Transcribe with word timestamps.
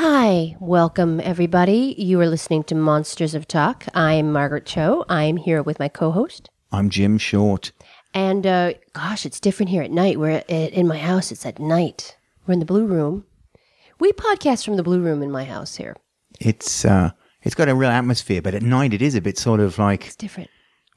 Hi, 0.00 0.54
welcome 0.60 1.18
everybody. 1.24 1.96
You 1.98 2.20
are 2.20 2.28
listening 2.28 2.62
to 2.64 2.76
Monsters 2.76 3.34
of 3.34 3.48
Talk. 3.48 3.84
I'm 3.94 4.30
Margaret 4.30 4.64
Cho. 4.64 5.04
I'm 5.08 5.36
here 5.36 5.60
with 5.60 5.80
my 5.80 5.88
co-host. 5.88 6.50
I'm 6.70 6.88
Jim 6.88 7.18
Short. 7.18 7.72
And 8.14 8.46
uh, 8.46 8.74
gosh, 8.92 9.26
it's 9.26 9.40
different 9.40 9.70
here 9.70 9.82
at 9.82 9.90
night. 9.90 10.20
We're 10.20 10.44
at, 10.48 10.48
in 10.48 10.86
my 10.86 10.98
house. 10.98 11.32
It's 11.32 11.44
at 11.44 11.58
night. 11.58 12.16
We're 12.46 12.52
in 12.52 12.60
the 12.60 12.64
blue 12.64 12.86
room. 12.86 13.24
We 13.98 14.12
podcast 14.12 14.64
from 14.64 14.76
the 14.76 14.84
blue 14.84 15.00
room 15.00 15.20
in 15.20 15.32
my 15.32 15.42
house 15.42 15.74
here. 15.74 15.96
It's 16.38 16.84
uh, 16.84 17.10
it's 17.42 17.56
got 17.56 17.68
a 17.68 17.74
real 17.74 17.90
atmosphere, 17.90 18.40
but 18.40 18.54
at 18.54 18.62
night 18.62 18.94
it 18.94 19.02
is 19.02 19.16
a 19.16 19.20
bit 19.20 19.36
sort 19.36 19.58
of 19.58 19.80
like 19.80 20.06
It's 20.06 20.14
different. 20.14 20.48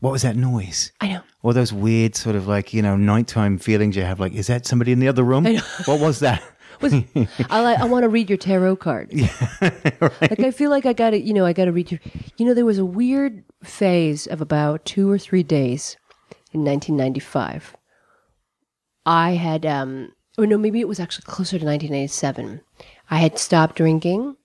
what 0.01 0.11
was 0.11 0.21
that 0.21 0.35
noise? 0.35 0.91
I 1.01 1.07
know. 1.07 1.21
All 1.41 1.53
those 1.53 1.73
weird 1.73 2.15
sort 2.15 2.35
of 2.35 2.47
like 2.47 2.71
you 2.71 2.83
know 2.83 2.95
nighttime 2.97 3.57
feelings 3.57 3.95
you 3.95 4.03
have. 4.03 4.19
Like, 4.19 4.33
is 4.33 4.45
that 4.45 4.67
somebody 4.67 4.91
in 4.91 4.99
the 4.99 5.07
other 5.07 5.23
room? 5.23 5.45
What 5.85 5.99
was 5.99 6.19
that? 6.19 6.43
Was, 6.81 6.93
I, 7.49 7.61
like, 7.61 7.79
I 7.79 7.85
want 7.85 8.03
to 8.03 8.09
read 8.09 8.29
your 8.29 8.37
tarot 8.37 8.77
card. 8.77 9.11
cards. 9.11 9.21
Like 10.21 10.39
I 10.39 10.51
feel 10.51 10.69
like 10.69 10.85
I 10.85 10.93
got 10.93 11.11
to, 11.11 11.19
you 11.19 11.33
know, 11.33 11.45
I 11.45 11.53
got 11.53 11.65
to 11.65 11.71
read 11.71 11.91
your. 11.91 11.99
You 12.37 12.45
know, 12.45 12.53
there 12.53 12.65
was 12.65 12.77
a 12.77 12.85
weird 12.85 13.43
phase 13.63 14.27
of 14.27 14.41
about 14.41 14.85
two 14.85 15.09
or 15.09 15.17
three 15.17 15.43
days 15.43 15.97
in 16.53 16.63
1995. 16.65 17.75
I 19.05 19.31
had, 19.31 19.65
um, 19.65 20.11
or 20.37 20.45
no, 20.45 20.57
maybe 20.57 20.79
it 20.79 20.87
was 20.87 20.99
actually 20.99 21.23
closer 21.25 21.57
to 21.59 21.65
1987. 21.65 22.61
I 23.09 23.17
had 23.17 23.37
stopped 23.39 23.75
drinking, 23.75 24.35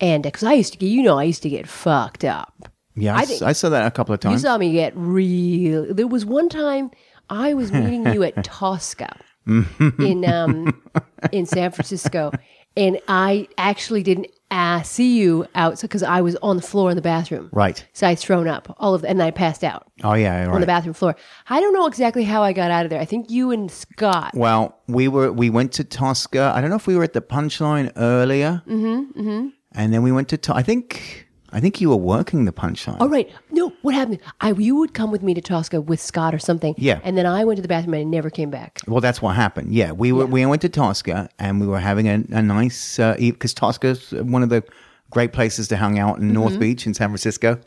and 0.00 0.22
because 0.22 0.42
I 0.44 0.54
used 0.54 0.72
to 0.72 0.78
get, 0.78 0.86
you 0.86 1.02
know, 1.02 1.18
I 1.18 1.24
used 1.24 1.42
to 1.42 1.50
get 1.50 1.68
fucked 1.68 2.24
up. 2.24 2.70
Yeah, 2.96 3.14
I, 3.14 3.18
I 3.18 3.22
s- 3.22 3.28
think- 3.28 3.42
I 3.42 3.52
saw 3.52 3.68
that 3.70 3.86
a 3.86 3.90
couple 3.90 4.14
of 4.14 4.20
times. 4.20 4.42
You 4.42 4.48
saw 4.48 4.58
me 4.58 4.72
get 4.72 4.92
real. 4.96 5.92
There 5.94 6.06
was 6.08 6.24
one 6.26 6.48
time 6.48 6.90
I 7.28 7.54
was 7.54 7.72
meeting 7.72 8.06
you 8.12 8.22
at 8.22 8.42
Tosca 8.44 9.16
in 9.46 10.24
um, 10.24 10.82
in 11.32 11.46
San 11.46 11.70
Francisco, 11.70 12.32
and 12.76 13.00
I 13.08 13.48
actually 13.58 14.02
didn't 14.02 14.28
uh, 14.50 14.82
see 14.82 15.18
you 15.18 15.46
out 15.54 15.80
because 15.80 16.02
I 16.02 16.20
was 16.20 16.36
on 16.36 16.56
the 16.56 16.62
floor 16.62 16.90
in 16.90 16.96
the 16.96 17.02
bathroom. 17.02 17.48
Right. 17.52 17.84
So 17.92 18.06
I 18.06 18.14
thrown 18.14 18.48
up 18.48 18.74
all 18.78 18.94
of, 18.94 19.04
and 19.04 19.22
I 19.22 19.30
passed 19.30 19.62
out 19.62 19.90
Oh 20.02 20.14
yeah, 20.14 20.48
on 20.48 20.60
the 20.60 20.66
bathroom 20.66 20.94
floor. 20.94 21.14
I 21.48 21.60
don't 21.60 21.72
know 21.72 21.86
exactly 21.86 22.24
how 22.24 22.42
I 22.42 22.52
got 22.52 22.70
out 22.70 22.84
of 22.84 22.90
there. 22.90 23.00
I 23.00 23.04
think 23.04 23.30
you 23.30 23.50
and 23.50 23.70
Scott. 23.70 24.32
Well, 24.34 24.78
we 24.88 25.08
were 25.08 25.32
we 25.32 25.50
went 25.50 25.72
to 25.74 25.84
Tosca. 25.84 26.52
I 26.54 26.60
don't 26.60 26.70
know 26.70 26.76
if 26.76 26.86
we 26.86 26.96
were 26.96 27.04
at 27.04 27.12
the 27.12 27.22
Punchline 27.22 27.92
earlier, 27.96 28.62
mm-hmm, 28.66 29.20
mm-hmm. 29.20 29.48
and 29.72 29.92
then 29.92 30.02
we 30.02 30.12
went 30.12 30.28
to. 30.30 30.36
To- 30.38 30.54
I 30.54 30.62
think 30.62 31.28
I 31.52 31.60
think 31.60 31.80
you 31.80 31.88
were 31.90 31.96
working 31.96 32.44
the 32.44 32.52
Punchline. 32.52 32.98
Oh 33.00 33.08
right, 33.08 33.30
no. 33.50 33.72
What 33.82 33.94
happened? 33.94 34.20
I 34.40 34.52
you 34.52 34.76
would 34.76 34.94
come 34.94 35.10
with 35.10 35.22
me 35.22 35.34
to 35.34 35.40
Tosca 35.40 35.80
with 35.80 36.00
Scott 36.00 36.34
or 36.34 36.38
something. 36.38 36.74
Yeah. 36.78 37.00
and 37.02 37.16
then 37.18 37.26
I 37.26 37.44
went 37.44 37.56
to 37.58 37.62
the 37.62 37.68
bathroom 37.68 37.94
and 37.94 38.00
I 38.00 38.04
never 38.04 38.30
came 38.30 38.50
back. 38.50 38.78
Well, 38.86 39.00
that's 39.00 39.20
what 39.20 39.34
happened. 39.36 39.72
Yeah, 39.72 39.92
we 39.92 40.12
were 40.12 40.26
we 40.26 40.44
went 40.46 40.62
to 40.62 40.68
Tosca 40.68 41.28
and 41.38 41.60
we 41.60 41.66
were 41.66 41.80
having 41.80 42.06
a, 42.08 42.24
a 42.30 42.42
nice 42.42 42.96
because 42.96 43.54
Tosca's 43.54 44.12
one 44.12 44.42
of 44.42 44.48
the 44.48 44.62
great 45.10 45.32
places 45.32 45.68
to 45.68 45.76
hang 45.76 45.98
out 45.98 46.18
in 46.18 46.32
North 46.32 46.52
Mm-hmm. 46.52 46.60
Beach 46.60 46.86
in 46.86 46.94
San 46.94 47.08
Francisco. 47.08 47.60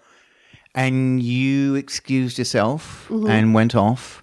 And 0.75 1.21
you 1.21 1.75
excused 1.75 2.39
yourself 2.39 3.07
and 3.11 3.53
went 3.53 3.75
off 3.75 4.21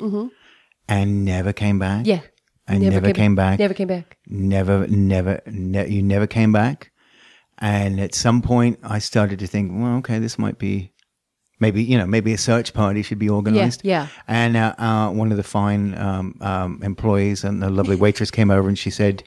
and 0.88 1.24
never 1.24 1.52
came 1.52 1.78
back. 1.78 2.00
Mm-hmm. 2.00 2.08
Yeah, 2.10 2.20
and 2.66 2.80
never, 2.82 3.12
came, 3.12 3.34
back. 3.34 3.58
Never 3.58 3.74
came 3.74 3.88
back. 3.88 4.16
Never, 4.26 4.86
never, 4.88 5.40
ne- 5.46 5.88
you 5.88 6.02
never 6.02 6.26
came 6.26 6.52
back. 6.52 6.89
And 7.60 8.00
at 8.00 8.14
some 8.14 8.40
point, 8.42 8.78
I 8.82 8.98
started 9.00 9.38
to 9.40 9.46
think, 9.46 9.70
well, 9.74 9.96
okay, 9.98 10.18
this 10.18 10.38
might 10.38 10.58
be 10.58 10.92
maybe 11.58 11.82
you 11.84 11.98
know 11.98 12.06
maybe 12.06 12.32
a 12.32 12.38
search 12.38 12.72
party 12.72 13.02
should 13.02 13.18
be 13.18 13.28
organized. 13.28 13.82
yeah. 13.84 14.02
yeah. 14.04 14.08
And 14.26 14.56
uh, 14.56 14.74
uh, 14.78 15.10
one 15.10 15.30
of 15.30 15.36
the 15.36 15.42
fine 15.42 15.94
um, 15.98 16.36
um, 16.40 16.80
employees 16.82 17.44
and 17.44 17.62
the 17.62 17.68
lovely 17.68 17.96
waitress 18.04 18.30
came 18.30 18.50
over 18.50 18.66
and 18.68 18.78
she 18.78 18.90
said, 18.90 19.22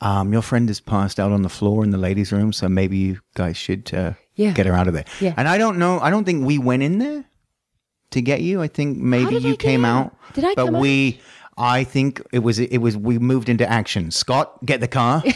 um, 0.00 0.32
"Your 0.32 0.42
friend 0.42 0.70
is 0.70 0.80
passed 0.80 1.18
out 1.18 1.32
on 1.32 1.42
the 1.42 1.48
floor 1.48 1.82
in 1.82 1.90
the 1.90 1.98
ladies' 1.98 2.30
room, 2.32 2.52
so 2.52 2.68
maybe 2.68 2.96
you 2.96 3.18
guys 3.34 3.56
should 3.56 3.92
uh, 3.92 4.12
Yeah. 4.36 4.52
get 4.52 4.66
her 4.66 4.74
out 4.74 4.86
of 4.86 4.94
there." 4.94 5.04
Yeah. 5.20 5.34
And 5.36 5.48
I 5.48 5.58
don't 5.58 5.78
know. 5.78 5.98
I 6.00 6.10
don't 6.10 6.24
think 6.24 6.46
we 6.46 6.58
went 6.58 6.82
in 6.84 6.98
there 6.98 7.24
to 8.12 8.20
get 8.22 8.40
you. 8.40 8.62
I 8.62 8.68
think 8.68 8.98
maybe 8.98 9.34
I 9.36 9.38
you 9.40 9.56
came 9.56 9.84
out? 9.84 10.06
out. 10.06 10.34
Did 10.34 10.44
I 10.44 10.54
But 10.54 10.66
come 10.66 10.76
out? 10.76 10.80
we. 10.80 11.20
I 11.56 11.82
think 11.84 12.20
it 12.32 12.40
was 12.40 12.58
it 12.60 12.78
was 12.78 12.96
we 12.96 13.18
moved 13.18 13.48
into 13.48 13.68
action. 13.68 14.10
Scott, 14.12 14.64
get 14.64 14.80
the 14.80 14.88
car. 14.88 15.22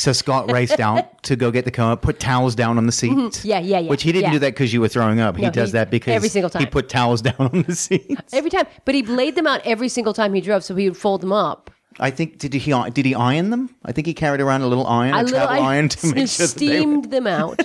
So 0.00 0.12
Scott 0.12 0.50
raced 0.58 0.80
out 0.80 1.22
to 1.24 1.36
go 1.36 1.50
get 1.50 1.66
the 1.66 1.70
car, 1.70 1.94
put 1.94 2.18
towels 2.18 2.54
down 2.54 2.78
on 2.78 2.86
the 2.86 2.92
seats. 2.92 3.14
Mm-hmm. 3.40 3.48
Yeah, 3.48 3.58
yeah, 3.58 3.78
yeah, 3.80 3.90
Which 3.90 4.02
he 4.02 4.12
didn't 4.12 4.28
yeah. 4.28 4.32
do 4.32 4.38
that 4.40 4.54
because 4.54 4.72
you 4.72 4.80
were 4.80 4.88
throwing 4.88 5.20
up. 5.20 5.36
He 5.36 5.50
does 5.50 5.72
that 5.72 5.90
because 5.90 6.14
every 6.14 6.30
single 6.30 6.48
time. 6.48 6.60
he 6.60 6.66
put 6.66 6.88
towels 6.88 7.20
down 7.28 7.34
on 7.38 7.62
the 7.64 7.74
seats. 7.74 8.32
Every 8.32 8.48
time, 8.50 8.66
but 8.86 8.94
he 8.94 9.02
laid 9.02 9.34
them 9.34 9.46
out 9.46 9.60
every 9.66 9.88
single 9.90 10.14
time 10.14 10.32
he 10.32 10.40
drove, 10.40 10.64
so 10.64 10.74
he 10.74 10.88
would 10.88 10.96
fold 10.96 11.20
them 11.20 11.32
up. 11.32 11.70
I 11.98 12.10
think 12.10 12.38
did 12.38 12.54
he 12.54 12.72
did 12.92 13.04
he 13.04 13.14
iron 13.14 13.50
them? 13.50 13.74
I 13.84 13.92
think 13.92 14.06
he 14.06 14.14
carried 14.14 14.40
around 14.40 14.62
a 14.62 14.68
little 14.68 14.86
iron, 14.86 15.12
a 15.12 15.18
I 15.18 15.22
little, 15.22 15.38
I 15.46 15.58
iron 15.58 15.90
to 15.90 16.06
make 16.14 16.28
sure 16.28 16.46
that 16.46 16.56
they 16.56 16.66
were- 16.68 16.74
steamed 16.76 17.10
them 17.10 17.26
out. 17.26 17.60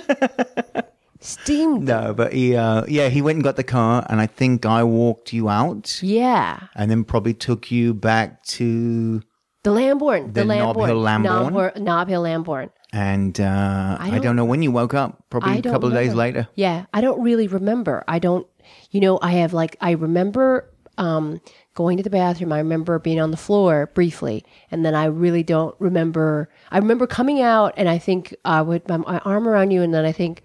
steamed. 1.20 1.88
them. 1.88 2.04
No, 2.04 2.12
but 2.12 2.34
he 2.34 2.54
uh, 2.54 2.84
yeah 2.86 3.08
he 3.08 3.22
went 3.22 3.36
and 3.36 3.44
got 3.44 3.56
the 3.56 3.64
car, 3.64 4.04
and 4.10 4.20
I 4.20 4.26
think 4.26 4.66
I 4.66 4.84
walked 4.84 5.32
you 5.32 5.48
out, 5.48 6.02
Yeah, 6.02 6.60
and 6.74 6.90
then 6.90 7.04
probably 7.04 7.32
took 7.32 7.70
you 7.70 7.94
back 7.94 8.42
to 8.58 9.22
the 9.66 9.72
Lambourne, 9.72 10.32
the, 10.32 10.40
The 10.40 10.44
Lambourne, 10.46 10.86
Hill 10.88 11.00
Lambourne? 11.00 11.52
Nob, 11.84 12.04
Hor- 12.06 12.08
Hill 12.08 12.20
Lambourne. 12.22 12.70
and 12.92 13.38
uh, 13.40 13.96
I, 14.00 14.10
don't, 14.10 14.22
don't- 14.22 14.36
know 14.36 14.44
when 14.44 14.62
you 14.62 14.70
woke 14.70 14.94
up. 14.94 15.24
Probably 15.28 15.58
a 15.58 15.62
couple 15.62 15.88
of 15.88 15.94
days 15.94 16.14
later. 16.14 16.48
Yeah, 16.54 16.86
I 16.94 17.00
don't 17.00 17.20
really 17.22 17.48
remember. 17.48 18.04
I 18.06 18.18
don't, 18.18 18.46
you 18.90 19.00
know, 19.00 19.18
I 19.20 19.32
have 19.32 19.52
like, 19.52 19.76
I 19.80 19.90
remember 19.92 20.70
um, 20.98 21.40
going 21.74 21.96
to 21.98 22.02
the 22.02 22.10
bathroom. 22.10 22.52
I 22.52 22.58
remember 22.58 22.98
being 22.98 23.20
on 23.20 23.30
the 23.30 23.36
floor 23.36 23.90
briefly. 23.94 24.44
And 24.70 24.84
then 24.84 24.94
I 24.94 25.06
really 25.06 25.42
don't 25.42 25.74
remember. 25.78 26.48
I 26.70 26.78
remember 26.78 27.06
coming 27.06 27.42
out 27.42 27.74
and 27.76 27.88
I 27.88 27.98
think 27.98 28.34
I 28.44 28.62
would, 28.62 28.88
my, 28.88 28.96
my 28.98 29.18
arm 29.18 29.46
around 29.48 29.72
you. 29.72 29.82
And 29.82 29.92
then 29.92 30.04
I 30.06 30.12
think 30.12 30.42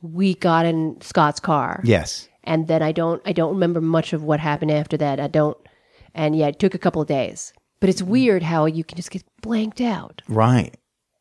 we 0.00 0.34
got 0.34 0.64
in 0.64 1.00
Scott's 1.02 1.40
car. 1.40 1.80
Yes. 1.84 2.28
And 2.44 2.66
then 2.68 2.82
I 2.82 2.92
don't, 2.92 3.20
I 3.26 3.32
don't 3.32 3.52
remember 3.52 3.80
much 3.82 4.12
of 4.14 4.22
what 4.22 4.40
happened 4.40 4.70
after 4.70 4.96
that. 4.96 5.20
I 5.20 5.26
don't, 5.26 5.58
and 6.14 6.34
yeah, 6.34 6.46
it 6.46 6.58
took 6.58 6.74
a 6.74 6.78
couple 6.78 7.02
of 7.02 7.08
days. 7.08 7.52
But 7.80 7.88
it's 7.90 8.02
weird 8.02 8.42
how 8.42 8.66
you 8.66 8.84
can 8.84 8.96
just 8.96 9.10
get 9.10 9.24
blanked 9.42 9.80
out. 9.80 10.22
Right. 10.28 10.74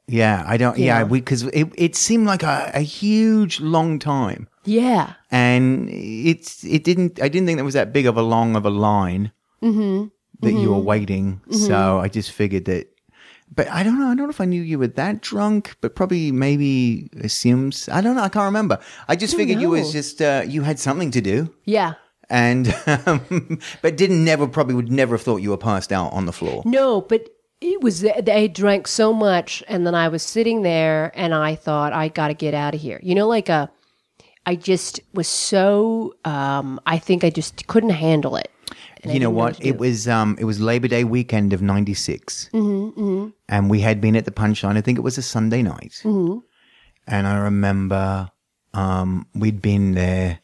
Yeah, 0.08 0.44
I 0.46 0.58
don't. 0.58 0.78
Yeah, 0.78 1.00
Yeah. 1.00 1.04
we 1.04 1.20
because 1.20 1.44
it, 1.44 1.68
it 1.76 1.96
seemed 1.96 2.26
like 2.26 2.44
a, 2.44 2.72
a 2.74 2.82
huge 2.82 3.60
long 3.62 4.00
time, 4.00 4.48
Yeah. 4.66 5.14
and 5.32 5.88
it's 5.92 6.64
it 6.64 6.84
didn't. 6.84 7.22
I 7.22 7.30
didn't 7.30 7.46
think 7.48 7.58
there 7.58 7.66
was 7.66 7.76
that 7.76 7.94
big 7.94 8.08
of 8.08 8.18
a 8.18 8.22
long 8.24 8.56
of 8.56 8.66
a 8.66 8.70
line 8.72 9.32
Mm-hmm. 9.62 10.08
that 10.42 10.54
you 10.54 10.70
were 10.72 10.80
waiting. 10.80 11.42
So 11.52 12.00
I 12.00 12.08
just 12.08 12.32
figured 12.32 12.66
that. 12.66 12.88
But 13.54 13.68
I 13.70 13.84
don't 13.84 14.00
know. 14.00 14.08
I 14.08 14.16
don't 14.16 14.28
know 14.28 14.30
if 14.30 14.42
I 14.42 14.46
knew 14.46 14.62
you 14.62 14.80
were 14.80 14.88
that 14.88 15.22
drunk, 15.22 15.76
but 15.82 15.96
probably 15.96 16.32
maybe 16.32 17.10
assumes. 17.22 17.88
I 17.90 18.00
don't 18.02 18.16
know. 18.16 18.22
I 18.24 18.30
can't 18.30 18.46
remember. 18.46 18.80
I 19.08 19.16
just 19.16 19.36
figured 19.36 19.60
you 19.62 19.70
was 19.70 19.92
just 19.92 20.22
uh, 20.22 20.44
you 20.48 20.62
had 20.64 20.80
something 20.80 21.12
to 21.12 21.22
do, 21.22 21.54
Yeah. 21.66 21.94
And 22.30 22.74
um, 23.06 23.60
but 23.82 23.98
didn't 23.98 24.24
never 24.24 24.48
probably 24.48 24.76
would 24.76 24.92
never 24.92 25.16
have 25.16 25.22
thought 25.22 25.38
you 25.38 25.50
were 25.50 25.58
passed 25.58 25.92
out 25.92 26.14
on 26.14 26.26
the 26.26 26.34
floor. 26.34 26.64
No, 26.66 27.02
but 27.02 27.30
it 27.62 27.82
was 27.82 28.02
they 28.02 28.48
drank 28.48 28.88
so 28.88 29.14
much, 29.14 29.64
and 29.68 29.86
then 29.86 29.96
I 29.96 30.08
was 30.08 30.24
sitting 30.24 30.62
there, 30.62 31.12
and 31.16 31.34
I 31.34 31.56
thought 31.56 31.94
I 31.94 32.08
got 32.08 32.30
to 32.30 32.34
get 32.34 32.54
out 32.54 32.74
of 32.74 32.82
here. 32.82 33.00
You 33.04 33.16
know, 33.16 33.28
like 33.28 33.50
a, 33.50 33.70
I 34.46 34.56
just 34.56 35.00
was 35.14 35.28
so. 35.28 36.16
Um, 36.26 36.80
I 36.86 36.98
think 36.98 37.24
I 37.24 37.30
just 37.30 37.68
couldn't 37.68 37.92
handle 37.92 38.36
it. 38.36 38.52
And 39.04 39.14
you 39.14 39.20
know 39.20 39.30
what? 39.30 39.64
It 39.64 39.78
was 39.78 40.08
um, 40.08 40.38
it 40.40 40.46
was 40.46 40.60
Labor 40.60 40.88
Day 40.88 41.04
weekend 41.04 41.54
of 41.54 41.62
'96, 41.62 42.50
mm-hmm, 42.54 43.30
and 43.48 43.70
we 43.70 43.80
had 43.82 44.00
been 44.02 44.16
at 44.16 44.26
the 44.26 44.32
Punchline. 44.32 44.78
I 44.78 44.82
think 44.82 44.98
it 44.98 45.02
was 45.02 45.18
a 45.18 45.22
Sunday 45.22 45.62
night, 45.62 46.02
mm-hmm. 46.04 46.40
and 47.08 47.28
I 47.28 47.38
remember 47.40 48.30
um, 48.74 49.26
we'd 49.34 49.62
been 49.62 49.94
there 49.94 50.40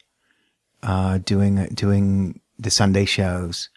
uh, 0.86 1.18
doing 1.18 1.66
doing 1.74 2.40
the 2.58 2.70
Sunday 2.70 3.04
shows, 3.04 3.68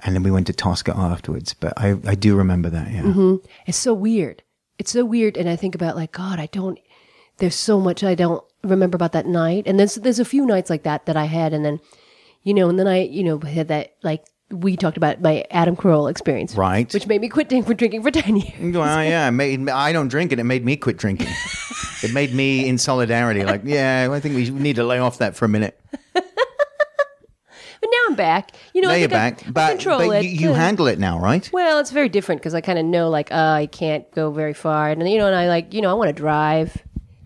and 0.00 0.14
then 0.14 0.22
we 0.22 0.30
went 0.30 0.46
to 0.48 0.52
Tosca 0.52 0.94
afterwards. 0.96 1.54
But 1.54 1.72
I 1.76 1.96
I 2.06 2.14
do 2.14 2.36
remember 2.36 2.70
that. 2.70 2.90
Yeah, 2.92 3.02
Mm-hmm. 3.02 3.46
It's 3.66 3.78
so 3.78 3.94
weird. 3.94 4.42
It's 4.78 4.92
so 4.92 5.04
weird, 5.04 5.36
and 5.36 5.48
I 5.48 5.56
think 5.56 5.74
about 5.74 5.96
like 5.96 6.12
God. 6.12 6.38
I 6.38 6.46
don't. 6.46 6.78
There's 7.38 7.54
so 7.54 7.80
much 7.80 8.04
I 8.04 8.14
don't 8.14 8.42
remember 8.62 8.96
about 8.96 9.12
that 9.12 9.26
night, 9.26 9.64
and 9.66 9.78
there's 9.80 9.96
there's 9.96 10.18
a 10.20 10.24
few 10.24 10.46
nights 10.46 10.70
like 10.70 10.82
that 10.84 11.06
that 11.06 11.16
I 11.16 11.24
had, 11.24 11.52
and 11.54 11.64
then, 11.64 11.80
you 12.42 12.52
know, 12.54 12.68
and 12.68 12.78
then 12.78 12.86
I 12.86 13.02
you 13.02 13.24
know 13.24 13.38
had 13.40 13.68
that 13.68 13.94
like 14.02 14.24
we 14.50 14.76
talked 14.76 14.96
about 14.96 15.20
my 15.20 15.44
Adam 15.50 15.74
Carolla 15.76 16.10
experience, 16.10 16.54
Right. 16.54 16.92
Which 16.94 17.06
made 17.08 17.20
me 17.20 17.28
quit 17.28 17.48
drink- 17.48 17.66
for 17.66 17.74
drinking 17.74 18.02
for 18.02 18.10
ten 18.10 18.36
years. 18.36 18.76
well, 18.76 19.02
yeah. 19.14 19.26
It 19.28 19.32
made, 19.32 19.68
I 19.68 19.92
don't 19.92 20.08
drink, 20.08 20.30
and 20.32 20.40
it 20.40 20.44
made 20.44 20.64
me 20.64 20.76
quit 20.76 20.98
drinking. 20.98 21.28
it 22.02 22.12
made 22.12 22.32
me 22.34 22.66
in 22.68 22.78
solidarity, 22.78 23.44
like, 23.44 23.62
yeah, 23.64 24.08
I 24.10 24.20
think 24.20 24.34
we 24.36 24.50
need 24.50 24.76
to 24.76 24.84
lay 24.84 24.98
off 24.98 25.18
that 25.18 25.36
for 25.36 25.44
a 25.44 25.48
minute. 25.48 25.78
But 27.78 27.90
now 27.92 27.98
I'm 28.08 28.14
back. 28.14 28.52
You 28.72 28.80
know, 28.80 28.88
now 28.88 28.94
I 28.94 28.96
you're 28.98 29.08
think 29.08 29.20
I- 29.20 29.30
back, 29.30 29.46
I 29.46 29.50
but, 29.50 29.70
control 29.72 29.98
but 29.98 30.24
it. 30.24 30.24
you, 30.24 30.30
you 30.30 30.50
Uh, 30.52 30.54
handle 30.54 30.86
it 30.86 30.98
now, 30.98 31.18
right? 31.20 31.48
Well, 31.52 31.78
it's 31.78 31.90
very 31.90 32.08
different 32.08 32.40
because 32.40 32.54
I 32.54 32.60
kind 32.62 32.78
of 32.78 32.86
know, 32.86 33.10
like, 33.10 33.30
uh, 33.30 33.34
I 33.62 33.66
can't 33.66 34.10
go 34.12 34.30
very 34.30 34.54
far, 34.54 34.88
and 34.90 35.06
you 35.08 35.18
know, 35.18 35.26
and 35.26 35.36
I 35.36 35.46
like, 35.48 35.74
you 35.74 35.82
know, 35.82 35.90
I 35.90 35.94
want 35.94 36.08
to 36.08 36.14
drive. 36.14 36.76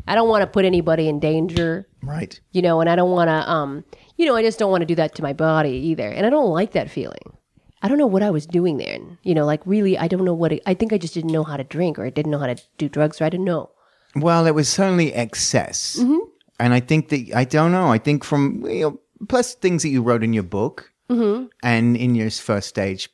I 0.09 0.17
don't 0.17 0.29
want 0.29 0.43
to 0.43 0.49
put 0.49 0.65
anybody 0.65 1.09
in 1.09 1.21
danger, 1.21 1.87
Right. 2.03 2.39
you 2.51 2.63
know, 2.63 2.81
and 2.81 2.91
I 2.91 2.97
don't 2.97 3.13
want 3.13 3.29
to, 3.29 3.49
um, 3.49 3.85
you 4.17 4.27
know, 4.27 4.35
I 4.35 4.43
just 4.43 4.59
don't 4.59 4.71
want 4.73 4.83
to 4.83 4.87
do 4.87 4.97
that 4.97 5.15
to 5.17 5.23
my 5.23 5.33
body 5.33 5.71
either, 5.71 6.09
and 6.09 6.27
I 6.27 6.31
don't 6.31 6.51
like 6.51 6.73
that 6.73 6.91
feeling. 6.91 7.37
I 7.81 7.89
don't 7.89 7.97
know 7.97 8.09
what 8.09 8.23
I 8.23 8.31
was 8.31 8.45
doing 8.45 8.77
there. 8.77 8.93
And, 8.95 9.19
you 9.23 9.35
know, 9.35 9.47
like 9.47 9.61
really, 9.65 9.97
I 9.97 10.09
don't 10.09 10.25
know 10.25 10.35
what 10.35 10.53
it, 10.53 10.63
I 10.67 10.75
think 10.75 10.93
I 10.93 10.99
just 10.99 11.15
didn't 11.15 11.31
know 11.33 11.45
how 11.45 11.57
to 11.57 11.65
drink 11.65 11.99
or 11.99 12.05
I 12.05 12.11
didn't 12.11 12.31
know 12.33 12.39
how 12.39 12.47
to 12.49 12.57
do 12.77 12.89
drugs 12.91 13.21
or 13.21 13.25
I 13.25 13.31
didn't 13.31 13.47
know. 13.47 13.71
Well, 14.17 14.47
it 14.47 14.55
was 14.55 14.69
certainly 14.69 15.13
excess. 15.13 15.97
Mm-hmm. 16.01 16.19
And 16.59 16.75
I 16.75 16.81
think 16.81 17.09
that, 17.09 17.35
I 17.35 17.45
don't 17.45 17.73
know, 17.73 17.89
I 17.89 17.99
think 17.99 18.25
from, 18.25 18.65
you 18.67 18.81
know, 18.81 19.01
plus 19.29 19.55
things 19.55 19.83
that 19.83 19.89
you 19.89 20.03
wrote 20.03 20.23
in 20.23 20.33
your 20.33 20.43
book 20.43 20.93
mm-hmm. 21.09 21.47
and 21.63 21.97
in 21.97 22.15
your 22.15 22.31
first 22.31 22.69
stage 22.69 23.09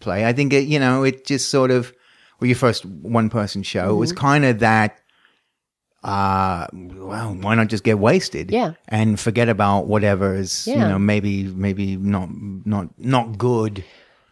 play, 0.00 0.26
I 0.26 0.32
think 0.32 0.52
it, 0.52 0.64
you 0.64 0.78
know, 0.78 1.02
it 1.02 1.24
just 1.24 1.50
sort 1.50 1.70
of, 1.70 1.92
well, 2.40 2.48
your 2.48 2.56
first 2.56 2.84
one 2.84 3.30
person 3.30 3.62
show, 3.62 3.90
it 3.90 3.98
was 3.98 4.12
mm-hmm. 4.12 4.20
kind 4.20 4.44
of 4.44 4.58
that, 4.58 4.98
uh, 6.04 6.66
well, 6.72 7.34
why 7.34 7.54
not 7.54 7.68
just 7.68 7.84
get 7.84 7.98
wasted? 7.98 8.50
Yeah. 8.50 8.74
And 8.88 9.18
forget 9.18 9.48
about 9.48 9.86
whatever 9.86 10.34
is, 10.34 10.66
you 10.66 10.76
know, 10.76 10.98
maybe, 10.98 11.44
maybe 11.44 11.96
not, 11.96 12.28
not, 12.32 12.88
not 12.98 13.38
good. 13.38 13.84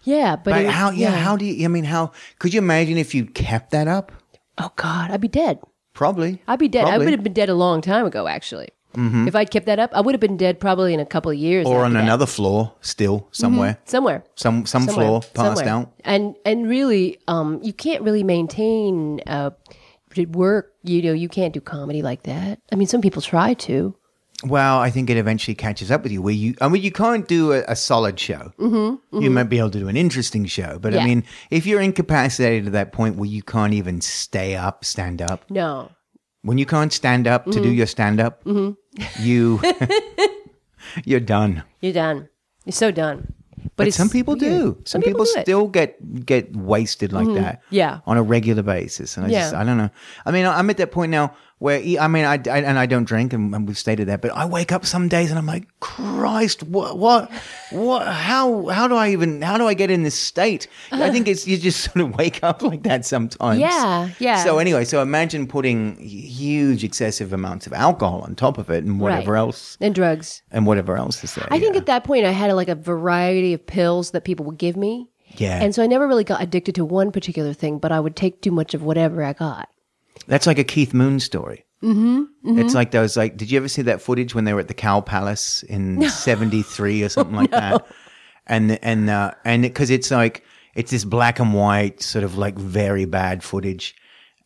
Yeah, 0.03 0.37
but, 0.37 0.51
But 0.51 0.65
it 0.65 0.71
how, 0.71 0.91
yeah, 0.91 1.13
how 1.13 1.37
do 1.37 1.45
you, 1.45 1.65
I 1.65 1.69
mean, 1.69 1.85
how, 1.85 2.13
could 2.39 2.53
you 2.53 2.59
imagine 2.59 2.99
if 2.99 3.15
you 3.15 3.27
kept 3.27 3.71
that 3.71 3.87
up? 3.87 4.13
Oh 4.59 4.73
God, 4.77 5.11
I'd 5.11 5.21
be 5.21 5.29
dead. 5.29 5.61
Probably. 6.01 6.41
I'd 6.49 6.59
be 6.59 6.67
dead. 6.67 6.87
I 6.87 6.97
would 6.97 7.11
have 7.11 7.23
been 7.23 7.35
dead 7.35 7.51
a 7.51 7.55
long 7.55 7.83
time 7.83 8.07
ago, 8.07 8.27
actually. 8.27 8.71
If 8.95 9.37
I'd 9.37 9.51
kept 9.51 9.67
that 9.67 9.79
up, 9.79 9.91
I 9.93 10.01
would 10.01 10.15
have 10.15 10.21
been 10.21 10.39
dead 10.39 10.59
probably 10.59 10.95
in 10.95 10.99
a 10.99 11.05
couple 11.05 11.31
of 11.31 11.37
years. 11.37 11.67
or 11.67 11.85
on 11.85 11.93
that. 11.93 12.03
another 12.03 12.25
floor 12.25 12.73
still 12.81 13.29
somewhere. 13.33 13.77
somewhere. 13.85 14.25
Some 14.35 14.65
some 14.65 14.85
somewhere, 14.85 14.95
floor 14.95 15.21
passed 15.21 15.59
somewhere. 15.59 15.69
out. 15.69 15.93
And 16.03 16.37
and 16.47 16.67
really, 16.67 17.19
um, 17.29 17.61
you 17.63 17.75
can't 17.75 18.03
really 18.03 18.25
maintain 18.25 19.21
uh, 19.27 19.51
work. 20.29 20.73
You 20.83 21.03
know, 21.03 21.13
you 21.13 21.29
can't 21.29 21.53
do 21.53 21.61
comedy 21.61 22.01
like 22.01 22.23
that. 22.23 22.61
I 22.73 22.77
mean, 22.77 22.89
some 22.89 23.03
people 23.03 23.21
try 23.21 23.53
to. 23.69 23.95
Well, 24.45 24.79
I 24.79 24.89
think 24.91 25.11
it 25.11 25.17
eventually 25.19 25.55
catches 25.55 25.91
up 25.91 26.03
with 26.03 26.13
you. 26.13 26.23
Where 26.23 26.33
you, 26.33 26.55
I 26.63 26.69
mean, 26.69 26.83
you 26.83 26.91
can't 26.91 27.29
do 27.29 27.53
a, 27.53 27.63
a 27.69 27.77
solid 27.77 28.19
show. 28.19 28.53
Mm-hmm, 28.59 29.21
You 29.23 29.31
might 29.31 29.45
be 29.51 29.59
able 29.59 29.71
to 29.71 29.79
do 29.79 29.89
an 29.89 29.97
interesting 29.99 30.47
show, 30.47 30.79
but 30.79 30.95
I 30.97 31.05
mean, 31.05 31.25
if 31.51 31.67
you're 31.67 31.81
incapacitated 31.83 32.65
to 32.65 32.71
that 32.71 32.93
point 32.93 33.17
where 33.17 33.29
you 33.29 33.43
can't 33.43 33.75
even 33.75 34.01
stay 34.01 34.57
up, 34.57 34.85
stand 34.85 35.21
up. 35.21 35.45
No, 35.51 35.91
When 36.43 36.57
you 36.57 36.65
can't 36.67 36.93
stand 36.93 37.27
up 37.27 37.45
to 37.45 37.51
Mm-hmm. 37.51 37.63
do 37.63 37.71
your 37.71 37.87
stand 37.87 38.19
up, 38.21 38.43
you 39.21 39.61
you're 41.05 41.21
done. 41.21 41.63
you're 41.81 41.93
done. 41.93 42.29
You're 42.65 42.73
so 42.73 42.91
done. 42.91 43.35
But, 43.77 43.85
But 43.87 43.95
some 43.95 44.09
people 44.09 44.35
weird. 44.37 44.41
do. 44.61 44.83
Some, 44.87 45.03
people, 45.03 45.25
do 45.25 45.31
it. 45.31 45.35
Mm-hmm. 45.35 45.43
still 45.43 45.69
get 45.69 46.25
get 46.25 46.57
wasted 46.57 47.13
like 47.13 47.29
that. 47.35 47.61
Yeah. 47.71 48.01
on 48.07 48.17
a 48.17 48.23
regular 48.23 48.63
basis. 48.63 49.17
And 49.17 49.27
I 49.27 49.29
just, 49.31 49.53
Yeah. 49.53 49.61
I 49.61 49.65
don't 49.65 49.77
know. 49.77 49.91
I 50.25 50.31
mean, 50.31 50.47
I'm 50.47 50.71
at 50.71 50.79
that 50.79 50.93
point 50.93 51.11
now 51.11 51.35
where 51.61 51.79
I 52.01 52.09
mean, 52.09 52.25
I, 52.25 52.41
I 52.51 52.63
and 52.63 52.79
I 52.79 52.87
don't 52.87 53.05
drink, 53.05 53.35
and, 53.35 53.55
and 53.55 53.69
we've 53.69 53.77
stated 53.77 54.09
that. 54.09 54.23
But 54.23 54.31
I 54.33 54.47
wake 54.47 54.73
up 54.73 54.87
some 54.87 55.09
days 55.09 55.29
and 55.29 55.39
I'm 55.39 55.45
like, 55.45 55.69
Christ, 55.81 56.63
what, 56.63 56.97
what, 56.97 57.31
what? 57.71 58.07
How, 58.09 58.67
how 58.69 58.89
do 58.89 58.95
I 58.95 59.11
even? 59.11 59.43
How 59.43 59.59
do 59.59 59.67
I 59.67 59.75
get 59.75 59.91
in 59.91 60.03
this 60.03 60.19
state? 60.19 60.69
I 60.91 61.11
think 61.11 61.29
it's 61.29 61.47
you 61.47 61.59
just 61.59 61.81
sort 61.93 61.99
of 61.99 62.17
wake 62.17 62.43
up 62.43 62.63
like 62.63 62.83
that 62.85 63.05
sometimes. 63.05 63.61
Yeah, 63.61 64.09
yeah. 64.19 64.43
So 64.43 64.57
anyway, 64.57 64.87
so 64.87 65.03
imagine 65.03 65.47
putting 65.47 65.97
huge, 65.99 66.83
excessive 66.83 67.35
amounts 67.35 67.67
of 67.67 67.75
alcohol 67.75 68.23
on 68.23 68.37
top 68.37 68.57
of 68.57 68.71
it, 68.71 68.83
and 68.83 68.99
whatever 68.99 69.33
Right. 69.33 69.41
else, 69.41 69.77
and 69.83 69.95
drugs. 69.95 70.41
and 70.51 70.67
whatever 70.67 70.97
else 70.97 71.23
is 71.23 71.35
there. 71.35 71.47
I 71.51 71.61
think 71.61 71.75
yeah. 71.75 71.81
at 71.81 71.87
that 71.87 72.05
point 72.05 72.25
I 72.25 72.31
had 72.31 72.51
like 72.55 72.69
a 72.69 72.75
variety 72.75 73.53
of 73.53 73.67
pills 73.67 74.13
that 74.13 74.25
people 74.25 74.47
would 74.47 74.57
give 74.59 74.79
me. 74.79 75.11
Yeah. 75.37 75.63
And 75.63 75.75
so 75.75 75.83
I 75.83 75.87
never 75.87 76.09
really 76.09 76.25
got 76.25 76.43
addicted 76.43 76.75
to 76.77 76.87
one 76.87 77.13
particular 77.13 77.53
thing, 77.53 77.79
but 77.79 77.93
I 77.93 78.01
would 78.01 78.17
take 78.17 78.41
too 78.41 78.51
much 78.51 78.73
of 78.73 78.83
whatever 78.83 79.23
I 79.23 79.35
got. 79.35 79.69
That's 80.27 80.47
like 80.47 80.59
a 80.59 80.65
Keith 80.65 80.95
Moon 80.95 81.21
story. 81.21 81.65
Mm-hmm, 81.83 82.59
It's 82.59 82.75
like 82.75 82.91
those 82.91 83.17
like. 83.17 83.37
Did 83.39 83.51
you 83.51 83.57
ever 83.59 83.69
see 83.69 83.83
that 83.83 84.03
footage 84.03 84.35
when 84.35 84.45
they 84.45 84.53
were 84.53 84.61
at 84.61 84.69
the 84.69 84.75
Cow 84.75 85.01
Palace 85.01 85.63
in 85.63 86.09
'73 86.11 87.03
or 87.03 87.09
something 87.17 87.35
like 87.35 87.51
that? 87.53 87.87
And 88.47 88.79
and 88.85 89.09
uh, 89.09 89.33
and 89.45 89.63
because 89.63 89.89
it's 89.91 90.11
like 90.11 90.45
it's 90.75 90.91
this 90.91 91.05
black 91.05 91.39
and 91.41 91.55
white 91.55 92.03
sort 92.03 92.23
of 92.25 92.37
like 92.37 92.57
very 92.59 93.07
bad 93.07 93.43
footage, 93.43 93.95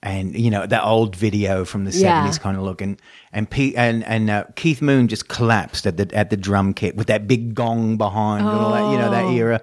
and 0.01 0.35
you 0.39 0.49
know 0.49 0.65
that 0.65 0.85
old 0.85 1.17
video 1.17 1.65
from 1.65 1.85
the 1.87 1.91
Yeah. 1.91 2.25
'70s 2.25 2.39
kind 2.41 2.57
of 2.57 2.63
look, 2.63 2.81
and 2.81 3.03
and 3.33 3.51
Pete 3.51 3.75
and 3.77 4.05
and 4.05 4.31
uh, 4.31 4.45
Keith 4.55 4.81
Moon 4.81 5.09
just 5.09 5.27
collapsed 5.29 5.87
at 5.89 5.97
the 5.97 6.09
at 6.17 6.31
the 6.31 6.37
drum 6.37 6.73
kit 6.73 6.95
with 6.95 7.09
that 7.09 7.27
big 7.27 7.55
gong 7.55 7.97
behind, 7.97 8.47
and 8.47 8.57
all 8.57 8.73
that 8.73 8.93
you 8.93 8.97
know 8.99 9.11
that 9.11 9.25
Oh. 9.25 9.33
era, 9.35 9.61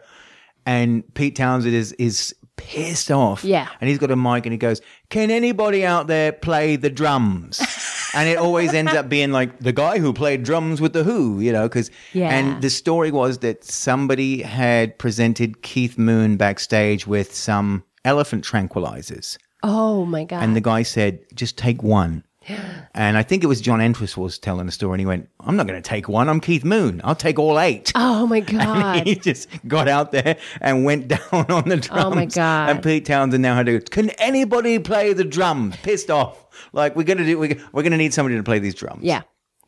and 0.66 1.04
Pete 1.14 1.38
Townshend 1.38 1.74
is 1.74 1.94
is 1.94 2.36
pissed 2.62 3.12
off, 3.12 3.44
Yeah. 3.44 3.68
and 3.80 3.90
he's 3.90 3.98
got 3.98 4.12
a 4.12 4.16
mic 4.16 4.46
and 4.46 4.54
he 4.54 4.58
goes, 4.58 4.82
Can 5.10 5.32
anybody 5.32 5.86
out 5.86 6.08
there 6.08 6.32
play 6.32 6.76
the 6.76 6.90
drums? 6.90 7.60
and 8.14 8.28
it 8.30 8.38
always 8.38 8.74
ends 8.74 8.94
up 8.94 9.10
being 9.10 9.32
like 9.32 9.60
the 9.60 9.72
guy 9.74 10.00
who 10.00 10.14
played 10.14 10.44
drums 10.44 10.80
with 10.82 10.94
The 10.94 11.04
Who, 11.04 11.40
you 11.40 11.52
know, 11.52 11.68
because. 11.68 11.90
Yeah. 12.14 12.30
And 12.30 12.62
the 12.62 12.70
story 12.70 13.12
was 13.12 13.40
that 13.40 13.64
somebody 13.64 14.42
had 14.42 14.98
presented 14.98 15.62
Keith 15.62 15.98
Moon 15.98 16.38
backstage 16.38 17.08
with 17.08 17.34
some 17.36 17.84
elephant 18.06 18.44
tranquilizers. 18.46 19.38
Oh 19.64 20.06
my 20.06 20.24
god. 20.24 20.44
And 20.44 20.56
the 20.56 20.62
guy 20.62 20.84
said, 20.84 21.20
Just 21.36 21.58
take 21.58 21.84
one. 21.84 22.24
And 22.94 23.18
I 23.18 23.24
think 23.24 23.44
it 23.44 23.48
was 23.48 23.62
John 23.62 23.80
Entwistle 23.80 24.24
was 24.24 24.38
telling 24.38 24.66
the 24.66 24.72
story, 24.72 24.96
and 24.96 25.00
he 25.00 25.06
went, 25.06 25.30
I'm 25.40 25.56
not 25.56 25.66
going 25.66 25.82
to 25.82 25.88
take 25.88 26.10
one. 26.10 26.28
I'm 26.28 26.42
Keith 26.42 26.66
Moon. 26.66 27.00
I'll 27.06 27.16
take 27.16 27.40
all 27.40 27.58
eight. 27.60 27.92
oh 27.96 28.28
my 28.28 28.40
god. 28.58 29.08
he 29.08 29.16
just 29.30 29.48
got 29.68 29.88
out 29.88 30.12
there 30.12 30.38
and 30.60 30.84
went 30.84 31.08
down 31.08 31.20
on 31.32 31.70
the 31.70 31.78
drums. 31.78 32.04
Oh, 32.06 32.10
my 32.10 32.26
God. 32.26 32.70
And 32.70 32.84
Pete 32.84 33.06
Townshend 33.06 33.42
now 33.42 33.56
had 33.56 33.68
to. 33.68 33.80
Can 33.80 34.10
anybody 34.12 34.78
play 34.80 35.14
the 35.14 35.24
drums? 35.24 35.78
Pissed 35.84 36.12
off. 36.12 36.38
Like 36.74 36.96
we're 36.98 37.04
gonna 37.04 37.24
do. 37.26 37.40
We're, 37.40 37.58
we're 37.72 37.84
gonna 37.84 37.98
need 37.98 38.14
somebody 38.14 38.36
to 38.36 38.44
play 38.44 38.60
these 38.60 38.76
drums. 38.76 39.04
yeah. 39.04 39.22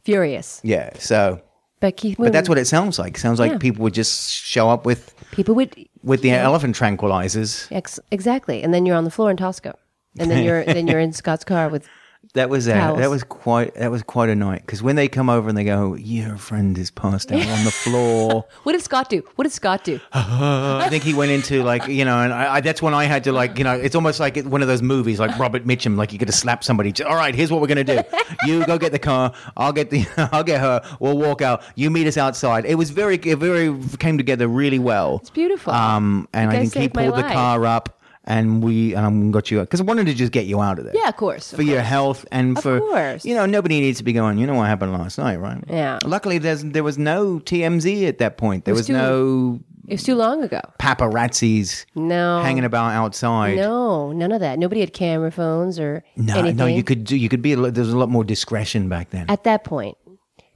Furious. 0.03 0.59
Yeah. 0.65 0.89
So, 0.99 1.41
But 1.79 1.95
Keith 1.95 2.19
Moon 2.19 2.27
but 2.27 2.33
that's 2.33 2.49
what 2.49 2.57
it 2.57 2.65
sounds 2.67 2.99
like. 2.99 3.17
sounds 3.17 3.39
like 3.39 3.53
Yeah. 3.53 3.57
people 3.57 3.83
would 3.83 3.93
just 3.93 4.31
show 4.31 4.69
up 4.69 4.85
with 4.85 5.15
people 5.31 5.55
would 5.55 5.73
with 6.03 6.21
the 6.21 6.31
elephant 6.31 6.75
tranquilizers. 6.75 7.71
ex- 7.71 8.01
exactly. 8.11 8.61
And 8.63 8.73
then 8.73 8.85
you're 8.85 8.97
on 8.97 9.05
the 9.05 9.11
floor 9.11 9.31
in 9.31 9.37
Tosca. 9.37 9.75
And 10.19 10.29
then 10.29 10.43
you're 10.43 10.65
then 10.65 10.87
you're 10.87 10.99
in 10.99 11.13
Scott's 11.13 11.45
car 11.45 11.69
with 11.69 11.87
That 12.33 12.49
was 12.49 12.67
uh, 12.67 12.73
Towels. 12.73 12.99
that 12.99 13.09
was 13.11 13.23
quite 13.23 13.75
that 13.75 13.91
was 13.91 14.01
quite 14.01 14.29
a 14.29 14.35
night 14.35 14.61
because 14.65 14.81
when 14.81 14.95
they 14.95 15.07
come 15.07 15.29
over 15.29 15.49
and 15.49 15.57
they 15.57 15.63
go, 15.63 15.93
your 15.93 16.37
friend 16.37 16.75
is 16.77 16.89
passed 16.89 17.31
out 17.31 17.45
on 17.45 17.63
the 17.63 17.71
floor. 17.83 18.45
What 18.63 18.71
did 18.71 18.81
Scott 18.81 19.09
do? 19.09 19.23
What 19.35 19.43
did 19.43 19.51
Scott 19.53 19.83
do? 19.83 19.99
I 20.13 20.87
think 20.89 21.03
he 21.03 21.13
went 21.13 21.29
into 21.31 21.63
like 21.63 21.87
you 21.87 22.05
know, 22.05 22.17
and 22.17 22.33
I, 22.33 22.55
I, 22.55 22.61
that's 22.61 22.81
when 22.81 22.95
I 22.95 23.03
had 23.05 23.23
to 23.25 23.31
like 23.31 23.59
you 23.59 23.63
know, 23.63 23.73
it's 23.73 23.93
almost 23.93 24.19
like 24.19 24.37
one 24.45 24.63
of 24.63 24.67
those 24.67 24.81
movies 24.81 25.19
like 25.19 25.37
Robert 25.37 25.65
Mitchum, 25.65 25.95
like 25.95 26.11
you 26.11 26.17
got 26.17 26.25
to 26.25 26.31
slap 26.31 26.63
somebody. 26.63 26.91
All 27.03 27.15
right, 27.15 27.35
here's 27.35 27.51
what 27.51 27.61
we're 27.61 27.67
gonna 27.67 27.83
do. 27.83 28.01
You 28.45 28.65
go 28.65 28.79
get 28.79 28.91
the 28.93 28.99
car. 28.99 29.33
I'll 29.55 29.73
get 29.73 29.91
the. 29.91 30.05
I'll 30.31 30.43
get 30.43 30.59
her. 30.59 30.81
We'll 30.99 31.17
walk 31.17 31.41
out. 31.41 31.61
You 31.75 31.91
meet 31.91 32.07
us 32.07 32.17
outside. 32.17 32.65
It 32.65 32.75
was 32.75 32.89
very, 32.89 33.15
it 33.15 33.37
very 33.37 33.77
came 33.99 34.17
together 34.17 34.47
really 34.47 34.79
well. 34.79 35.19
It's 35.21 35.29
beautiful. 35.29 35.73
Um, 35.73 36.27
and 36.33 36.49
I 36.49 36.65
think 36.65 36.73
he 36.73 36.89
pulled 36.89 37.15
the 37.15 37.23
car 37.23 37.65
up, 37.65 37.99
and 38.25 38.63
we 38.63 38.95
um 38.95 39.31
got 39.31 39.51
you 39.51 39.59
because 39.59 39.81
I 39.81 39.83
wanted 39.83 40.05
to 40.07 40.13
just 40.13 40.31
get 40.31 40.45
you 40.45 40.61
out 40.61 40.79
of 40.79 40.85
there. 40.85 40.93
Yeah, 40.95 41.09
of 41.09 41.15
course. 41.17 41.51
of 41.51 41.57
For 41.57 41.63
your 41.63 41.77
course. 41.77 41.87
health 41.87 42.25
and 42.31 42.57
Of 42.57 42.63
for 42.63 42.79
course. 42.79 43.25
you 43.25 43.35
know 43.35 43.45
nobody 43.45 43.79
needs 43.81 43.98
to 44.00 44.03
be 44.03 44.13
going. 44.13 44.38
You 44.38 44.48
know 44.48 44.55
what 44.55 44.67
happened 44.67 44.93
last 44.93 45.17
night, 45.17 45.38
right? 45.38 45.63
Yeah. 45.69 46.00
Luckily, 46.05 46.38
there's 46.38 46.63
there 46.63 46.83
was 46.83 46.98
no 46.98 47.39
TMZ 47.39 48.07
at 48.07 48.17
that 48.19 48.38
point. 48.38 48.65
There 48.65 48.74
was, 48.74 48.81
was 48.81 48.88
too- 48.88 48.93
no 48.93 49.59
It 49.88 49.93
was 49.95 50.03
too 50.03 50.15
long 50.15 50.41
ago. 50.43 50.62
paparazzis 50.79 51.86
No. 51.95 52.41
hanging 52.41 52.63
about 52.63 52.93
outside. 52.93 53.57
No, 53.57 54.12
none 54.12 54.31
of 54.31 54.39
that. 54.39 54.57
Nobody 54.59 54.79
had 54.81 54.93
camera 54.93 55.31
phones 55.31 55.79
or 55.79 56.03
no, 56.15 56.36
anything. 56.39 56.55
no, 56.57 56.65
you 56.65 56.83
could 56.83 57.03
do. 57.03 57.15
You 57.17 57.29
could 57.29 57.41
be. 57.41 57.53
A, 57.53 57.57
there 57.71 57.83
was 57.83 57.93
a 57.93 57.98
lot 57.98 58.09
more 58.09 58.24
discretion 58.24 58.89
back 58.89 59.09
then. 59.09 59.25
at 59.29 59.43
that 59.43 59.63
point. 59.63 59.98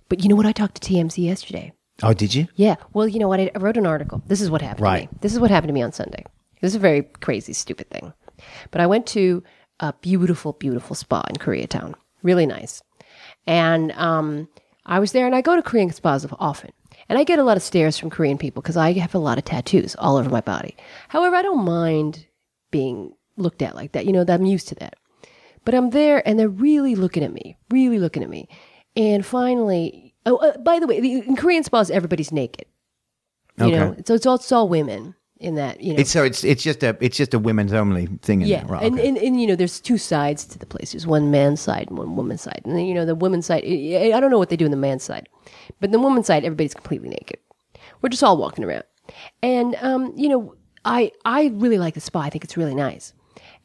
But 0.09 0.23
you 0.23 0.29
know 0.29 0.35
what? 0.37 0.45
I 0.45 0.53
talked 0.53 0.81
to 0.81 0.93
TMZ 0.93 1.17
yesterday. 1.23 1.73
oh, 2.03 2.13
did 2.13 2.33
you? 2.33 2.47
Yeah. 2.55 2.75
Well, 2.93 3.07
you 3.07 3.19
know 3.19 3.27
what? 3.27 3.39
I 3.41 3.51
I 3.53 3.59
wrote 3.59 3.75
an 3.77 3.85
article. 3.85 4.21
This 4.27 4.39
is 4.39 4.49
what 4.49 4.61
happened 4.61 4.83
Right. 4.83 5.07
to 5.09 5.13
me. 5.13 5.19
This 5.21 5.33
is 5.33 5.39
what 5.39 5.51
happened 5.51 5.67
to 5.69 5.73
me 5.73 5.81
on 5.81 5.91
Sunday. 5.91 6.23
This 6.61 6.69
was 6.69 6.75
a 6.75 6.79
very 6.79 7.03
crazy, 7.21 7.53
stupid 7.53 7.89
thing. 7.89 8.13
But 8.71 8.81
I 8.81 8.87
went 8.87 9.07
to 9.07 9.43
a 9.79 9.93
beautiful, 10.01 10.53
beautiful 10.53 10.95
spa 10.95 11.23
in 11.29 11.35
Koreatown. 11.35 11.93
Really 12.23 12.45
nice. 12.45 12.81
And 13.45 13.91
um, 13.93 14.47
I 14.85 14.99
was 14.99 15.11
there, 15.11 15.25
and 15.25 15.35
I 15.35 15.41
go 15.41 15.55
to 15.55 15.61
Korean 15.61 15.91
spas 15.91 16.25
often. 16.39 16.71
And 17.09 17.17
I 17.17 17.23
get 17.23 17.39
a 17.39 17.43
lot 17.43 17.57
of 17.57 17.63
stares 17.63 17.97
from 17.97 18.09
Korean 18.09 18.37
people 18.37 18.61
because 18.61 18.77
I 18.77 18.91
have 18.93 19.15
a 19.15 19.19
lot 19.19 19.37
of 19.37 19.45
tattoos 19.45 19.95
all 19.97 20.17
over 20.17 20.29
my 20.29 20.41
body. 20.41 20.75
However, 21.09 21.35
I 21.35 21.41
don't 21.41 21.63
mind 21.63 22.25
being 22.71 23.13
looked 23.37 23.61
at 23.61 23.75
like 23.75 23.93
that. 23.93 24.05
You 24.05 24.11
know, 24.11 24.25
I'm 24.27 24.45
used 24.45 24.67
to 24.69 24.75
that. 24.75 24.95
But 25.63 25.73
I'm 25.75 25.91
there 25.91 26.27
and 26.27 26.39
they're 26.39 26.49
really 26.49 26.95
looking 26.95 27.23
at 27.23 27.33
me, 27.33 27.57
really 27.69 27.99
looking 27.99 28.23
at 28.23 28.29
me. 28.29 28.49
And 28.95 29.25
finally, 29.25 30.15
oh, 30.25 30.37
uh, 30.37 30.57
by 30.57 30.79
the 30.79 30.87
way, 30.87 30.97
in 30.97 31.35
Korean 31.35 31.63
spas, 31.63 31.91
everybody's 31.91 32.31
naked. 32.31 32.65
You 33.57 33.65
Okay. 33.67 33.75
know, 33.75 33.95
so 34.05 34.13
it's 34.15 34.25
all, 34.25 34.35
it's 34.35 34.51
all 34.51 34.67
women 34.69 35.15
in 35.39 35.55
that, 35.55 35.81
you 35.81 35.93
know. 35.93 35.99
It's 35.99 36.11
so 36.11 36.23
it's 36.23 36.43
it's 36.43 36.63
just 36.63 36.83
a 36.83 36.97
it's 36.99 37.17
just 37.17 37.33
a 37.33 37.39
women's 37.39 37.73
only 37.73 38.07
thing 38.21 38.41
in 38.41 38.47
yeah. 38.47 38.63
right? 38.67 38.83
And, 38.83 38.99
okay. 38.99 39.07
and, 39.07 39.17
and, 39.17 39.41
you 39.41 39.47
know, 39.47 39.55
there's 39.55 39.79
two 39.79 39.97
sides 39.97 40.45
to 40.45 40.59
the 40.59 40.65
place. 40.65 40.91
There's 40.91 41.07
one 41.07 41.31
man's 41.31 41.61
side 41.61 41.87
and 41.89 41.97
one 41.97 42.15
woman's 42.15 42.41
side. 42.41 42.61
And 42.65 42.75
then, 42.75 42.85
you 42.85 42.93
know, 42.93 43.05
the 43.05 43.15
woman's 43.15 43.45
side, 43.45 43.63
I 43.65 44.11
I 44.15 44.19
don't 44.19 44.31
know 44.31 44.37
what 44.37 44.49
they 44.49 44.57
do 44.57 44.65
in 44.65 44.71
the 44.71 44.77
man's 44.77 45.03
side. 45.03 45.29
But 45.79 45.91
the 45.91 45.99
woman's 45.99 46.27
side, 46.27 46.43
everybody's 46.43 46.73
completely 46.73 47.09
naked. 47.09 47.39
We're 48.01 48.09
just 48.09 48.23
all 48.23 48.37
walking 48.37 48.63
around. 48.63 48.83
And, 49.41 49.75
um, 49.81 50.13
you 50.15 50.29
know, 50.29 50.55
I, 50.85 51.11
I 51.25 51.51
really 51.53 51.77
like 51.77 51.93
the 51.93 52.01
spa. 52.01 52.21
I 52.21 52.29
think 52.29 52.43
it's 52.43 52.57
really 52.57 52.75
nice. 52.75 53.13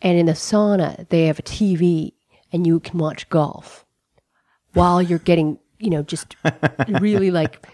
And 0.00 0.18
in 0.18 0.26
the 0.26 0.32
sauna, 0.32 1.08
they 1.08 1.26
have 1.26 1.38
a 1.38 1.42
TV 1.42 2.12
and 2.52 2.66
you 2.66 2.80
can 2.80 2.98
watch 2.98 3.28
golf 3.28 3.84
while 4.74 5.00
you're 5.00 5.18
getting, 5.18 5.58
you 5.78 5.90
know, 5.90 6.02
just 6.02 6.36
really 7.00 7.30
like 7.30 7.66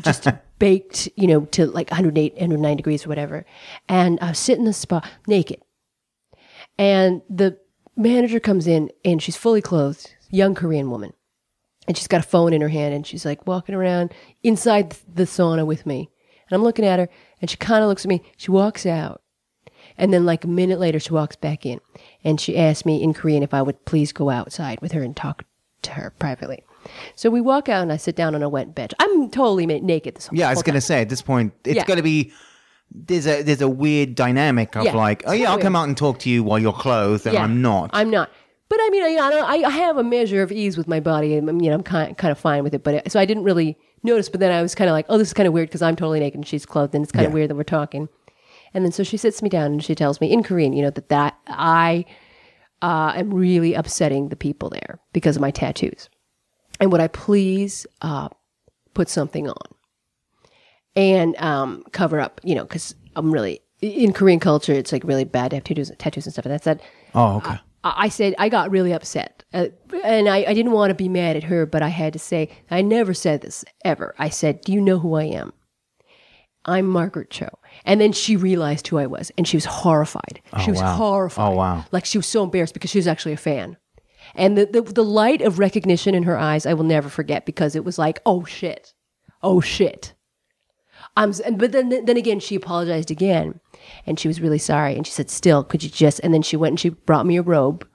just 0.00 0.28
baked, 0.58 1.08
you 1.16 1.26
know, 1.26 1.42
to 1.46 1.66
like 1.66 1.90
108, 1.90 2.34
109 2.34 2.76
degrees 2.76 3.04
or 3.04 3.08
whatever. 3.08 3.44
And 3.88 4.18
I 4.20 4.30
was 4.30 4.38
sitting 4.38 4.62
in 4.62 4.66
the 4.66 4.72
spa 4.72 5.02
naked. 5.26 5.60
And 6.78 7.22
the 7.28 7.58
manager 7.96 8.40
comes 8.40 8.66
in 8.66 8.90
and 9.04 9.22
she's 9.22 9.36
fully 9.36 9.60
clothed, 9.60 10.14
young 10.30 10.54
Korean 10.54 10.90
woman. 10.90 11.12
And 11.86 11.96
she's 11.96 12.08
got 12.08 12.24
a 12.24 12.28
phone 12.28 12.52
in 12.52 12.60
her 12.60 12.68
hand 12.68 12.94
and 12.94 13.06
she's 13.06 13.24
like 13.24 13.46
walking 13.46 13.74
around 13.74 14.14
inside 14.42 14.96
the 15.12 15.24
sauna 15.24 15.66
with 15.66 15.84
me. 15.84 16.10
And 16.48 16.56
I'm 16.56 16.62
looking 16.62 16.84
at 16.84 16.98
her 16.98 17.08
and 17.40 17.50
she 17.50 17.56
kind 17.56 17.82
of 17.82 17.88
looks 17.88 18.04
at 18.04 18.08
me. 18.08 18.22
She 18.36 18.50
walks 18.50 18.86
out. 18.86 19.22
And 19.98 20.12
then, 20.12 20.24
like 20.24 20.44
a 20.44 20.48
minute 20.48 20.78
later, 20.78 21.00
she 21.00 21.12
walks 21.12 21.36
back 21.36 21.66
in 21.66 21.80
and 22.24 22.40
she 22.40 22.56
asked 22.56 22.86
me 22.86 23.02
in 23.02 23.12
Korean 23.12 23.42
if 23.42 23.52
I 23.52 23.62
would 23.62 23.84
please 23.84 24.12
go 24.12 24.30
outside 24.30 24.80
with 24.80 24.92
her 24.92 25.02
and 25.02 25.14
talk 25.14 25.44
to 25.82 25.92
her 25.92 26.12
privately. 26.18 26.62
So 27.14 27.30
we 27.30 27.40
walk 27.40 27.68
out 27.68 27.82
and 27.82 27.92
I 27.92 27.96
sit 27.96 28.16
down 28.16 28.34
on 28.34 28.42
a 28.42 28.48
wet 28.48 28.74
bench. 28.74 28.92
I'm 28.98 29.30
totally 29.30 29.66
naked 29.66 30.16
this 30.16 30.26
whole 30.26 30.38
Yeah, 30.38 30.48
I 30.48 30.50
was 30.54 30.62
going 30.62 30.74
to 30.74 30.80
say 30.80 31.00
at 31.02 31.08
this 31.08 31.22
point, 31.22 31.52
it's 31.64 31.76
Yeah. 31.76 31.84
got 31.84 31.96
to 31.96 32.02
be. 32.02 32.32
There's 32.94 33.26
a 33.26 33.42
there's 33.42 33.62
a 33.62 33.68
weird 33.68 34.14
dynamic 34.14 34.76
of 34.76 34.84
Yeah. 34.84 34.94
like, 34.94 35.22
oh 35.26 35.32
yeah, 35.32 35.46
I'll 35.48 35.56
Weird. 35.56 35.62
come 35.62 35.76
out 35.76 35.88
and 35.88 35.96
talk 35.96 36.18
to 36.20 36.30
you 36.30 36.42
while 36.44 36.58
you're 36.58 36.72
clothed, 36.74 37.24
and 37.26 37.34
Yeah. 37.34 37.42
I'm 37.44 37.62
not. 37.62 37.90
I'm 37.94 38.10
not. 38.10 38.30
But 38.68 38.78
I 38.82 38.88
mean, 38.90 39.02
I, 39.02 39.06
I, 39.26 39.30
don't- 39.30 39.64
I 39.66 39.68
have 39.70 39.96
a 39.96 40.04
measure 40.04 40.42
of 40.42 40.50
ease 40.52 40.76
with 40.76 40.88
my 40.88 41.00
body, 41.00 41.34
and 41.34 41.62
you 41.64 41.68
know, 41.70 41.76
I'm 41.76 41.82
kind 41.82 42.16
kind 42.18 42.32
of 42.32 42.38
fine 42.38 42.62
with 42.64 42.74
it. 42.74 42.82
But 42.84 43.10
so 43.10 43.18
I 43.18 43.24
didn't 43.24 43.44
really 43.44 43.78
notice. 44.02 44.28
But 44.28 44.40
then 44.40 44.52
I 44.52 44.60
was 44.62 44.74
kind 44.74 44.90
of 44.90 44.92
like, 44.92 45.06
oh, 45.08 45.16
this 45.18 45.28
is 45.28 45.34
kind 45.34 45.46
of 45.46 45.54
weird 45.54 45.68
because 45.68 45.80
I'm 45.82 45.96
totally 45.96 46.20
naked 46.20 46.36
and 46.38 46.46
she's 46.46 46.66
clothed, 46.66 46.94
and 46.94 47.02
it's 47.02 47.12
kind 47.12 47.24
of 47.24 47.32
Yeah. 47.32 47.34
weird 47.34 47.50
that 47.50 47.54
we're 47.54 47.62
talking. 47.64 48.08
And 48.74 48.84
then 48.84 48.92
so 48.92 49.02
she 49.02 49.16
sits 49.16 49.42
me 49.42 49.48
down 49.48 49.72
and 49.72 49.82
she 49.84 49.94
tells 49.94 50.20
me 50.20 50.30
in 50.32 50.42
Korean, 50.42 50.72
you 50.74 50.82
know, 50.82 50.90
that 50.90 51.08
that 51.10 51.34
I 51.46 52.04
uh, 52.82 53.12
am 53.16 53.32
really 53.32 53.74
upsetting 53.74 54.28
the 54.28 54.36
people 54.36 54.68
there 54.70 54.98
because 55.12 55.36
of 55.36 55.42
my 55.42 55.50
tattoos, 55.50 56.08
and 56.80 56.92
would 56.92 57.00
I 57.00 57.08
please 57.08 57.86
uh, 58.02 58.28
put 58.94 59.08
something 59.08 59.48
on 59.48 59.74
and 60.96 61.36
um, 61.36 61.84
cover 61.92 62.20
up, 62.20 62.40
you 62.44 62.54
know, 62.54 62.64
because 62.64 62.94
I'm 63.16 63.32
really 63.32 63.60
in 63.80 64.12
Korean 64.12 64.40
culture, 64.40 64.72
it's 64.72 64.92
like 64.92 65.04
really 65.04 65.24
bad 65.24 65.50
to 65.50 65.56
have 65.56 65.64
tattoos, 65.64 65.90
tattoos 65.98 66.26
and 66.26 66.32
stuff. 66.32 66.46
And 66.46 66.54
that 66.54 66.62
said, 66.62 66.80
oh, 67.14 67.36
okay. 67.36 67.50
I 67.50 67.58
I 67.84 68.08
said 68.08 68.34
I 68.38 68.48
got 68.48 68.70
really 68.70 68.92
upset, 68.92 69.42
uh, 69.52 69.66
and 70.04 70.28
I, 70.28 70.44
I 70.44 70.54
didn't 70.54 70.70
want 70.72 70.90
to 70.90 70.94
be 70.94 71.08
mad 71.08 71.36
at 71.36 71.42
her, 71.44 71.66
but 71.66 71.82
I 71.82 71.88
had 71.88 72.12
to 72.12 72.18
say 72.18 72.48
I 72.70 72.80
never 72.80 73.12
said 73.12 73.40
this 73.40 73.64
ever. 73.84 74.14
I 74.18 74.28
said, 74.28 74.60
"Do 74.60 74.72
you 74.72 74.80
know 74.80 75.00
who 75.00 75.14
I 75.14 75.24
am? 75.24 75.52
I'm 76.64 76.86
Margaret 76.86 77.30
Cho." 77.30 77.48
And 77.84 78.00
then 78.00 78.12
she 78.12 78.36
realized 78.36 78.86
who 78.86 78.98
I 78.98 79.06
was, 79.06 79.32
and 79.36 79.48
she 79.48 79.56
was 79.56 79.64
horrified. 79.64 80.40
she 80.64 80.70
was 80.70 80.80
wow. 80.80 80.94
horrified. 80.94 81.52
Oh, 81.52 81.56
wow. 81.56 81.84
Like 81.90 82.04
she 82.04 82.18
was 82.18 82.26
so 82.26 82.44
embarrassed 82.44 82.74
because 82.74 82.90
she 82.90 82.98
was 82.98 83.08
actually 83.08 83.32
a 83.32 83.36
fan, 83.38 83.76
and 84.34 84.56
the, 84.56 84.66
the 84.66 84.82
the 84.82 85.04
light 85.04 85.42
of 85.42 85.58
recognition 85.58 86.14
in 86.14 86.22
her 86.24 86.36
eyes 86.38 86.66
I 86.66 86.74
will 86.74 86.84
never 86.84 87.08
forget 87.08 87.46
because 87.46 87.74
it 87.76 87.84
was 87.84 87.98
like, 87.98 88.20
"Oh 88.26 88.44
shit, 88.44 88.94
oh 89.42 89.60
shit." 89.60 90.14
I'm, 91.16 91.32
and- 91.44 91.58
but 91.58 91.72
then, 91.72 91.88
then 92.04 92.16
again, 92.16 92.40
she 92.40 92.54
apologized 92.54 93.10
again, 93.10 93.60
and 94.06 94.18
she 94.18 94.28
was 94.28 94.40
really 94.40 94.58
sorry. 94.58 94.94
And 94.96 95.06
she 95.06 95.12
said, 95.12 95.30
"Still, 95.30 95.64
could 95.64 95.82
you 95.82 95.90
just?" 95.90 96.20
And 96.20 96.32
then 96.32 96.42
she 96.42 96.56
went 96.56 96.72
and 96.72 96.80
she 96.80 96.88
brought 96.90 97.26
me 97.26 97.36
a 97.36 97.42
robe, 97.42 97.86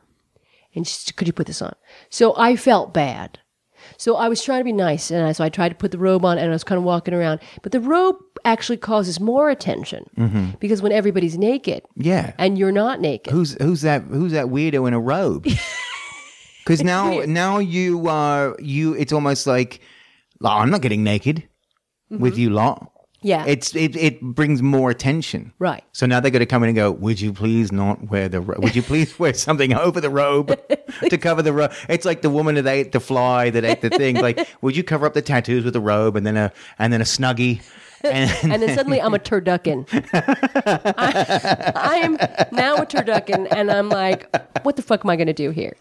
and 0.75 0.85
she 0.87 0.93
said, 0.93 1.15
"Could 1.15 1.27
you 1.27 1.33
put 1.33 1.47
this 1.47 1.61
on?" 1.61 1.73
So 2.09 2.33
I 2.37 2.55
felt 2.55 2.93
bad. 2.93 3.39
So 3.95 4.15
I 4.17 4.27
was 4.27 4.43
trying 4.43 4.59
to 4.59 4.65
be 4.65 4.73
nice, 4.73 5.11
and 5.11 5.25
I, 5.25 5.31
so 5.31 5.43
I 5.43 5.49
tried 5.49 5.69
to 5.69 5.75
put 5.75 5.91
the 5.91 5.97
robe 5.97 6.25
on, 6.25 6.37
and 6.37 6.49
I 6.49 6.53
was 6.53 6.63
kind 6.63 6.77
of 6.77 6.83
walking 6.83 7.13
around. 7.13 7.39
But 7.61 7.71
the 7.71 7.79
robe 7.79 8.17
actually 8.43 8.77
causes 8.77 9.19
more 9.19 9.49
attention 9.49 10.05
mm-hmm. 10.17 10.51
because 10.59 10.81
when 10.81 10.91
everybody's 10.91 11.37
naked, 11.37 11.83
Yeah. 11.95 12.33
and 12.37 12.57
you're 12.57 12.71
not 12.71 12.99
naked, 12.99 13.31
Who's 13.31 13.53
who's 13.61 13.81
that? 13.81 14.03
Who's 14.03 14.33
that 14.33 14.47
weirdo 14.47 14.87
in 14.87 14.93
a 14.93 14.99
robe? 14.99 15.47
Because 16.67 16.83
now 16.83 17.09
weird. 17.11 17.29
now 17.29 17.59
you 17.59 18.07
are 18.09 18.55
you. 18.59 18.93
It's 18.93 19.13
almost 19.13 19.47
like 19.47 19.79
"Oh, 20.43 20.49
I'm 20.49 20.69
not 20.69 20.81
getting 20.81 21.03
naked 21.03 21.47
with 22.09 22.37
you 22.37 22.49
lot. 22.49 22.79
Mm-hmm. 22.81 23.27
yeah, 23.27 23.45
It's 23.47 23.75
it 23.75 23.95
it 23.95 24.21
brings 24.21 24.61
more 24.61 24.89
attention. 24.89 25.53
right. 25.59 25.83
So 25.93 26.05
now 26.05 26.19
they're 26.19 26.31
going 26.31 26.41
to 26.41 26.45
come 26.45 26.63
in 26.63 26.69
and 26.69 26.75
go, 26.75 26.91
"Would 26.91 27.19
you 27.21 27.31
please 27.33 27.71
not 27.71 28.09
wear 28.11 28.27
the? 28.29 28.41
Ro- 28.41 28.59
would 28.59 28.75
you 28.75 28.83
please 28.83 29.17
wear 29.17 29.33
something 29.47 29.73
over 29.73 29.99
the 30.01 30.09
robe 30.09 30.47
to 31.09 31.17
cover 31.17 31.41
the 31.41 31.53
robe?" 31.53 31.71
It's 31.89 32.05
like 32.05 32.21
the 32.21 32.29
woman 32.29 32.55
that 32.55 32.67
ate 32.67 32.91
the 32.91 32.99
fly 32.99 33.49
that 33.49 33.63
ate 33.65 33.81
the 33.81 33.89
thing. 33.89 34.17
Like, 34.17 34.47
would 34.61 34.75
you 34.77 34.83
cover 34.83 35.05
up 35.05 35.13
the 35.13 35.21
tattoos 35.21 35.63
with 35.65 35.75
a 35.75 35.81
robe 35.81 36.15
and 36.15 36.25
then 36.25 36.37
a 36.37 36.51
and 36.79 36.91
then 36.93 37.01
a 37.01 37.05
snuggie? 37.05 37.61
And, 38.11 38.53
and 38.53 38.61
then 38.61 38.75
suddenly 38.75 39.01
I'm 39.01 39.13
a 39.13 39.19
turducken. 39.19 39.87
I, 40.97 41.95
am 41.97 42.13
now 42.51 42.77
a 42.77 42.85
turducken, 42.85 43.47
and 43.51 43.71
I'm 43.71 43.89
like, 43.89 44.29
what 44.63 44.75
the 44.75 44.81
fuck 44.81 45.05
am 45.05 45.09
I 45.09 45.15
going 45.15 45.27
to 45.27 45.33
do 45.33 45.51
here? 45.51 45.75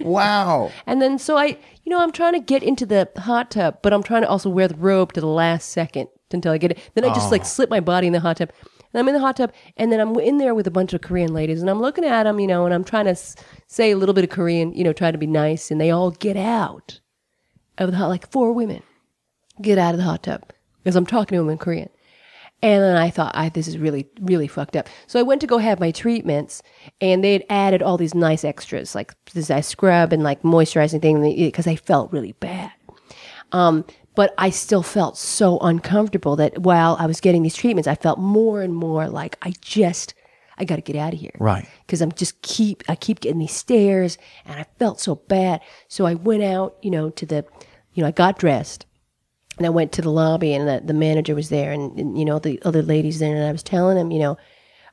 wow, 0.00 0.70
And 0.86 1.02
then 1.02 1.18
so 1.18 1.36
I, 1.36 1.58
you 1.82 1.90
know, 1.90 2.00
I'm 2.00 2.12
trying 2.12 2.34
to 2.34 2.40
get 2.40 2.62
into 2.62 2.86
the 2.86 3.08
hot 3.16 3.50
tub, 3.50 3.78
but 3.82 3.92
I'm 3.92 4.02
trying 4.02 4.22
to 4.22 4.28
also 4.28 4.48
wear 4.48 4.68
the 4.68 4.76
robe 4.76 5.12
to 5.14 5.20
the 5.20 5.26
last 5.26 5.70
second 5.70 6.08
until 6.30 6.52
I 6.52 6.58
get 6.58 6.72
it. 6.72 6.78
Then 6.94 7.04
I 7.04 7.12
just 7.14 7.30
like 7.30 7.42
oh. 7.42 7.44
slip 7.44 7.70
my 7.70 7.80
body 7.80 8.06
in 8.06 8.12
the 8.12 8.20
hot 8.20 8.38
tub. 8.38 8.50
And 8.92 9.00
I'm 9.00 9.08
in 9.08 9.14
the 9.14 9.20
hot 9.20 9.36
tub, 9.36 9.52
and 9.76 9.90
then 9.90 9.98
I'm 9.98 10.14
in 10.20 10.38
there 10.38 10.54
with 10.54 10.68
a 10.68 10.70
bunch 10.70 10.94
of 10.94 11.00
Korean 11.00 11.34
ladies, 11.34 11.60
and 11.60 11.68
I'm 11.68 11.80
looking 11.80 12.04
at 12.04 12.24
them, 12.24 12.38
you 12.38 12.46
know, 12.46 12.64
and 12.64 12.72
I'm 12.72 12.84
trying 12.84 13.06
to 13.06 13.10
s- 13.10 13.34
say 13.66 13.90
a 13.90 13.96
little 13.96 14.14
bit 14.14 14.22
of 14.22 14.30
Korean, 14.30 14.72
you 14.72 14.84
know, 14.84 14.92
try 14.92 15.10
to 15.10 15.18
be 15.18 15.26
nice, 15.26 15.72
and 15.72 15.80
they 15.80 15.90
all 15.90 16.12
get 16.12 16.36
out 16.36 17.00
of 17.76 17.90
the 17.90 17.96
hot, 17.96 18.06
like 18.06 18.30
four 18.30 18.52
women 18.52 18.84
get 19.60 19.78
out 19.78 19.94
of 19.94 19.98
the 19.98 20.04
hot 20.04 20.22
tub 20.22 20.42
because 20.84 20.96
I'm 20.96 21.06
talking 21.06 21.36
to 21.36 21.42
him 21.42 21.48
in 21.48 21.58
Korean. 21.58 21.88
And 22.62 22.82
then 22.82 22.96
I 22.96 23.10
thought, 23.10 23.32
I, 23.34 23.48
this 23.48 23.66
is 23.66 23.76
really, 23.76 24.06
really 24.20 24.46
fucked 24.46 24.76
up. 24.76 24.88
So 25.06 25.18
I 25.18 25.22
went 25.22 25.40
to 25.40 25.46
go 25.46 25.58
have 25.58 25.80
my 25.80 25.90
treatments, 25.90 26.62
and 27.00 27.24
they 27.24 27.32
had 27.32 27.44
added 27.50 27.82
all 27.82 27.98
these 27.98 28.14
nice 28.14 28.44
extras, 28.44 28.94
like 28.94 29.14
this 29.32 29.50
I 29.50 29.60
scrub 29.60 30.12
and 30.12 30.22
like 30.22 30.42
moisturizing 30.42 31.02
thing, 31.02 31.20
because 31.20 31.66
I 31.66 31.76
felt 31.76 32.12
really 32.12 32.32
bad. 32.32 32.72
Um, 33.52 33.84
but 34.14 34.32
I 34.38 34.50
still 34.50 34.82
felt 34.82 35.18
so 35.18 35.58
uncomfortable 35.58 36.36
that 36.36 36.58
while 36.58 36.96
I 36.98 37.06
was 37.06 37.20
getting 37.20 37.42
these 37.42 37.56
treatments, 37.56 37.88
I 37.88 37.96
felt 37.96 38.18
more 38.18 38.62
and 38.62 38.74
more 38.74 39.08
like 39.08 39.36
I 39.42 39.52
just, 39.60 40.14
I 40.56 40.64
got 40.64 40.76
to 40.76 40.82
get 40.82 40.96
out 40.96 41.12
of 41.12 41.20
here 41.20 41.32
right? 41.40 41.68
because 41.86 42.00
I'm 42.00 42.12
just 42.12 42.40
keep 42.42 42.84
I 42.88 42.94
keep 42.94 43.18
getting 43.20 43.40
these 43.40 43.52
stares 43.52 44.16
and 44.46 44.58
I 44.58 44.66
felt 44.78 45.00
so 45.00 45.16
bad. 45.16 45.60
So 45.88 46.06
I 46.06 46.14
went 46.14 46.44
out, 46.44 46.76
you 46.80 46.90
know, 46.90 47.10
to 47.10 47.26
the, 47.26 47.44
you 47.92 48.02
know, 48.02 48.08
I 48.08 48.12
got 48.12 48.38
dressed 48.38 48.86
and 49.56 49.66
I 49.66 49.70
went 49.70 49.92
to 49.92 50.02
the 50.02 50.10
lobby 50.10 50.52
and 50.54 50.68
the, 50.68 50.82
the 50.84 50.94
manager 50.94 51.34
was 51.34 51.48
there 51.48 51.72
and, 51.72 51.98
and 51.98 52.18
you 52.18 52.24
know 52.24 52.38
the 52.38 52.60
other 52.62 52.82
ladies 52.82 53.18
there 53.18 53.34
and 53.34 53.44
I 53.44 53.52
was 53.52 53.62
telling 53.62 53.96
them, 53.96 54.10
you 54.10 54.18
know, 54.18 54.36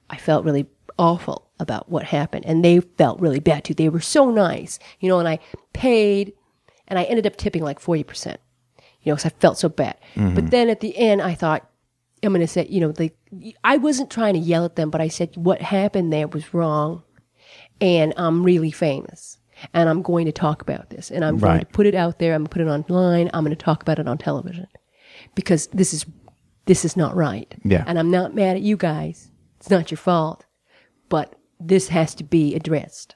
I 0.10 0.18
felt 0.18 0.46
really 0.46 0.68
awful 0.98 1.50
about 1.60 1.90
what 1.90 2.04
happened 2.04 2.46
and 2.46 2.64
they 2.64 2.80
felt 2.80 3.20
really 3.20 3.40
bad 3.40 3.64
too. 3.64 3.74
They 3.74 3.90
were 3.90 4.02
so 4.02 4.30
nice, 4.30 4.80
you 5.00 5.10
know, 5.10 5.20
and 5.20 5.28
I 5.28 5.40
paid 5.74 6.34
and 6.88 7.00
I 7.00 7.04
ended 7.04 7.26
up 7.26 7.38
tipping 7.38 7.64
like 7.64 7.80
forty 7.80 8.04
percent, 8.04 8.40
you 9.02 9.12
know, 9.12 9.16
because 9.16 9.26
I 9.26 9.36
felt 9.40 9.58
so 9.58 9.70
bad. 9.70 9.98
Mm-hmm. 10.16 10.36
But 10.36 10.52
then 10.52 10.70
at 10.70 10.82
the 10.82 10.98
end, 10.98 11.22
I 11.22 11.34
thought 11.34 11.68
I'm 12.24 12.34
going 12.34 12.42
to 12.42 12.48
say, 12.48 12.68
you 12.70 12.82
know, 12.82 12.92
the, 12.92 13.12
I 13.64 13.78
wasn't 13.78 14.12
trying 14.12 14.36
to 14.36 14.40
yell 14.40 14.66
at 14.66 14.76
them, 14.76 14.92
but 14.92 15.02
I 15.02 15.08
said 15.08 15.36
what 15.36 15.62
happened 15.62 16.14
there 16.14 16.28
was 16.28 16.54
wrong, 16.54 17.04
and 17.80 18.14
I'm 18.16 18.44
really 18.44 18.70
famous, 18.70 19.40
and 19.74 19.90
I'm 19.90 20.02
going 20.02 20.26
to 20.26 20.32
talk 20.32 20.62
about 20.62 20.90
this, 20.90 21.12
and 21.12 21.24
I'm 21.24 21.38
going 21.38 21.60
to 21.60 21.66
put 21.66 21.86
it 21.86 21.96
out 21.96 22.20
there. 22.20 22.34
I'm 22.34 22.42
going 22.42 22.48
to 22.48 22.54
put 22.54 22.62
it 22.62 22.68
online. 22.70 23.30
I'm 23.34 23.44
going 23.44 23.56
to 23.56 23.64
talk 23.64 23.82
about 23.82 24.00
it 24.00 24.08
on 24.08 24.18
television, 24.18 24.68
because 25.36 25.68
this 25.68 25.94
is 25.94 26.06
this 26.66 26.86
is 26.86 26.96
not 26.96 27.16
right. 27.16 27.54
Yeah. 27.64 27.84
And 27.88 27.98
I'm 27.98 28.12
not 28.12 28.36
mad 28.36 28.56
at 28.56 28.62
you 28.62 28.78
guys. 28.78 29.32
It's 29.60 29.70
not 29.70 29.92
your 29.92 29.98
fault, 29.98 30.46
but 31.10 31.36
this 31.60 31.90
has 31.90 32.16
to 32.16 32.24
be 32.24 32.56
addressed. 32.56 33.16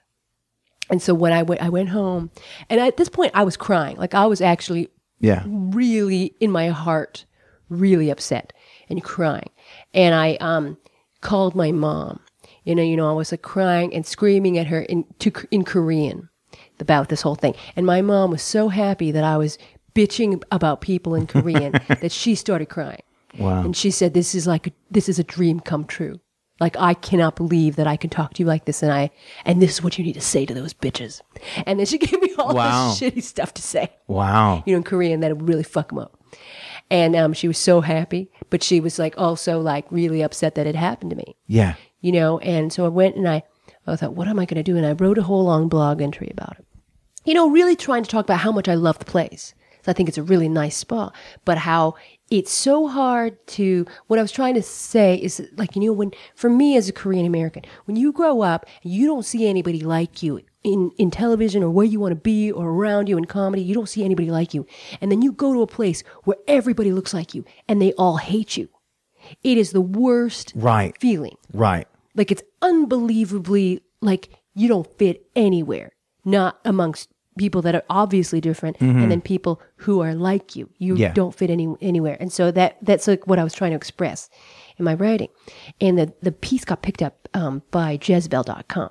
And 0.90 1.02
so 1.02 1.14
when 1.14 1.32
I 1.34 1.44
went, 1.44 1.62
I 1.62 1.70
went 1.70 1.90
home, 1.90 2.32
and 2.70 2.80
at 2.80 2.98
this 2.98 3.10
point, 3.10 3.32
I 3.34 3.44
was 3.44 3.58
crying. 3.58 3.98
Like 3.98 4.14
I 4.14 4.26
was 4.26 4.42
actually 4.42 4.90
Yeah, 5.20 5.44
really 5.48 6.36
in 6.40 6.52
my 6.52 6.70
heart 6.70 7.26
really 7.70 8.12
upset 8.12 8.54
and 8.90 9.04
crying 9.04 9.50
and 9.92 10.14
i 10.14 10.36
um 10.36 10.78
called 11.22 11.56
my 11.56 11.72
mom 11.72 12.20
you 12.64 12.76
know 12.76 12.84
you 12.84 12.96
know 12.96 13.10
i 13.10 13.14
was 13.14 13.32
like 13.32 13.42
crying 13.42 13.92
and 13.92 14.06
screaming 14.06 14.56
at 14.60 14.68
her 14.68 14.82
in 14.82 15.04
to 15.18 15.32
in 15.50 15.64
korean 15.64 16.30
about 16.80 17.10
this 17.10 17.22
whole 17.22 17.36
thing 17.36 17.54
and 17.76 17.86
my 17.86 18.02
mom 18.02 18.32
was 18.32 18.42
so 18.42 18.70
happy 18.70 19.12
that 19.12 19.24
i 19.24 19.38
was 19.38 19.58
bitching 19.94 20.42
about 20.52 20.82
people 20.82 21.16
in 21.16 21.26
korean 21.28 21.72
that 22.02 22.12
she 22.12 22.36
started 22.36 22.68
crying 22.68 23.02
Wow. 23.38 23.64
and 23.66 23.76
she 23.76 23.92
said 23.92 24.14
this 24.14 24.34
is 24.34 24.48
like 24.48 24.68
a, 24.68 24.72
this 24.90 25.10
is 25.10 25.20
a 25.20 25.24
dream 25.24 25.60
come 25.60 25.84
true 25.86 26.20
like 26.62 26.78
i 26.78 26.94
cannot 26.94 27.36
believe 27.36 27.76
that 27.76 27.86
i 27.88 27.98
can 27.98 28.10
talk 28.10 28.34
to 28.34 28.44
you 28.44 28.48
like 28.48 28.64
this 28.66 28.82
and 28.82 28.92
i 28.94 29.10
and 29.44 29.62
this 29.62 29.72
is 29.72 29.82
what 29.84 29.98
you 29.98 30.04
need 30.06 30.14
to 30.14 30.22
say 30.22 30.46
to 30.46 30.54
those 30.54 30.74
bitches 30.74 31.22
and 31.66 31.80
then 31.80 31.86
she 31.86 31.98
gave 32.06 32.22
me 32.22 32.34
all 32.38 32.56
Wow. 32.56 32.90
this 32.90 33.00
shitty 33.00 33.24
stuff 33.24 33.54
to 33.56 33.62
say 33.62 33.90
wow. 34.08 34.64
you 34.66 34.74
know, 34.74 34.78
in 34.78 34.84
Korean 34.84 35.20
that 35.22 35.32
would 35.38 35.48
really 35.50 35.64
fuck 35.64 35.90
them 35.90 36.00
up. 36.00 36.18
And 36.92 37.16
um, 37.16 37.34
she 37.34 37.48
was 37.48 37.58
so 37.58 37.82
happy, 37.82 38.30
but 38.52 38.62
she 38.62 38.80
was 38.80 39.00
like 39.00 39.16
also 39.18 39.60
like 39.60 39.86
really 39.92 40.22
upset 40.22 40.54
that 40.56 40.68
it 40.68 40.76
happened 40.76 41.10
to 41.10 41.16
me, 41.16 41.36
Yeah, 41.48 41.74
you 42.02 42.12
know. 42.12 42.38
And 42.40 42.72
so 42.72 42.86
I 42.86 42.90
went 42.90 43.16
and 43.16 43.28
I, 43.28 43.42
I 43.88 43.96
thought, 43.96 44.16
what 44.16 44.28
am 44.28 44.40
I 44.40 44.46
going 44.46 44.64
to 44.64 44.64
do? 44.64 44.78
And 44.78 44.86
I 44.86 44.94
wrote 44.94 45.18
a 45.18 45.24
whole 45.24 45.44
long 45.46 45.68
blog 45.70 46.02
entry 46.02 46.30
about 46.32 46.58
it. 46.60 46.66
You 47.24 47.34
know, 47.34 47.50
really 47.50 47.76
trying 47.76 48.04
to 48.04 48.10
talk 48.10 48.26
about 48.26 48.40
how 48.40 48.52
much 48.52 48.68
I 48.68 48.76
love 48.76 49.00
the 49.00 49.06
place. 49.06 49.54
So 49.84 49.92
I 49.92 49.94
think 49.94 50.10
it's 50.10 50.18
a 50.18 50.24
really 50.24 50.50
nice 50.50 50.78
spa, 50.78 51.12
but 51.44 51.60
how 51.60 51.94
it's 52.32 52.52
so 52.52 52.88
hard 52.88 53.46
to. 53.50 53.86
What 54.08 54.18
I 54.18 54.24
was 54.24 54.32
trying 54.32 54.56
to 54.56 54.64
say 54.64 55.16
is 55.16 55.48
like 55.58 55.76
you 55.76 55.84
know 55.84 55.94
when 55.94 56.12
for 56.36 56.50
me 56.50 56.76
as 56.76 56.90
a 56.90 56.94
Korean 56.94 57.26
American, 57.28 57.62
when 57.86 57.96
you 57.96 58.12
grow 58.12 58.42
up 58.42 58.66
you 58.82 59.06
don't 59.06 59.22
see 59.26 59.48
anybody 59.48 59.82
like 59.82 60.24
you 60.24 60.42
in 60.64 60.90
in 60.98 61.12
television 61.12 61.62
or 61.62 61.70
where 61.70 61.86
you 61.86 62.00
want 62.00 62.14
to 62.14 62.16
be 62.20 62.52
or 62.52 62.68
around 62.70 63.10
you 63.10 63.16
in 63.20 63.26
comedy, 63.26 63.62
you 63.62 63.76
don't 63.76 63.88
see 63.88 64.04
anybody 64.04 64.32
like 64.32 64.56
you. 64.56 64.66
And 65.02 65.12
then 65.12 65.22
you 65.22 65.32
go 65.32 65.54
to 65.54 65.62
a 65.62 65.68
place 65.68 66.02
where 66.24 66.38
everybody 66.48 66.92
looks 66.92 67.14
like 67.14 67.36
you 67.36 67.46
and 67.68 67.80
they 67.80 67.94
all 67.94 68.18
hate 68.18 68.58
you. 68.58 68.70
It 69.44 69.60
is 69.60 69.70
the 69.72 69.82
worst 69.82 70.52
Right. 70.56 70.98
feeling. 71.00 71.38
Right. 71.54 71.88
Like 72.16 72.32
it's 72.32 72.44
unbelievably 72.62 73.82
like 74.02 74.30
you 74.54 74.68
don't 74.68 74.88
fit 74.98 75.28
anywhere, 75.36 75.92
not 76.24 76.60
amongst 76.66 77.10
people 77.38 77.62
that 77.62 77.76
are 77.76 77.84
obviously 77.90 78.40
different 78.40 78.80
and 78.80 79.12
then 79.12 79.20
people 79.20 79.60
who 79.78 80.00
are 80.00 80.16
like 80.16 80.56
you. 80.56 80.70
You 80.78 80.96
Yeah. 80.96 81.12
don't 81.12 81.36
fit 81.36 81.50
any 81.50 81.68
anywhere. 81.82 82.16
And 82.22 82.32
so 82.32 82.50
that 82.52 82.78
that's 82.82 83.08
like 83.08 83.28
what 83.28 83.40
I 83.40 83.44
was 83.44 83.54
trying 83.54 83.72
to 83.72 83.76
express 83.78 84.30
in 84.78 84.86
my 84.86 84.94
writing. 84.94 85.28
And 85.82 85.98
the 85.98 86.14
the 86.22 86.32
piece 86.32 86.64
got 86.64 86.82
picked 86.82 87.02
up 87.02 87.28
um, 87.34 87.62
by 87.72 88.00
Jezebel.com 88.02 88.90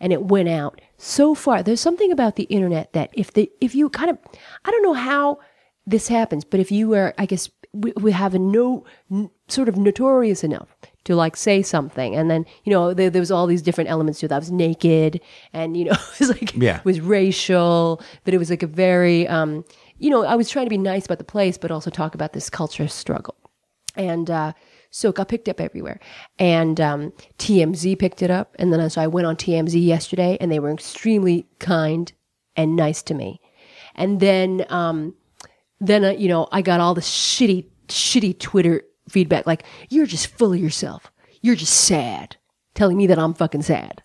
and 0.00 0.12
it 0.12 0.24
went 0.24 0.50
out 0.50 0.80
so 0.98 1.34
far. 1.34 1.62
There's 1.62 1.80
something 1.80 2.12
about 2.12 2.36
the 2.36 2.42
internet 2.44 2.92
that 2.92 3.08
if 3.14 3.32
the 3.32 3.50
if 3.62 3.74
you 3.74 3.88
kind 3.88 4.10
of 4.10 4.18
I 4.66 4.70
don't 4.70 4.82
know 4.82 4.92
how 4.94 5.38
this 5.86 6.08
happens, 6.08 6.44
but 6.44 6.60
if 6.60 6.70
you 6.70 6.92
are 6.92 7.14
I 7.16 7.24
guess 7.24 7.48
we, 7.72 7.92
we 7.96 8.12
have 8.12 8.34
a 8.34 8.38
no 8.38 8.84
n- 9.10 9.30
sort 9.48 9.68
of 9.70 9.76
notorious 9.78 10.44
enough 10.44 10.68
to 11.04 11.14
like 11.16 11.36
say 11.36 11.62
something. 11.62 12.14
And 12.14 12.30
then 12.30 12.44
you 12.64 12.72
know 12.72 12.92
there, 12.94 13.10
there 13.10 13.20
was 13.22 13.30
all 13.30 13.46
these 13.46 13.62
different 13.62 13.90
elements 13.90 14.20
to 14.20 14.26
it. 14.26 14.32
I 14.32 14.38
was 14.38 14.50
naked 14.50 15.20
and 15.52 15.76
you 15.76 15.84
know 15.86 15.92
it 16.12 16.18
was 16.18 16.28
like 16.30 16.54
Yeah. 16.54 16.78
it 16.78 16.84
was 16.84 17.00
racial 17.00 18.02
that 18.24 18.34
it 18.34 18.38
was 18.38 18.50
like 18.50 18.62
a 18.62 18.66
very 18.66 19.26
um 19.28 19.64
you 19.98 20.10
know 20.10 20.24
I 20.24 20.34
was 20.36 20.50
trying 20.50 20.66
to 20.66 20.70
be 20.70 20.78
nice 20.78 21.06
about 21.06 21.18
the 21.18 21.24
place 21.24 21.56
but 21.58 21.70
also 21.70 21.90
talk 21.90 22.14
about 22.14 22.32
this 22.32 22.50
culture 22.50 22.88
struggle. 22.88 23.36
And 23.96 24.30
uh 24.30 24.52
so 24.90 25.10
it 25.10 25.16
got 25.16 25.28
picked 25.28 25.48
up 25.48 25.60
everywhere. 25.60 26.00
And 26.38 26.80
um 26.80 27.12
TMZ 27.38 27.98
picked 27.98 28.22
it 28.22 28.30
up. 28.30 28.54
And 28.58 28.72
then 28.72 28.88
so 28.90 29.00
I 29.00 29.06
went 29.06 29.26
on 29.26 29.36
TMZ 29.36 29.82
yesterday 29.84 30.36
and 30.40 30.50
they 30.52 30.58
were 30.58 30.70
extremely 30.72 31.46
kind 31.58 32.12
and 32.56 32.74
nice 32.76 33.02
to 33.04 33.14
me. 33.14 33.40
And 33.94 34.20
then 34.20 34.66
um 34.68 35.14
then 35.80 36.04
uh, 36.04 36.10
you 36.10 36.28
know 36.28 36.48
I 36.52 36.60
got 36.62 36.80
all 36.80 36.94
the 36.94 37.00
shitty 37.00 37.66
shitty 37.88 38.38
Twitter 38.38 38.82
feedback 39.08 39.46
like 39.46 39.64
you're 39.90 40.06
just 40.06 40.26
full 40.28 40.52
of 40.52 40.60
yourself. 40.60 41.10
You're 41.40 41.56
just 41.56 41.74
sad, 41.74 42.36
telling 42.74 42.96
me 42.96 43.06
that 43.06 43.18
I'm 43.18 43.34
fucking 43.34 43.62
sad. 43.62 44.02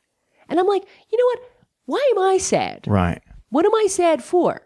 And 0.50 0.60
I'm 0.60 0.68
like, 0.68 0.84
you 1.12 1.18
know 1.18 1.26
what? 1.26 1.40
Why 1.86 2.12
am 2.16 2.20
I 2.24 2.38
sad? 2.38 2.86
Right. 2.88 3.22
What 3.50 3.66
am 3.66 3.74
I 3.76 3.88
sad 3.90 4.24
for? 4.24 4.62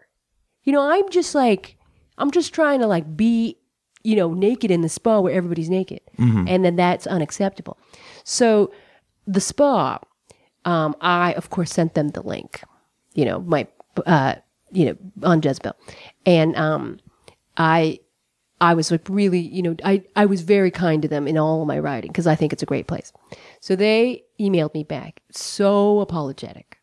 You 0.64 0.72
know, 0.72 0.82
I'm 0.82 1.08
just 1.10 1.34
like 1.34 1.76
I'm 2.18 2.30
just 2.30 2.52
trying 2.52 2.80
to 2.80 2.86
like 2.86 3.16
be, 3.16 3.58
you 4.02 4.16
know, 4.16 4.34
naked 4.34 4.70
in 4.70 4.82
the 4.82 4.88
spa 4.88 5.20
where 5.20 5.32
everybody's 5.34 5.70
naked. 5.70 6.00
And 6.18 6.64
then 6.64 6.76
that's 6.76 7.06
unacceptable. 7.06 7.78
So 8.24 8.72
the 9.26 9.40
spa, 9.40 9.98
um, 10.64 10.94
I 11.00 11.32
of 11.34 11.50
course 11.50 11.72
sent 11.72 11.94
them 11.94 12.08
the 12.08 12.22
link, 12.22 12.62
you 13.14 13.24
know, 13.24 13.40
my 13.40 13.66
uh, 14.06 14.34
you 14.72 14.86
know, 14.86 14.96
on 15.22 15.40
Jezebel. 15.42 15.74
And 16.26 16.54
um 16.56 16.98
I 17.56 18.00
I 18.60 18.74
was 18.74 18.90
like 18.90 19.06
really, 19.08 19.40
you 19.40 19.62
know, 19.62 19.76
I, 19.84 20.02
I 20.16 20.26
was 20.26 20.42
very 20.42 20.70
kind 20.70 21.02
to 21.02 21.08
them 21.08 21.28
in 21.28 21.38
all 21.38 21.62
of 21.62 21.68
my 21.68 21.78
writing 21.78 22.10
because 22.10 22.26
I 22.26 22.34
think 22.34 22.52
it's 22.52 22.62
a 22.62 22.66
great 22.66 22.86
place. 22.86 23.12
So 23.60 23.76
they 23.76 24.24
emailed 24.40 24.74
me 24.74 24.84
back, 24.84 25.20
so 25.30 26.00
apologetic. 26.00 26.78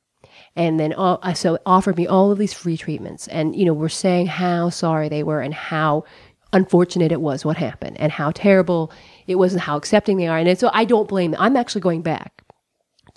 And 0.55 0.79
then 0.79 0.93
uh, 0.93 1.33
so 1.33 1.59
offered 1.65 1.97
me 1.97 2.07
all 2.07 2.31
of 2.31 2.37
these 2.37 2.53
free 2.53 2.77
treatments 2.77 3.27
and, 3.27 3.55
you 3.55 3.65
know, 3.65 3.73
were 3.73 3.89
saying 3.89 4.27
how 4.27 4.69
sorry 4.69 5.09
they 5.09 5.23
were 5.23 5.41
and 5.41 5.53
how 5.53 6.05
unfortunate 6.53 7.11
it 7.11 7.19
was 7.19 7.43
what 7.43 7.57
happened 7.57 7.97
and 7.99 8.11
how 8.11 8.31
terrible 8.31 8.91
it 9.27 9.35
was 9.35 9.51
and 9.51 9.61
how 9.61 9.75
accepting 9.75 10.15
they 10.15 10.27
are. 10.27 10.37
And 10.37 10.57
so 10.57 10.69
I 10.73 10.85
don't 10.85 11.09
blame 11.09 11.31
them. 11.31 11.41
I'm 11.41 11.57
actually 11.57 11.81
going 11.81 12.01
back 12.01 12.41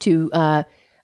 to 0.00 0.30
uh, 0.32 0.62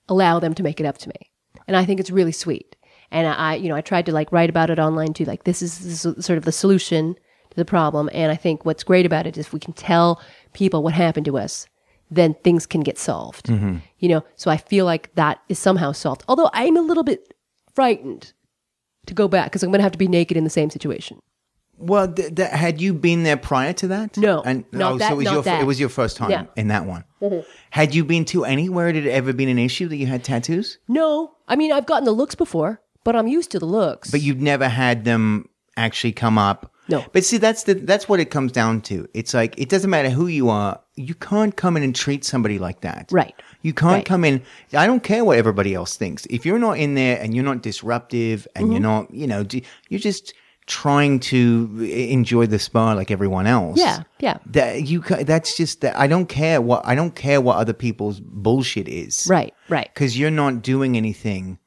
allow 0.09 0.39
them 0.39 0.53
to 0.55 0.63
make 0.63 0.81
it 0.81 0.85
up 0.85 0.97
to 0.99 1.09
me. 1.09 1.31
And 1.67 1.77
I 1.77 1.85
think 1.85 2.01
it's 2.01 2.11
really 2.11 2.33
sweet. 2.33 2.75
And 3.11 3.27
I, 3.27 3.55
you 3.55 3.69
know, 3.69 3.75
I 3.75 3.81
tried 3.81 4.05
to 4.07 4.11
like 4.11 4.31
write 4.33 4.49
about 4.49 4.69
it 4.69 4.79
online 4.79 5.13
too. 5.13 5.23
Like 5.23 5.45
this 5.45 5.61
is, 5.61 5.79
this 5.79 6.05
is 6.05 6.25
sort 6.25 6.37
of 6.37 6.43
the 6.43 6.51
solution 6.51 7.15
the 7.55 7.65
problem. 7.65 8.09
And 8.13 8.31
I 8.31 8.35
think 8.35 8.65
what's 8.65 8.83
great 8.83 9.05
about 9.05 9.25
it 9.27 9.37
is 9.37 9.47
if 9.47 9.53
we 9.53 9.59
can 9.59 9.73
tell 9.73 10.21
people 10.53 10.83
what 10.83 10.93
happened 10.93 11.25
to 11.25 11.37
us, 11.37 11.67
then 12.11 12.35
things 12.43 12.65
can 12.65 12.81
get 12.81 12.97
solved. 12.97 13.49
You 13.49 14.09
know, 14.09 14.23
so 14.35 14.51
I 14.51 14.57
feel 14.57 14.85
like 14.85 15.13
that 15.15 15.39
is 15.49 15.57
somehow 15.59 15.91
solved. 15.91 16.23
Although 16.27 16.49
I'm 16.53 16.77
a 16.77 16.81
little 16.81 17.03
bit 17.03 17.33
frightened 17.73 18.33
to 19.07 19.13
go 19.13 19.27
back 19.27 19.45
because 19.45 19.63
I'm 19.63 19.69
going 19.71 19.79
to 19.79 19.83
have 19.83 19.91
to 19.91 19.97
be 19.97 20.07
naked 20.07 20.37
in 20.37 20.43
the 20.43 20.49
same 20.49 20.69
situation. 20.69 21.19
Well, 21.77 22.11
th- 22.11 22.33
th- 22.35 22.49
had 22.51 22.79
you 22.79 22.93
been 22.93 23.23
there 23.23 23.35
prior 23.35 23.73
to 23.73 23.87
that? 23.89 24.15
No, 24.17 24.41
and 24.43 24.63
not 24.71 24.93
oh, 24.93 24.97
that- 24.97 25.09
so 25.09 25.13
it 25.13 25.17
was 25.17 25.25
your 25.31 25.41
that. 25.43 25.61
it 25.61 25.65
was 25.65 25.79
your 25.79 25.89
first 25.89 26.15
time 26.15 26.31
Yeah. 26.31 26.43
Mm-hmm. 26.43 26.59
in 26.59 26.67
that 26.69 26.85
one. 26.85 27.03
Had 27.71 27.93
you 27.93 28.05
been 28.05 28.23
to 28.25 28.45
anywhere? 28.45 28.93
Did 28.93 29.05
it 29.07 29.11
ever 29.11 29.33
been 29.33 29.49
an 29.49 29.59
issue 29.59 29.87
that 29.89 29.97
you 29.97 30.05
had 30.07 30.23
tattoos? 30.23 30.77
No, 30.87 31.33
I 31.47 31.55
mean 31.57 31.71
I've 31.73 31.85
gotten 31.85 32.05
the 32.05 32.13
looks 32.13 32.35
before, 32.35 32.81
but 33.03 33.15
I'm 33.15 33.27
used 33.27 33.51
to 33.51 33.59
the 33.59 33.65
looks. 33.65 34.09
But 34.09 34.21
you've 34.21 34.39
never 34.39 34.69
had 34.69 35.03
them 35.03 35.49
actually 35.75 36.13
come 36.13 36.37
up. 36.37 36.71
No. 36.87 37.03
But 37.13 37.25
see, 37.25 37.37
that's 37.37 37.63
the 37.63 37.73
that's 37.73 38.07
what 38.07 38.19
it 38.19 38.25
comes 38.29 38.51
down 38.51 38.81
to. 38.81 39.07
It's 39.13 39.33
like 39.33 39.55
it 39.57 39.69
doesn't 39.69 39.89
matter 39.89 40.09
who 40.09 40.27
you 40.27 40.49
are. 40.49 40.79
You 40.95 41.15
can't 41.15 41.55
come 41.55 41.75
in 41.77 41.83
and 41.83 41.95
treat 41.95 42.23
somebody 42.23 42.59
like 42.59 42.81
that. 42.81 43.09
Right. 43.11 43.33
You 43.63 43.73
can't 43.73 43.93
Right. 43.95 44.05
come 44.05 44.23
in. 44.23 44.43
I 44.73 44.85
don't 44.85 45.01
care 45.03 45.25
what 45.25 45.37
everybody 45.37 45.73
else 45.73 45.97
thinks. 45.97 46.25
If 46.29 46.45
you're 46.45 46.59
not 46.59 46.77
in 46.77 46.95
there 46.95 47.19
and 47.21 47.33
you're 47.35 47.43
not 47.43 47.61
disruptive 47.63 48.47
and 48.55 48.65
Mm-hmm. 48.65 48.71
you're 48.73 48.81
not, 48.81 49.13
you 49.13 49.27
know, 49.27 49.45
you're 49.89 49.99
just 49.99 50.33
trying 50.67 51.19
to 51.19 51.69
enjoy 52.09 52.45
the 52.47 52.57
spa 52.57 52.93
like 52.93 53.11
everyone 53.11 53.45
else. 53.47 53.77
Yeah, 53.79 54.03
yeah. 54.19 54.37
That 54.47 54.87
you, 54.87 55.01
that's 55.01 55.55
just 55.57 55.81
that. 55.81 55.95
I 55.99 56.07
don't 56.07 56.27
care 56.27 56.59
what. 56.61 56.85
I 56.85 56.95
don't 56.95 57.15
care 57.15 57.39
what 57.41 57.57
other 57.57 57.73
people's 57.73 58.19
bullshit 58.19 58.87
is. 58.87 59.27
right, 59.29 59.53
right. 59.69 59.89
Because 59.93 60.17
you're 60.17 60.31
not 60.31 60.61
doing 60.63 60.97
anything 60.97 61.59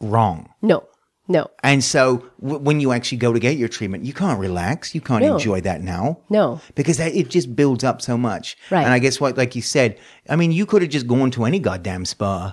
wrong. 0.00 0.48
No, 0.62 0.84
no, 1.28 1.46
And 1.62 1.82
so 1.84 2.26
w- 2.40 2.58
when 2.58 2.80
you 2.80 2.92
actually 2.92 3.18
go 3.18 3.32
to 3.32 3.38
get 3.38 3.56
your 3.56 3.68
treatment, 3.68 4.04
you 4.04 4.12
can't 4.12 4.38
relax. 4.40 4.94
You 4.94 5.00
can't 5.00 5.22
No. 5.24 5.34
enjoy 5.34 5.60
that 5.62 5.80
now. 5.82 6.18
no. 6.28 6.60
Because 6.74 6.96
that, 6.98 7.14
it 7.14 7.30
just 7.30 7.54
builds 7.54 7.84
up 7.84 8.02
so 8.02 8.18
much. 8.18 8.56
Right. 8.70 8.82
And 8.84 8.92
I 8.92 8.98
guess 8.98 9.20
what, 9.20 9.36
like 9.38 9.54
you 9.54 9.62
said, 9.62 9.98
I 10.28 10.36
mean, 10.36 10.50
you 10.52 10.66
could 10.66 10.82
have 10.82 10.90
just 10.90 11.06
gone 11.06 11.30
to 11.32 11.44
any 11.44 11.58
goddamn 11.60 12.04
spa 12.04 12.52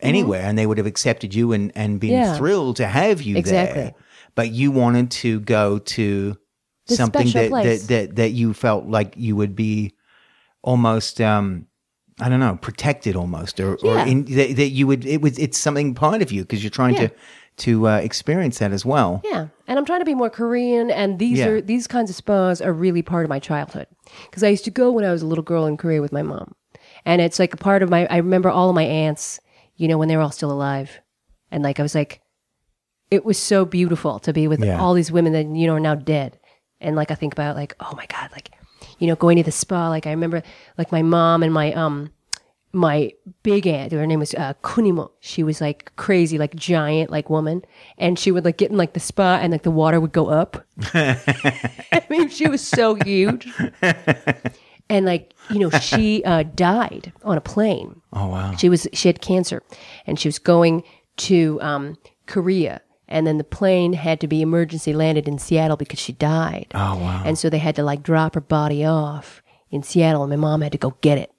anywhere 0.00 0.42
and 0.42 0.58
they 0.58 0.66
would 0.66 0.78
have 0.78 0.86
accepted 0.86 1.34
you 1.34 1.52
and, 1.52 1.72
and 1.74 1.98
been 2.00 2.10
Mm-hmm. 2.10 2.22
Yeah. 2.32 2.36
thrilled 2.36 2.76
to 2.76 2.86
have 2.86 3.22
you 3.22 3.36
Exactly. 3.36 3.82
there. 3.82 3.94
But 4.34 4.50
you 4.52 4.70
wanted 4.70 5.10
to 5.22 5.40
go 5.40 5.78
to 5.78 6.36
This 6.86 6.98
something 6.98 7.28
that, 7.30 7.50
that, 7.50 7.80
that, 7.88 8.16
that 8.16 8.30
you 8.32 8.52
felt 8.52 8.86
like 8.86 9.14
you 9.16 9.36
would 9.36 9.54
be 9.56 9.94
almost, 10.62 11.20
um, 11.20 11.66
I 12.20 12.28
don't 12.28 12.40
know, 12.40 12.58
protected 12.60 13.14
almost, 13.16 13.60
or, 13.60 13.76
or 13.84 13.98
in, 14.00 14.24
that, 14.24 14.56
that 14.56 14.68
you 14.70 14.86
would, 14.86 15.06
it 15.06 15.20
was, 15.22 15.38
it's 15.38 15.56
something 15.58 15.94
part 15.94 16.20
of 16.22 16.32
you 16.32 16.42
because 16.42 16.62
you're 16.62 16.70
trying 16.70 16.94
Yeah. 16.94 17.08
to, 17.08 17.14
to 17.58 17.88
uh, 17.88 17.96
experience 17.98 18.58
that 18.58 18.72
as 18.72 18.84
well. 18.84 19.22
Yeah, 19.24 19.48
and 19.66 19.78
I'm 19.78 19.84
trying 19.84 20.00
to 20.00 20.04
be 20.04 20.14
more 20.14 20.30
Korean, 20.30 20.90
and 20.90 21.18
these 21.18 21.38
Yeah. 21.38 21.48
are 21.48 21.60
these 21.60 21.86
kinds 21.86 22.10
of 22.10 22.16
spas 22.16 22.60
are 22.60 22.72
really 22.72 23.02
part 23.02 23.24
of 23.24 23.28
my 23.30 23.38
childhood 23.38 23.86
because 24.28 24.42
I 24.42 24.48
used 24.48 24.64
to 24.64 24.70
go 24.70 24.90
when 24.92 25.04
I 25.04 25.10
was 25.12 25.22
a 25.22 25.26
little 25.26 25.44
girl 25.44 25.66
in 25.66 25.76
Korea 25.76 26.00
with 26.02 26.12
my 26.12 26.22
mom, 26.22 26.54
and 27.04 27.20
it's 27.22 27.38
like 27.38 27.54
a 27.54 27.58
part 27.58 27.82
of 27.82 27.90
my. 27.90 28.06
I 28.06 28.18
remember 28.18 28.50
all 28.50 28.68
of 28.68 28.74
my 28.74 28.82
aunts, 28.84 29.40
you 29.76 29.88
know, 29.88 29.96
when 29.98 30.08
they 30.08 30.16
were 30.16 30.22
all 30.22 30.30
still 30.30 30.52
alive, 30.52 31.00
and 31.50 31.62
like 31.62 31.80
I 31.80 31.82
was 31.82 31.94
like, 31.94 32.20
it 33.10 33.24
was 33.24 33.38
so 33.38 33.64
beautiful 33.64 34.18
to 34.20 34.32
be 34.32 34.48
with 34.48 34.60
Yeah. 34.60 34.80
all 34.80 34.94
these 34.94 35.12
women 35.12 35.32
that 35.32 35.46
you 35.46 35.66
know 35.66 35.74
are 35.74 35.80
now 35.80 35.94
dead, 35.94 36.38
and 36.80 36.94
like 36.96 37.10
I 37.10 37.14
think 37.14 37.32
about 37.32 37.56
like, 37.56 37.74
oh 37.80 37.94
my 37.96 38.06
god, 38.06 38.30
like, 38.32 38.50
you 38.98 39.06
know, 39.06 39.16
going 39.16 39.38
to 39.38 39.42
the 39.42 39.52
spa. 39.52 39.88
Like 39.88 40.06
I 40.06 40.10
remember 40.10 40.42
like 40.76 40.92
my 40.92 41.02
mom 41.02 41.42
and 41.42 41.52
my 41.54 41.72
um 41.72 42.10
my 42.76 43.10
big 43.42 43.66
aunt, 43.66 43.90
her 43.92 44.06
name 44.06 44.20
was 44.20 44.34
uh, 44.34 44.52
Kunimo. 44.62 45.10
She 45.20 45.42
was 45.42 45.60
like 45.60 45.90
crazy, 45.96 46.38
like 46.38 46.54
giant, 46.54 47.10
like 47.10 47.30
woman, 47.30 47.64
and 47.96 48.18
she 48.18 48.30
would 48.30 48.44
like 48.44 48.58
get 48.58 48.70
in 48.70 48.76
like 48.76 48.92
the 48.92 49.00
spa, 49.00 49.38
and 49.40 49.50
like 49.50 49.62
the 49.62 49.70
water 49.70 49.98
would 49.98 50.12
go 50.12 50.28
up. 50.28 50.64
I 50.94 52.04
mean, 52.10 52.28
she 52.28 52.48
was 52.48 52.60
so 52.60 52.94
huge, 52.94 53.48
and 54.90 55.06
like 55.06 55.32
you 55.50 55.58
know, 55.58 55.70
she 55.70 56.22
uh, 56.24 56.42
died 56.42 57.12
on 57.22 57.38
a 57.38 57.40
plane. 57.40 58.02
Oh, 58.12 58.28
wow. 58.28 58.54
She 58.56 58.68
was 58.68 58.86
she 58.92 59.08
had 59.08 59.20
cancer, 59.20 59.62
and 60.06 60.20
she 60.20 60.28
was 60.28 60.38
going 60.38 60.84
to 61.16 61.58
um, 61.62 61.96
Korea, 62.26 62.82
and 63.08 63.26
then 63.26 63.38
the 63.38 63.44
plane 63.44 63.94
had 63.94 64.20
to 64.20 64.28
be 64.28 64.42
emergency 64.42 64.92
landed 64.92 65.26
in 65.26 65.38
Seattle 65.38 65.78
because 65.78 65.98
she 65.98 66.12
died. 66.12 66.66
Oh, 66.74 66.98
wow. 66.98 67.22
And 67.24 67.38
so 67.38 67.48
they 67.48 67.58
had 67.58 67.74
to 67.76 67.82
like 67.82 68.02
drop 68.02 68.34
her 68.34 68.40
body 68.42 68.84
off 68.84 69.42
in 69.70 69.82
Seattle, 69.82 70.22
and 70.22 70.30
my 70.30 70.36
mom 70.36 70.60
had 70.60 70.72
to 70.72 70.78
go 70.78 70.96
get 71.00 71.16
it. 71.16 71.32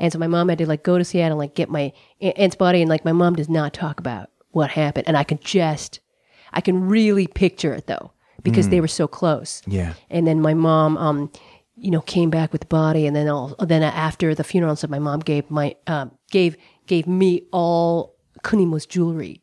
And 0.00 0.12
so 0.12 0.18
my 0.18 0.26
mom 0.26 0.48
had 0.48 0.58
to 0.58 0.66
like 0.66 0.82
go 0.82 0.98
to 0.98 1.04
Seattle 1.04 1.32
and 1.32 1.38
like 1.38 1.54
get 1.54 1.68
my 1.68 1.92
aunt's 2.20 2.56
body, 2.56 2.80
and 2.80 2.88
like 2.88 3.04
my 3.04 3.12
mom 3.12 3.34
does 3.34 3.48
not 3.48 3.72
talk 3.72 4.00
about 4.00 4.30
what 4.50 4.70
happened, 4.70 5.06
and 5.06 5.16
I 5.16 5.24
can 5.24 5.38
just, 5.42 6.00
I 6.52 6.60
can 6.60 6.88
really 6.88 7.26
picture 7.26 7.72
it 7.74 7.86
though 7.86 8.12
because 8.42 8.68
they 8.68 8.80
were 8.80 8.88
so 8.88 9.06
close. 9.06 9.62
Yeah. 9.66 9.94
And 10.08 10.26
then 10.26 10.40
my 10.40 10.54
mom, 10.54 10.96
um, 10.96 11.30
you 11.76 11.90
know, 11.90 12.00
came 12.00 12.30
back 12.30 12.52
with 12.52 12.62
the 12.62 12.66
body, 12.66 13.06
and 13.06 13.14
then 13.14 13.28
all 13.28 13.54
then 13.60 13.82
after 13.82 14.34
the 14.34 14.44
funeral, 14.44 14.70
and 14.70 14.78
stuff, 14.78 14.90
my 14.90 14.98
mom 14.98 15.20
gave 15.20 15.50
my 15.50 15.76
um, 15.86 16.12
gave 16.30 16.56
gave 16.86 17.06
me 17.06 17.42
all 17.52 18.16
Kunimo's 18.42 18.86
jewelry, 18.86 19.42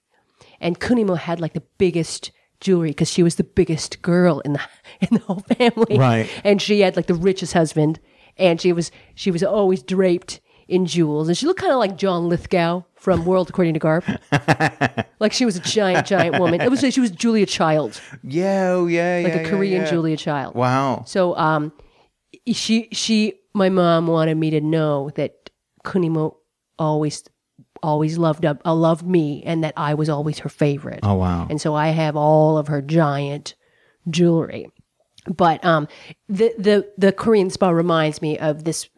and 0.60 0.80
Kunimo 0.80 1.18
had 1.18 1.40
like 1.40 1.54
the 1.54 1.64
biggest 1.78 2.32
jewelry 2.60 2.90
because 2.90 3.10
she 3.10 3.24
was 3.24 3.36
the 3.36 3.44
biggest 3.44 4.02
girl 4.02 4.40
in 4.42 4.54
the 4.54 4.62
in 5.02 5.10
the 5.12 5.20
whole 5.20 5.44
family, 5.58 5.98
Right. 5.98 6.30
And 6.44 6.62
she 6.62 6.82
had 6.82 6.96
like 6.96 7.08
the 7.08 7.16
richest 7.16 7.54
husband, 7.54 8.00
and 8.38 8.60
she 8.60 8.74
was 8.74 8.92
she 9.16 9.32
was 9.32 9.44
always 9.44 9.84
draped 9.84 10.40
in 10.68 10.86
jewels, 10.86 11.28
and 11.28 11.38
she 11.38 11.46
looked 11.46 11.60
kind 11.62 11.72
of 11.72 11.80
like 11.80 11.98
John 11.98 12.28
Lithgow 12.28 12.84
from 12.96 13.26
World 13.26 13.50
According 13.50 13.74
to 13.76 13.80
Garp. 13.80 15.06
like 15.20 15.32
she 15.32 15.46
was 15.46 15.56
a 15.56 15.62
giant, 15.62 16.08
giant 16.08 16.40
woman. 16.40 16.62
It 16.62 16.70
was 16.70 16.82
she 16.94 17.00
was 17.00 17.12
Julia 17.12 17.46
Child, 17.46 18.02
Yeah, 18.24 18.72
oh, 18.72 18.88
yeah, 18.88 19.22
like 19.24 19.34
yeah. 19.34 19.40
a 19.40 19.44
yeah, 19.44 19.50
Korean 19.50 19.82
yeah. 19.84 19.90
Julia 19.90 20.18
Child. 20.18 20.56
Wow. 20.56 21.04
So 21.06 21.36
um, 21.38 21.72
she 22.52 22.90
she 22.92 23.34
my 23.54 23.70
mom 23.70 24.08
wanted 24.08 24.36
me 24.36 24.50
to 24.52 24.62
know 24.62 25.10
that 25.16 25.50
Kunimo 25.86 26.36
always 26.78 27.24
always 27.84 28.18
loved 28.18 28.46
uh, 28.46 28.56
loved 28.66 29.06
me 29.06 29.44
and 29.46 29.64
that 29.64 29.74
I 29.78 29.94
was 29.94 30.10
always 30.10 30.40
her 30.40 30.50
favorite. 30.50 31.00
Oh, 31.04 31.16
wow. 31.16 31.48
And 31.50 31.62
so 31.62 31.76
I 31.76 31.90
have 31.90 32.16
all 32.16 32.58
of 32.58 32.68
her 32.68 32.82
giant 32.82 33.56
jewelry. 34.10 34.68
But 35.36 35.64
um, 35.66 35.88
the 36.30 36.54
the 36.58 36.88
the 36.98 37.12
Korean 37.12 37.50
spa 37.50 37.70
reminds 37.70 38.22
me 38.22 38.38
of 38.38 38.64
this 38.64 38.90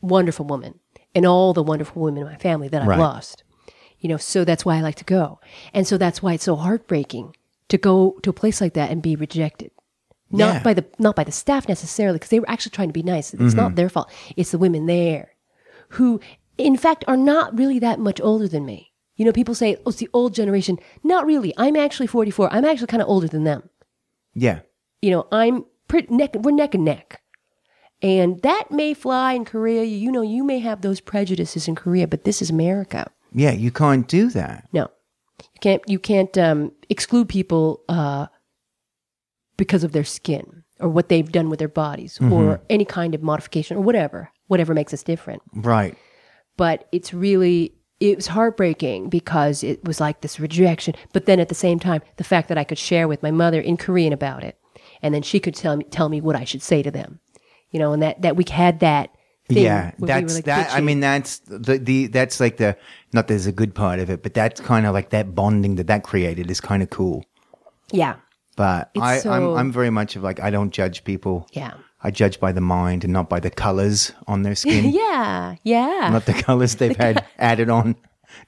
wonderful 0.00 0.44
woman 0.46 0.78
and 1.14 1.24
all 1.26 1.52
the 1.52 1.62
wonderful 1.62 2.02
women 2.02 2.22
in 2.22 2.28
my 2.28 2.36
family 2.36 2.68
that 2.68 2.82
I've 2.82 2.88
Right. 2.88 2.98
lost. 2.98 3.44
You 4.00 4.08
know, 4.08 4.16
so 4.16 4.44
that's 4.44 4.64
why 4.64 4.76
I 4.76 4.80
like 4.80 4.94
to 4.96 5.04
go, 5.04 5.40
and 5.74 5.86
so 5.86 5.98
that's 5.98 6.22
why 6.22 6.34
it's 6.34 6.44
so 6.44 6.54
heartbreaking 6.56 7.34
to 7.68 7.76
go 7.78 8.18
to 8.22 8.30
a 8.30 8.32
place 8.32 8.60
like 8.60 8.74
that 8.74 8.90
and 8.90 9.02
be 9.02 9.16
rejected. 9.16 9.70
Not 10.30 10.54
Yeah. 10.54 10.62
by 10.62 10.74
the 10.74 10.84
not 10.98 11.16
by 11.16 11.24
the 11.24 11.32
staff 11.32 11.68
necessarily, 11.68 12.16
because 12.18 12.30
they 12.30 12.38
were 12.40 12.48
actually 12.50 12.70
trying 12.70 12.88
to 12.90 12.92
be 12.92 13.02
nice. 13.02 13.34
It's 13.34 13.54
not 13.54 13.74
their 13.74 13.88
fault. 13.88 14.10
It's 14.36 14.50
the 14.52 14.58
women 14.58 14.86
there, 14.86 15.32
who 15.90 16.20
in 16.58 16.76
fact 16.76 17.04
are 17.08 17.16
not 17.16 17.56
really 17.58 17.78
that 17.80 17.98
much 17.98 18.20
older 18.20 18.46
than 18.48 18.64
me. 18.66 18.92
You 19.16 19.24
know, 19.24 19.32
people 19.32 19.54
say, 19.56 19.76
"Oh, 19.84 19.88
it's 19.90 19.98
the 19.98 20.08
old 20.12 20.32
generation." 20.34 20.78
Not 21.02 21.26
really. 21.26 21.52
I'm 21.56 21.74
actually 21.76 22.06
44. 22.06 22.52
I'm 22.52 22.64
actually 22.64 22.86
kind 22.86 23.02
of 23.02 23.08
older 23.08 23.26
than 23.26 23.42
them 23.44 23.68
Yeah. 24.34 24.60
You 25.02 25.10
know, 25.10 25.26
I'm 25.32 25.64
pretty 25.86 26.14
neck, 26.14 26.34
we're 26.34 26.50
neck 26.52 26.74
and 26.74 26.84
neck. 26.84 27.22
And 28.00 28.40
that 28.42 28.70
may 28.70 28.94
fly 28.94 29.32
in 29.32 29.44
Korea. 29.44 29.82
You 29.82 30.12
know, 30.12 30.22
you 30.22 30.44
may 30.44 30.60
have 30.60 30.82
those 30.82 31.00
prejudices 31.00 31.66
in 31.66 31.74
Korea, 31.74 32.06
but 32.06 32.24
this 32.24 32.40
is 32.40 32.48
America. 32.48 33.10
Yeah, 33.32 33.50
you 33.50 33.72
can't 33.72 34.06
do 34.06 34.30
that. 34.30 34.68
No, 34.72 34.88
you 35.40 35.60
can't, 35.60 35.82
you 35.86 35.98
can't 35.98 36.36
um, 36.38 36.72
exclude 36.88 37.28
people 37.28 37.82
uh, 37.88 38.26
because 39.56 39.82
of 39.82 39.92
their 39.92 40.04
skin 40.04 40.62
or 40.78 40.88
what 40.88 41.08
they've 41.08 41.32
done 41.32 41.50
with 41.50 41.58
their 41.58 41.68
bodies 41.68 42.20
or 42.20 42.60
any 42.70 42.84
kind 42.84 43.14
of 43.16 43.22
modification 43.22 43.76
or 43.76 43.80
whatever, 43.80 44.30
whatever 44.46 44.74
makes 44.74 44.94
us 44.94 45.02
different. 45.02 45.42
Right. 45.52 45.96
But 46.56 46.86
it's 46.92 47.12
really, 47.12 47.74
it 47.98 48.14
was 48.14 48.28
heartbreaking 48.28 49.08
because 49.08 49.64
it 49.64 49.82
was 49.84 50.00
like 50.00 50.20
this 50.20 50.38
rejection. 50.38 50.94
But 51.12 51.26
then 51.26 51.40
at 51.40 51.48
the 51.48 51.54
same 51.56 51.80
time, 51.80 52.02
the 52.16 52.22
fact 52.22 52.48
that 52.48 52.58
I 52.58 52.62
could 52.62 52.78
share 52.78 53.08
with 53.08 53.24
my 53.24 53.32
mother 53.32 53.60
in 53.60 53.76
Korean 53.76 54.12
about 54.12 54.44
it, 54.44 54.56
and 55.02 55.14
then 55.14 55.22
she 55.22 55.40
could 55.40 55.54
tell 55.54 55.76
me 55.76 55.84
tell 55.84 56.08
me 56.08 56.20
what 56.20 56.36
I 56.36 56.44
should 56.44 56.62
say 56.62 56.82
to 56.82 56.90
them, 56.90 57.20
you 57.70 57.78
know, 57.78 57.92
and 57.92 58.02
that 58.02 58.22
that 58.22 58.36
we 58.36 58.44
had 58.50 58.80
that. 58.80 59.10
Thing 59.48 59.64
yeah, 59.64 59.92
where 59.96 60.00
we 60.00 60.06
that's 60.08 60.34
like, 60.34 60.44
that. 60.44 60.74
I 60.74 60.82
mean, 60.82 61.00
that's 61.00 61.38
the 61.38 61.78
the 61.78 62.08
that's 62.08 62.38
like 62.38 62.58
the 62.58 62.76
not 63.14 63.28
there's 63.28 63.46
a 63.46 63.52
good 63.52 63.74
part 63.74 63.98
of 63.98 64.10
it, 64.10 64.22
but 64.22 64.34
that's 64.34 64.60
kind 64.60 64.84
of 64.84 64.92
like 64.92 65.08
that 65.08 65.34
bonding 65.34 65.76
that 65.76 65.86
that 65.86 66.04
created 66.04 66.50
is 66.50 66.60
kind 66.60 66.82
of 66.82 66.90
cool. 66.90 67.24
yeah, 67.90 68.16
But 68.56 68.90
It's 68.94 69.24
I, 69.24 69.34
I'm 69.34 69.56
I'm 69.56 69.72
very 69.72 69.88
much 69.88 70.16
of 70.16 70.22
like 70.22 70.38
I 70.38 70.50
don't 70.50 70.70
judge 70.70 71.02
people. 71.02 71.46
yeah, 71.52 71.72
I 72.02 72.10
judge 72.10 72.38
by 72.40 72.52
the 72.52 72.60
mind 72.60 73.04
and 73.04 73.12
not 73.14 73.30
by 73.30 73.40
the 73.40 73.48
colors 73.48 74.12
on 74.26 74.42
their 74.42 74.54
skin, 74.64 74.90
yeah, 74.92 75.56
yeah. 75.62 76.10
not 76.12 76.26
the 76.26 76.34
colors 76.34 76.74
they've 76.80 76.94
had 76.94 77.24
added 77.38 77.70
on 77.70 77.96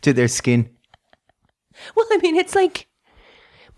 to 0.03 0.13
their 0.13 0.29
skin. 0.29 0.69
Well, 1.97 2.05
I 2.13 2.19
mean, 2.19 2.37
it's 2.37 2.55
like 2.55 2.89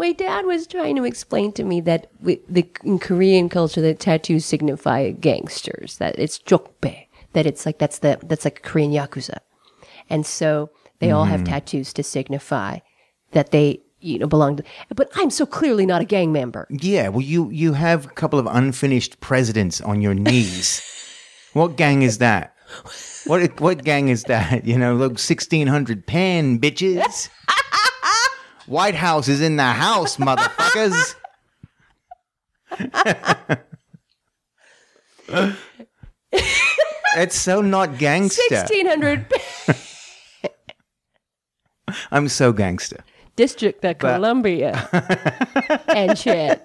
my 0.02 0.10
dad 0.10 0.46
was 0.46 0.66
trying 0.66 0.96
to 0.96 1.04
explain 1.04 1.52
to 1.52 1.62
me 1.62 1.80
that 1.80 2.10
we, 2.20 2.40
the, 2.48 2.68
in 2.82 2.98
Korean 2.98 3.48
culture, 3.48 3.80
that 3.82 4.00
tattoos 4.00 4.44
signify 4.44 5.12
gangsters. 5.12 5.98
That 5.98 6.18
it's 6.18 6.40
jokbe. 6.40 7.06
That 7.34 7.46
it's 7.46 7.64
like 7.64 7.78
that's 7.78 8.00
the 8.00 8.18
that's 8.24 8.44
like 8.44 8.58
a 8.58 8.62
Korean 8.62 8.90
yakuza, 8.90 9.38
and 10.10 10.26
so 10.26 10.70
they 10.98 11.12
all 11.12 11.24
have 11.24 11.42
mm. 11.42 11.46
tattoos 11.46 11.92
to 11.94 12.02
signify 12.02 12.80
that 13.30 13.52
they 13.52 13.80
you 14.00 14.18
know 14.18 14.26
belong 14.26 14.56
to. 14.56 14.64
But 14.94 15.08
I'm 15.14 15.30
so 15.30 15.46
clearly 15.46 15.86
not 15.86 16.02
a 16.02 16.04
gang 16.04 16.32
member. 16.32 16.66
Yeah, 16.68 17.08
well, 17.08 17.22
you 17.22 17.48
you 17.50 17.72
have 17.74 18.06
a 18.06 18.10
couple 18.10 18.40
of 18.40 18.46
unfinished 18.46 19.20
presidents 19.20 19.80
on 19.80 20.02
your 20.02 20.14
knees. 20.14 20.82
what 21.52 21.76
gang 21.76 22.02
is 22.02 22.18
that? 22.18 22.54
What 23.26 23.60
what 23.60 23.84
gang 23.84 24.08
is 24.08 24.24
that? 24.24 24.66
You 24.66 24.76
know, 24.76 24.94
look, 24.94 25.20
sixteen 25.20 25.68
hundred 25.68 26.06
pen 26.06 26.58
bitches. 26.58 27.30
White 28.72 28.94
House 28.94 29.28
is 29.28 29.42
in 29.42 29.56
the 29.56 29.64
house, 29.64 30.16
motherfuckers. 30.16 31.14
it's 37.16 37.38
so 37.38 37.60
not 37.60 37.98
gangster. 37.98 38.40
Sixteen 38.48 38.86
hundred 38.86 39.26
I'm 42.10 42.28
so 42.28 42.54
gangster. 42.54 43.04
District 43.36 43.84
of 43.84 43.98
Columbia 43.98 44.88
and 45.88 46.16
shit. 46.16 46.62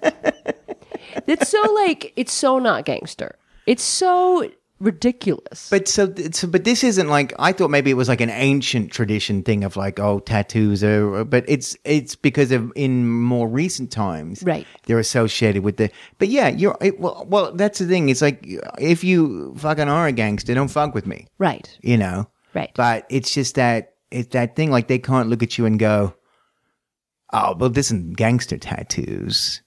It's 1.28 1.50
so 1.50 1.62
like 1.74 2.14
it's 2.16 2.32
so 2.32 2.58
not 2.58 2.86
gangster. 2.86 3.38
It's 3.66 3.84
so 3.84 4.50
ridiculous. 4.80 5.70
But 5.70 5.88
so, 5.88 6.14
so, 6.32 6.48
but 6.48 6.64
this 6.64 6.84
isn't 6.84 7.08
like 7.08 7.34
I 7.40 7.52
thought. 7.52 7.70
Maybe 7.70 7.92
it 7.92 7.96
was 7.96 8.10
like 8.10 8.22
an 8.22 8.30
ancient 8.30 8.92
tradition 8.92 9.44
thing 9.44 9.64
of 9.64 9.76
like, 9.76 10.00
oh, 10.00 10.20
tattoos 10.20 10.84
are. 10.84 11.24
But 11.26 11.46
it's 11.48 11.76
it's 11.84 12.16
because 12.16 12.52
of 12.52 12.72
in 12.76 13.08
more 13.10 13.48
recent 13.48 13.92
times, 13.92 14.44
Right. 14.44 14.66
They're 14.86 15.00
associated 15.00 15.64
with 15.64 15.78
the. 15.78 15.90
But 16.18 16.30
yeah, 16.30 16.50
you're 16.50 16.78
it, 16.82 17.00
well. 17.00 17.26
Well, 17.28 17.54
that's 17.54 17.80
the 17.80 17.86
thing. 17.88 18.10
It's 18.10 18.22
like 18.22 18.46
if 18.80 19.04
you 19.04 19.54
fucking 19.58 19.88
are 19.90 20.08
a 20.08 20.12
gangster, 20.12 20.54
don't 20.54 20.68
fuck 20.70 20.94
with 20.94 21.06
me. 21.08 21.28
right. 21.38 21.68
You 21.82 21.98
know. 21.98 22.30
Right. 22.54 22.72
But 22.76 23.06
it's 23.10 23.34
just 23.34 23.56
that 23.56 23.94
it's 24.12 24.30
that 24.30 24.56
thing. 24.56 24.72
Like 24.72 24.88
they 24.88 25.00
can't 25.00 25.30
look 25.30 25.44
at 25.44 25.58
you 25.58 25.66
and 25.66 25.78
go, 25.78 26.16
oh, 27.34 27.56
well, 27.58 27.70
this 27.70 27.92
is 27.92 28.02
gangster 28.16 28.58
tattoos. 28.58 29.62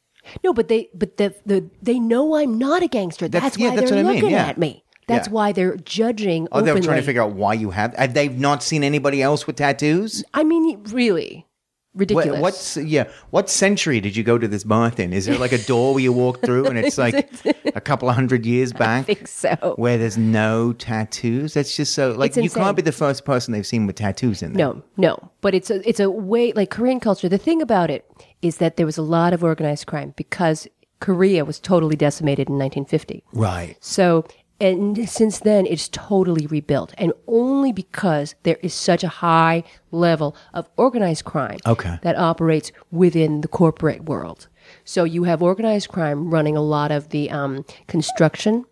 No, 0.44 0.52
but 0.52 0.68
they 0.68 0.88
but 0.94 1.16
the, 1.16 1.34
the 1.46 1.68
they 1.82 1.98
know 1.98 2.36
I'm 2.36 2.58
not 2.58 2.82
a 2.82 2.88
gangster. 2.88 3.26
That's, 3.28 3.42
That's- 3.56 3.58
yeah, 3.58 3.70
why 3.70 3.76
that's 3.76 3.90
they're 3.90 4.04
what 4.04 4.10
I 4.10 4.12
mean, 4.14 4.22
looking 4.22 4.36
yeah. 4.36 4.46
at 4.46 4.58
me. 4.58 4.84
That's 5.10 5.28
Yeah. 5.28 5.32
why 5.34 5.52
they're 5.52 5.76
judging. 5.76 6.48
Oh, 6.52 6.60
they 6.62 6.72
were 6.72 6.80
trying 6.80 7.00
to 7.00 7.02
figure 7.06 7.22
out 7.22 7.32
why 7.32 7.54
you 7.54 7.70
have. 7.70 7.94
Have 7.96 8.14
they 8.14 8.28
not 8.28 8.62
seen 8.62 8.82
anybody 8.84 9.22
else 9.22 9.46
with 9.46 9.56
tattoos? 9.56 10.24
I 10.34 10.44
mean, 10.44 10.82
really 10.84 11.46
ridiculous. 11.94 12.28
What, 12.34 12.40
what's 12.40 12.76
yeah? 12.76 13.08
What 13.30 13.50
century 13.50 14.00
did 14.00 14.14
you 14.16 14.22
go 14.22 14.38
to 14.38 14.46
this 14.46 14.62
bath 14.64 15.00
in? 15.00 15.12
Is 15.12 15.26
there 15.26 15.36
like 15.38 15.52
a 15.52 15.58
door 15.58 15.94
where 15.94 16.02
you 16.02 16.12
walk 16.12 16.40
through 16.42 16.66
and 16.66 16.78
it's 16.78 16.96
like 16.98 17.28
a 17.74 17.80
couple 17.80 18.08
of 18.08 18.14
hundred 18.14 18.46
years 18.46 18.72
back? 18.72 19.00
I 19.00 19.14
think 19.14 19.26
so. 19.28 19.74
where 19.76 19.98
there's 19.98 20.16
no 20.16 20.72
tattoos? 20.72 21.54
That's 21.54 21.76
just 21.76 21.92
so 21.94 22.12
like 22.12 22.28
It's 22.30 22.36
you 22.36 22.44
insane. 22.44 22.62
can't 22.62 22.76
be 22.76 22.82
the 22.82 22.92
first 22.92 23.24
person 23.24 23.52
they've 23.52 23.66
seen 23.66 23.86
with 23.86 23.96
tattoos 23.96 24.42
in 24.42 24.52
there. 24.52 24.66
No, 24.68 24.82
no. 24.96 25.30
But 25.40 25.54
it's 25.54 25.70
a 25.70 25.86
it's 25.88 26.00
a 26.00 26.10
way 26.10 26.52
like 26.52 26.70
Korean 26.70 27.00
culture. 27.00 27.28
The 27.28 27.38
thing 27.38 27.60
about 27.60 27.90
it 27.90 28.04
is 28.42 28.58
that 28.58 28.76
there 28.76 28.86
was 28.86 28.96
a 28.98 29.02
lot 29.02 29.32
of 29.32 29.42
organized 29.42 29.86
crime 29.86 30.14
because 30.16 30.68
Korea 31.00 31.44
was 31.46 31.58
totally 31.58 31.96
decimated 31.96 32.48
in 32.50 32.58
1950. 32.58 33.24
Right. 33.32 33.76
So, 33.80 34.24
and 34.60 35.08
since 35.08 35.38
then, 35.38 35.64
it's 35.66 35.88
totally 35.88 36.46
rebuilt. 36.46 36.92
And 36.98 37.12
only 37.26 37.72
because 37.72 38.34
there 38.42 38.58
is 38.62 38.74
such 38.74 39.02
a 39.02 39.08
high 39.08 39.64
level 39.90 40.36
of 40.52 40.68
organized 40.76 41.24
crime 41.24 41.58
Okay. 41.66 41.98
that 42.02 42.16
operates 42.16 42.70
within 42.90 43.40
the 43.40 43.48
corporate 43.48 44.04
world. 44.04 44.48
So, 44.84 45.04
you 45.04 45.24
have 45.24 45.42
organized 45.42 45.88
crime 45.88 46.30
running 46.30 46.56
a 46.56 46.62
lot 46.62 46.92
of 46.92 47.08
the 47.08 47.30
um, 47.30 47.64
construction 47.88 48.66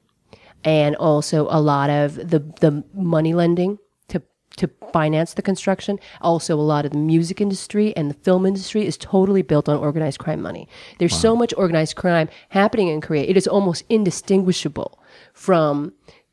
and 0.62 0.94
also 0.96 1.46
a 1.50 1.60
lot 1.60 1.88
of 1.88 2.16
the, 2.16 2.40
the 2.60 2.84
money 2.92 3.32
lending 3.32 3.78
to, 4.08 4.22
to 4.58 4.68
finance 4.92 5.34
the 5.34 5.42
construction. 5.42 5.98
Also, 6.20 6.54
a 6.54 6.60
lot 6.60 6.84
of 6.84 6.92
the 6.92 6.98
music 6.98 7.40
industry 7.40 7.96
and 7.96 8.10
the 8.10 8.14
film 8.14 8.44
industry 8.44 8.86
is 8.86 8.98
totally 8.98 9.42
built 9.42 9.68
on 9.68 9.78
organized 9.78 10.18
crime 10.18 10.42
money. 10.42 10.68
There's 10.98 11.18
so 11.18 11.34
much 11.34 11.54
organized 11.56 11.96
crime 11.96 12.28
happening 12.50 12.88
in 12.88 13.00
Korea, 13.00 13.24
it 13.24 13.36
is 13.36 13.46
almost 13.48 13.84
indistinguishable 13.88 14.97
from, 15.38 15.92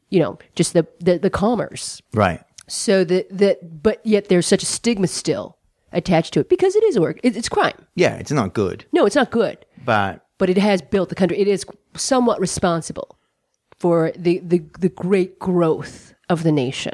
you 0.10 0.20
know, 0.20 0.38
just 0.56 0.74
the, 0.74 0.88
the, 1.00 1.18
the 1.20 1.30
commerce. 1.30 2.02
Right. 2.14 2.42
So 2.68 3.04
that, 3.04 3.26
that, 3.38 3.84
but 3.84 4.06
yet 4.06 4.28
there's 4.30 4.48
such 4.48 4.64
a 4.64 4.66
stigma 4.66 5.08
still 5.08 5.58
attached 5.92 6.34
to 6.34 6.40
it 6.42 6.50
because 6.50 6.76
it 6.76 6.84
is 6.84 7.00
work. 7.00 7.20
It, 7.24 7.38
it's 7.38 7.50
crime. 7.50 7.86
Yeah, 7.96 8.16
it's 8.16 8.32
not 8.32 8.54
good, 8.54 8.86
No, 8.92 9.06
it's 9.06 9.16
not 9.16 9.32
good 9.32 9.66
but 9.86 10.26
but 10.38 10.50
it 10.50 10.58
has 10.58 10.82
built 10.82 11.10
the 11.10 11.16
country. 11.16 11.38
It 11.38 11.48
is 11.48 11.66
somewhat 11.96 12.42
responsible 12.42 13.18
for 13.78 14.12
the, 14.18 14.40
the, 14.40 14.64
the 14.80 14.90
great 14.90 15.40
growth 15.40 16.14
of 16.30 16.44
the 16.44 16.52
nation 16.52 16.94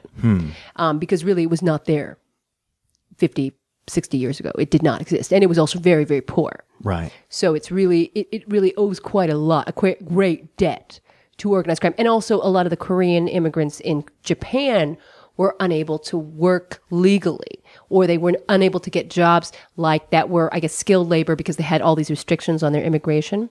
um, 0.76 1.00
because 1.00 1.24
really 1.24 1.44
it 1.44 1.50
was 1.50 1.64
not 1.64 1.86
there 1.86 2.18
50, 3.18 3.54
60 3.88 4.18
years 4.18 4.40
ago. 4.40 4.52
It 4.60 4.70
did 4.70 4.84
not 4.84 5.02
exist. 5.02 5.34
And 5.34 5.44
it 5.44 5.48
was 5.48 5.58
also 5.58 5.80
very, 5.80 6.04
very 6.06 6.22
poor. 6.22 6.64
right. 6.84 7.12
So 7.30 7.56
it's 7.56 7.72
really, 7.72 8.12
it, 8.14 8.28
it 8.32 8.48
really 8.48 8.76
owes 8.76 9.00
quite 9.00 9.30
a 9.32 9.38
lot, 9.38 9.68
a 9.68 9.72
quite 9.72 10.06
great 10.06 10.56
debt 10.58 11.00
to 11.38 11.52
organized 11.52 11.82
crime. 11.82 11.96
And 11.98 12.08
also 12.08 12.38
a 12.38 12.50
lot 12.50 12.66
of 12.66 12.70
the 12.70 12.78
Korean 12.78 13.28
immigrants 13.28 13.80
in 13.80 14.04
Japan 14.24 14.98
were 15.38 15.56
unable 15.60 15.98
to 15.98 16.18
work 16.18 16.84
legally 16.90 17.62
or 17.90 18.08
they 18.08 18.18
were 18.18 18.34
unable 18.50 18.80
to 18.80 18.90
get 18.90 19.10
jobs 19.10 19.52
like 19.76 20.10
that 20.12 20.30
were, 20.30 20.54
I 20.54 20.60
guess, 20.60 20.74
skilled 20.74 21.10
labor 21.10 21.36
because 21.36 21.58
they 21.58 21.64
had 21.64 21.82
all 21.82 21.96
these 21.96 22.10
restrictions 22.10 22.64
on 22.64 22.74
their 22.74 22.84
immigration. 22.84 23.50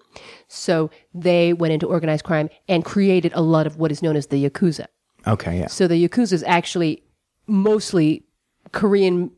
So 0.48 0.90
they 1.14 1.52
went 1.52 1.72
into 1.72 1.86
organized 1.86 2.24
crime 2.24 2.48
and 2.68 2.84
created 2.84 3.32
a 3.34 3.42
lot 3.42 3.66
of 3.66 3.76
what 3.76 3.90
is 3.90 4.02
known 4.02 4.16
as 4.16 4.28
the 4.28 4.48
Yakuza. 4.48 4.86
Okay, 5.26 5.58
yeah. 5.58 5.66
So 5.66 5.86
the 5.86 6.08
Yakuza 6.08 6.32
is 6.32 6.42
actually 6.44 7.02
mostly 7.46 8.24
Korean 8.72 9.30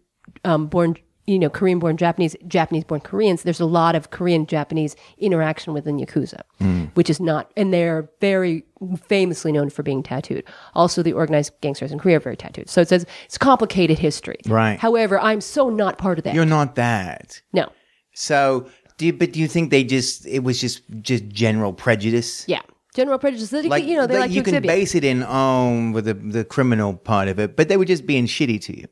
um, 0.44 0.66
born, 0.66 0.96
you 1.26 1.38
know, 1.38 1.48
Korean 1.48 1.78
born 1.78 1.96
Japanese, 1.96 2.34
Japanese 2.48 2.84
born 2.84 3.00
Koreans. 3.00 3.42
There's 3.42 3.60
a 3.60 3.66
lot 3.66 3.94
of 3.94 4.10
Korean 4.10 4.46
Japanese 4.46 4.96
interaction 5.18 5.72
within 5.72 5.98
Yakuza, 5.98 6.40
hmm. 6.58 6.84
which 6.94 7.08
is 7.08 7.20
not, 7.20 7.50
and 7.56 7.72
they're 7.72 8.08
very 8.20 8.64
famously 9.06 9.52
known 9.52 9.70
for 9.70 9.82
being 9.82 10.02
tattooed. 10.02 10.44
Also, 10.74 11.02
the 11.02 11.12
organized 11.12 11.52
gangsters 11.60 11.92
in 11.92 11.98
Korea 11.98 12.16
are 12.16 12.20
very 12.20 12.36
tattooed. 12.36 12.68
So 12.68 12.80
it 12.80 12.88
says 12.88 13.06
it's 13.24 13.38
complicated 13.38 13.98
history. 13.98 14.40
Right. 14.46 14.78
However, 14.78 15.20
I'm 15.20 15.40
so 15.40 15.70
not 15.70 15.96
part 15.98 16.18
of 16.18 16.24
that. 16.24 16.34
You're 16.34 16.44
not 16.44 16.74
that. 16.74 17.40
no. 17.52 17.70
So, 18.14 18.68
do 18.98 19.06
you, 19.06 19.12
but 19.14 19.32
do 19.32 19.40
you 19.40 19.48
think 19.48 19.70
they 19.70 19.84
just 19.84 20.26
it 20.26 20.40
was 20.40 20.60
just 20.60 20.82
just 21.00 21.28
general 21.28 21.72
prejudice? 21.72 22.46
Yeah. 22.46 22.60
General 22.94 23.18
prejudice. 23.18 23.50
Like 23.52 23.84
you 23.84 23.96
know, 23.96 24.06
they 24.06 24.18
like, 24.18 24.30
you 24.30 24.42
can 24.42 24.62
base 24.62 24.94
it 24.94 25.02
in 25.02 25.24
oh 25.26 25.92
with 25.92 26.04
the 26.04 26.12
the 26.12 26.44
criminal 26.44 26.92
part 26.94 27.28
of 27.28 27.38
it, 27.38 27.56
but 27.56 27.68
they 27.68 27.78
were 27.78 27.86
just 27.86 28.06
being 28.06 28.26
shitty 28.26 28.60
to 28.60 28.78
you. 28.78 28.86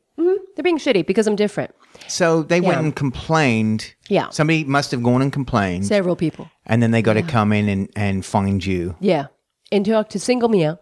They're 0.61 0.77
being 0.77 0.77
shitty 0.77 1.07
because 1.07 1.25
I'm 1.25 1.35
different. 1.35 1.73
So 2.07 2.43
they 2.43 2.61
went 2.61 2.79
and 2.79 2.95
complained. 2.95 3.95
Yeah. 4.09 4.29
Somebody 4.29 4.63
must 4.63 4.91
have 4.91 5.01
gone 5.01 5.23
and 5.23 5.33
complained, 5.33 5.87
Several 5.87 6.15
people. 6.15 6.51
and 6.67 6.83
then 6.83 6.91
they 6.91 7.01
got 7.01 7.13
to 7.13 7.23
come 7.23 7.51
in 7.51 7.67
and 7.67 7.89
and 7.95 8.23
find 8.23 8.63
you. 8.63 8.95
Yeah. 8.99 9.27
And 9.71 9.83
talk 9.83 10.09
to 10.09 10.19
single 10.19 10.49
meow. 10.49 10.77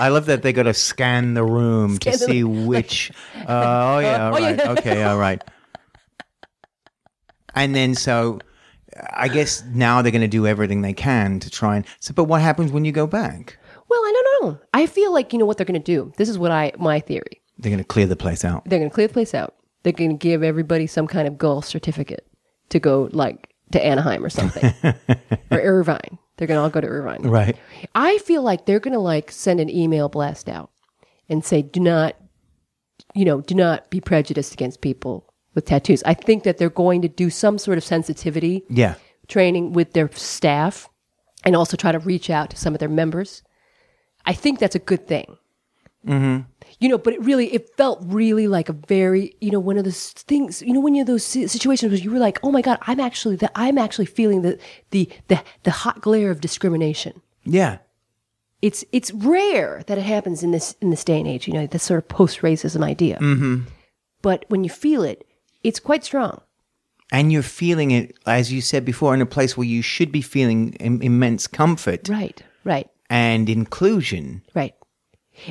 I 0.00 0.08
love 0.08 0.26
that 0.26 0.42
they 0.42 0.52
got 0.52 0.64
to 0.64 0.74
scan 0.74 1.34
the 1.34 1.44
room 1.44 1.96
to 1.98 2.10
the- 2.10 2.18
see 2.18 2.42
which. 2.42 3.12
Uh, 3.36 3.42
oh 3.46 3.98
yeah, 4.00 4.26
all 4.30 4.34
oh, 4.34 4.38
yeah. 4.38 4.46
right, 4.48 4.78
okay, 4.78 5.04
all 5.04 5.18
right. 5.18 5.40
And 7.54 7.72
then 7.72 7.94
so, 7.94 8.40
I 9.12 9.28
guess 9.28 9.62
now 9.72 10.02
they're 10.02 10.10
going 10.10 10.22
to 10.22 10.26
do 10.26 10.44
everything 10.44 10.82
they 10.82 10.92
can 10.92 11.38
to 11.38 11.50
try 11.50 11.76
and. 11.76 11.86
So, 12.00 12.14
but 12.14 12.24
what 12.24 12.40
happens 12.40 12.72
when 12.72 12.84
you 12.84 12.90
go 12.90 13.06
back? 13.06 13.58
Well, 13.88 14.00
I 14.00 14.12
don't 14.12 14.42
know. 14.42 14.58
I 14.74 14.86
feel 14.86 15.12
like 15.12 15.32
you 15.32 15.38
know 15.38 15.46
what 15.46 15.56
they're 15.56 15.66
going 15.66 15.80
to 15.80 15.84
do. 15.96 16.12
This 16.16 16.28
is 16.28 16.36
what 16.36 16.50
I 16.50 16.72
my 16.80 16.98
theory. 16.98 17.41
They're 17.62 17.70
going 17.70 17.78
to 17.78 17.84
clear 17.84 18.06
the 18.06 18.16
place 18.16 18.44
out. 18.44 18.64
They're 18.66 18.78
going 18.78 18.90
to 18.90 18.94
clear 18.94 19.06
the 19.06 19.12
place 19.14 19.34
out. 19.34 19.54
They're 19.82 19.92
going 19.92 20.10
to 20.10 20.16
give 20.16 20.42
everybody 20.42 20.86
some 20.86 21.06
kind 21.06 21.26
of 21.26 21.38
golf 21.38 21.64
certificate 21.64 22.26
to 22.68 22.78
go 22.80 23.08
like 23.12 23.48
to 23.72 23.84
Anaheim 23.84 24.24
or 24.24 24.28
something 24.30 24.72
or 25.50 25.58
Irvine. 25.60 26.18
They're 26.36 26.46
going 26.48 26.58
to 26.58 26.62
all 26.62 26.70
go 26.70 26.80
to 26.80 26.86
Irvine. 26.86 27.22
Right. 27.22 27.56
I 27.94 28.18
feel 28.18 28.42
like 28.42 28.66
they're 28.66 28.80
going 28.80 28.94
to 28.94 28.98
like 29.00 29.30
send 29.30 29.60
an 29.60 29.70
email 29.70 30.08
blast 30.08 30.48
out 30.48 30.70
and 31.28 31.44
say, 31.44 31.62
do 31.62 31.80
not, 31.80 32.16
you 33.14 33.24
know, 33.24 33.40
do 33.40 33.54
not 33.54 33.90
be 33.90 34.00
prejudiced 34.00 34.52
against 34.52 34.80
people 34.80 35.32
with 35.54 35.64
tattoos. 35.66 36.02
I 36.04 36.14
think 36.14 36.42
that 36.44 36.58
they're 36.58 36.70
going 36.70 37.02
to 37.02 37.08
do 37.08 37.30
some 37.30 37.58
sort 37.58 37.78
of 37.78 37.84
sensitivity 37.84 38.64
Yeah. 38.68 38.94
training 39.28 39.72
with 39.72 39.92
their 39.92 40.10
staff 40.12 40.88
and 41.44 41.54
also 41.56 41.76
try 41.76 41.92
to 41.92 41.98
reach 41.98 42.30
out 42.30 42.50
to 42.50 42.56
some 42.56 42.74
of 42.74 42.80
their 42.80 42.88
members. 42.88 43.42
I 44.24 44.32
think 44.32 44.58
that's 44.58 44.74
a 44.76 44.80
good 44.80 45.06
thing. 45.06 45.36
Mm-hmm. 46.06 46.42
You 46.82 46.88
know, 46.88 46.98
but 46.98 47.14
it 47.14 47.22
really, 47.22 47.46
it 47.54 47.76
felt 47.76 48.00
really 48.02 48.48
like 48.48 48.68
a 48.68 48.72
very, 48.72 49.36
you 49.40 49.52
know, 49.52 49.60
one 49.60 49.78
of 49.78 49.84
those 49.84 50.10
things, 50.10 50.62
you 50.62 50.72
know, 50.72 50.80
when 50.80 50.96
you're 50.96 51.04
those 51.04 51.24
situations 51.24 51.92
where 51.92 52.00
you 52.00 52.10
were 52.10 52.18
like, 52.18 52.40
oh 52.42 52.50
my 52.50 52.60
God, 52.60 52.78
I'm 52.82 52.98
actually, 52.98 53.36
that 53.36 53.52
I'm 53.54 53.78
actually 53.78 54.06
feeling 54.06 54.42
the, 54.42 54.58
the, 54.90 55.08
the, 55.28 55.40
the 55.62 55.70
hot 55.70 56.00
glare 56.00 56.30
of 56.32 56.40
discrimination. 56.40 57.22
Yeah. 57.44 57.78
It's, 58.62 58.84
it's 58.90 59.12
rare 59.12 59.82
that 59.86 59.96
it 59.96 60.02
happens 60.02 60.42
in 60.42 60.50
this, 60.50 60.74
in 60.80 60.90
this 60.90 61.04
day 61.04 61.20
and 61.20 61.28
age, 61.28 61.46
you 61.46 61.54
know, 61.54 61.68
this 61.68 61.84
sort 61.84 61.98
of 61.98 62.08
post 62.08 62.40
racism 62.40 62.82
idea. 62.82 63.16
Mm-hmm. 63.18 63.62
But 64.20 64.44
when 64.48 64.64
you 64.64 64.70
feel 64.70 65.04
it, 65.04 65.24
it's 65.62 65.78
quite 65.78 66.02
strong. 66.04 66.40
And 67.12 67.32
you're 67.32 67.42
feeling 67.42 67.92
it, 67.92 68.16
as 68.26 68.52
you 68.52 68.60
said 68.60 68.84
before, 68.84 69.14
in 69.14 69.20
a 69.20 69.26
place 69.26 69.56
where 69.56 69.66
you 69.66 69.82
should 69.82 70.10
be 70.10 70.22
feeling 70.22 70.72
Im- 70.80 71.02
immense 71.02 71.46
comfort 71.46 72.08
Right, 72.08 72.42
right. 72.64 72.88
and 73.08 73.48
inclusion. 73.48 74.42
Right. 74.54 74.74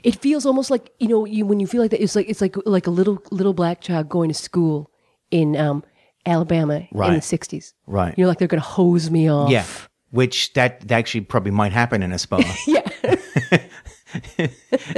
It 0.04 0.16
feels 0.22 0.46
almost 0.46 0.70
like 0.72 0.92
you 1.00 1.08
know 1.08 1.26
you 1.26 1.46
when 1.46 1.60
you 1.60 1.68
feel 1.68 1.82
like 1.82 1.92
that. 1.92 2.02
It's 2.04 2.16
like 2.16 2.30
it's 2.30 2.42
like 2.42 2.56
like 2.66 2.88
a 2.88 2.92
little 2.92 3.22
little 3.32 3.54
black 3.54 3.82
child 3.82 4.10
going 4.10 4.30
to 4.30 4.36
school 4.36 4.90
in 5.32 5.56
um, 5.58 5.84
Alabama 6.26 6.88
in 6.92 7.14
the 7.14 7.22
sixties. 7.22 7.74
Right. 7.88 8.14
You're 8.18 8.28
like 8.28 8.38
they're 8.40 8.48
going 8.48 8.62
to 8.62 8.68
hose 8.68 9.10
me 9.10 9.30
off. 9.30 9.50
Yeah. 9.50 9.66
Which 10.12 10.52
that, 10.54 10.82
that 10.82 10.92
actually 10.92 11.22
probably 11.22 11.52
might 11.52 11.72
happen 11.72 12.04
in 12.04 12.12
a 12.12 12.20
spa. 12.20 12.38
Yeah. 12.68 12.88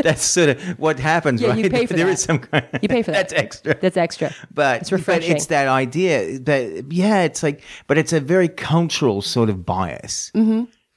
That's 0.02 0.24
sort 0.24 0.50
of 0.50 0.62
what 0.80 1.00
happens, 1.00 1.40
Yeah, 1.42 1.50
right? 1.50 1.64
you 1.64 1.70
pay 1.70 1.86
for 1.90 1.94
There 1.94 2.08
that. 2.08 2.14
is 2.14 2.24
some 2.24 2.40
kind 2.40 2.66
You 2.82 2.90
pay 2.90 3.04
for 3.04 3.12
that. 3.12 3.30
That's 3.30 3.34
extra. 3.34 3.76
That's 3.80 3.96
extra. 3.98 4.32
but 4.54 4.82
it's 4.82 4.92
refreshing. 4.92 5.30
but 5.30 5.36
it's 5.38 5.46
that 5.48 5.68
idea 5.68 6.40
that 6.40 6.92
yeah, 6.92 7.22
it's 7.22 7.44
like, 7.44 7.62
but 7.88 7.98
it's 8.00 8.12
a 8.12 8.20
very 8.20 8.48
cultural 8.48 9.22
sort 9.22 9.50
of 9.50 9.66
bias 9.66 10.32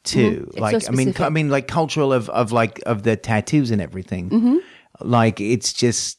too. 0.07 0.49
Mm-hmm. 0.51 0.61
Like 0.61 0.83
so 0.83 0.93
I 0.93 0.95
mean. 0.95 1.15
I 1.19 1.29
mean, 1.29 1.51
like 1.51 1.69
cultural 1.69 2.13
of 2.13 2.29
of 2.31 2.53
like 2.53 2.81
of 2.87 3.03
the 3.03 3.17
tattoos 3.17 3.71
and 3.71 3.83
everything. 3.83 4.31
Mm-hmm. 4.31 4.57
Like 5.01 5.41
it's 5.41 5.73
just. 5.73 6.19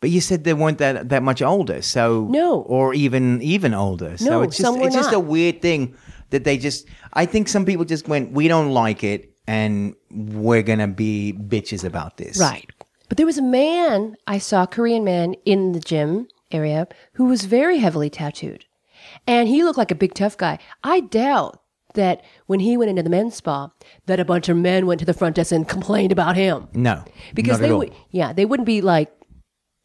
But 0.00 0.10
you 0.10 0.20
said 0.20 0.42
they 0.42 0.52
weren't 0.52 0.78
that 0.78 1.10
that 1.10 1.22
much 1.22 1.42
older, 1.42 1.80
so 1.80 2.26
No. 2.28 2.62
or 2.62 2.92
even 2.92 3.40
even 3.40 3.72
older. 3.72 4.18
So 4.18 4.30
No, 4.30 4.42
it's 4.42 4.58
just 4.58 4.78
it's 4.78 4.94
just 4.94 5.12
a 5.12 5.20
weird 5.20 5.62
thing 5.62 5.94
that 6.30 6.42
they 6.44 6.58
just. 6.58 6.88
I 7.12 7.24
think 7.24 7.48
some 7.48 7.64
people 7.64 7.84
just 7.84 8.08
went, 8.08 8.32
we 8.32 8.48
don't 8.48 8.72
like 8.72 9.04
it, 9.04 9.32
and 9.46 9.94
we're 10.10 10.62
gonna 10.64 10.88
be 10.88 11.32
bitches 11.38 11.84
about 11.84 12.16
this. 12.16 12.38
Right. 12.40 12.68
But 13.08 13.16
there 13.16 13.26
was 13.26 13.38
a 13.38 13.42
man 13.42 14.16
I 14.26 14.38
saw, 14.38 14.64
a 14.64 14.66
Korean 14.66 15.04
man 15.04 15.34
in 15.44 15.70
the 15.72 15.80
gym 15.80 16.26
area, 16.50 16.88
who 17.12 17.26
was 17.26 17.44
very 17.44 17.78
heavily 17.78 18.10
tattooed. 18.10 18.64
And 19.26 19.48
he 19.48 19.62
looked 19.62 19.78
like 19.78 19.90
a 19.90 19.94
big 19.94 20.14
tough 20.14 20.36
guy. 20.36 20.58
I 20.82 21.00
doubt 21.00 21.61
that 21.94 22.22
when 22.46 22.60
he 22.60 22.76
went 22.76 22.90
into 22.90 23.02
the 23.02 23.10
men's 23.10 23.34
spa, 23.36 23.70
that 24.06 24.20
a 24.20 24.24
bunch 24.24 24.48
of 24.48 24.56
men 24.56 24.86
went 24.86 25.00
to 25.00 25.06
the 25.06 25.14
front 25.14 25.36
desk 25.36 25.52
and 25.52 25.68
complained 25.68 26.12
about 26.12 26.36
him. 26.36 26.68
No, 26.74 27.04
Because 27.34 27.58
they 27.58 27.72
would 27.72 27.92
yeah, 28.10 28.32
they 28.32 28.44
wouldn't 28.44 28.66
be 28.66 28.80
like 28.80 29.12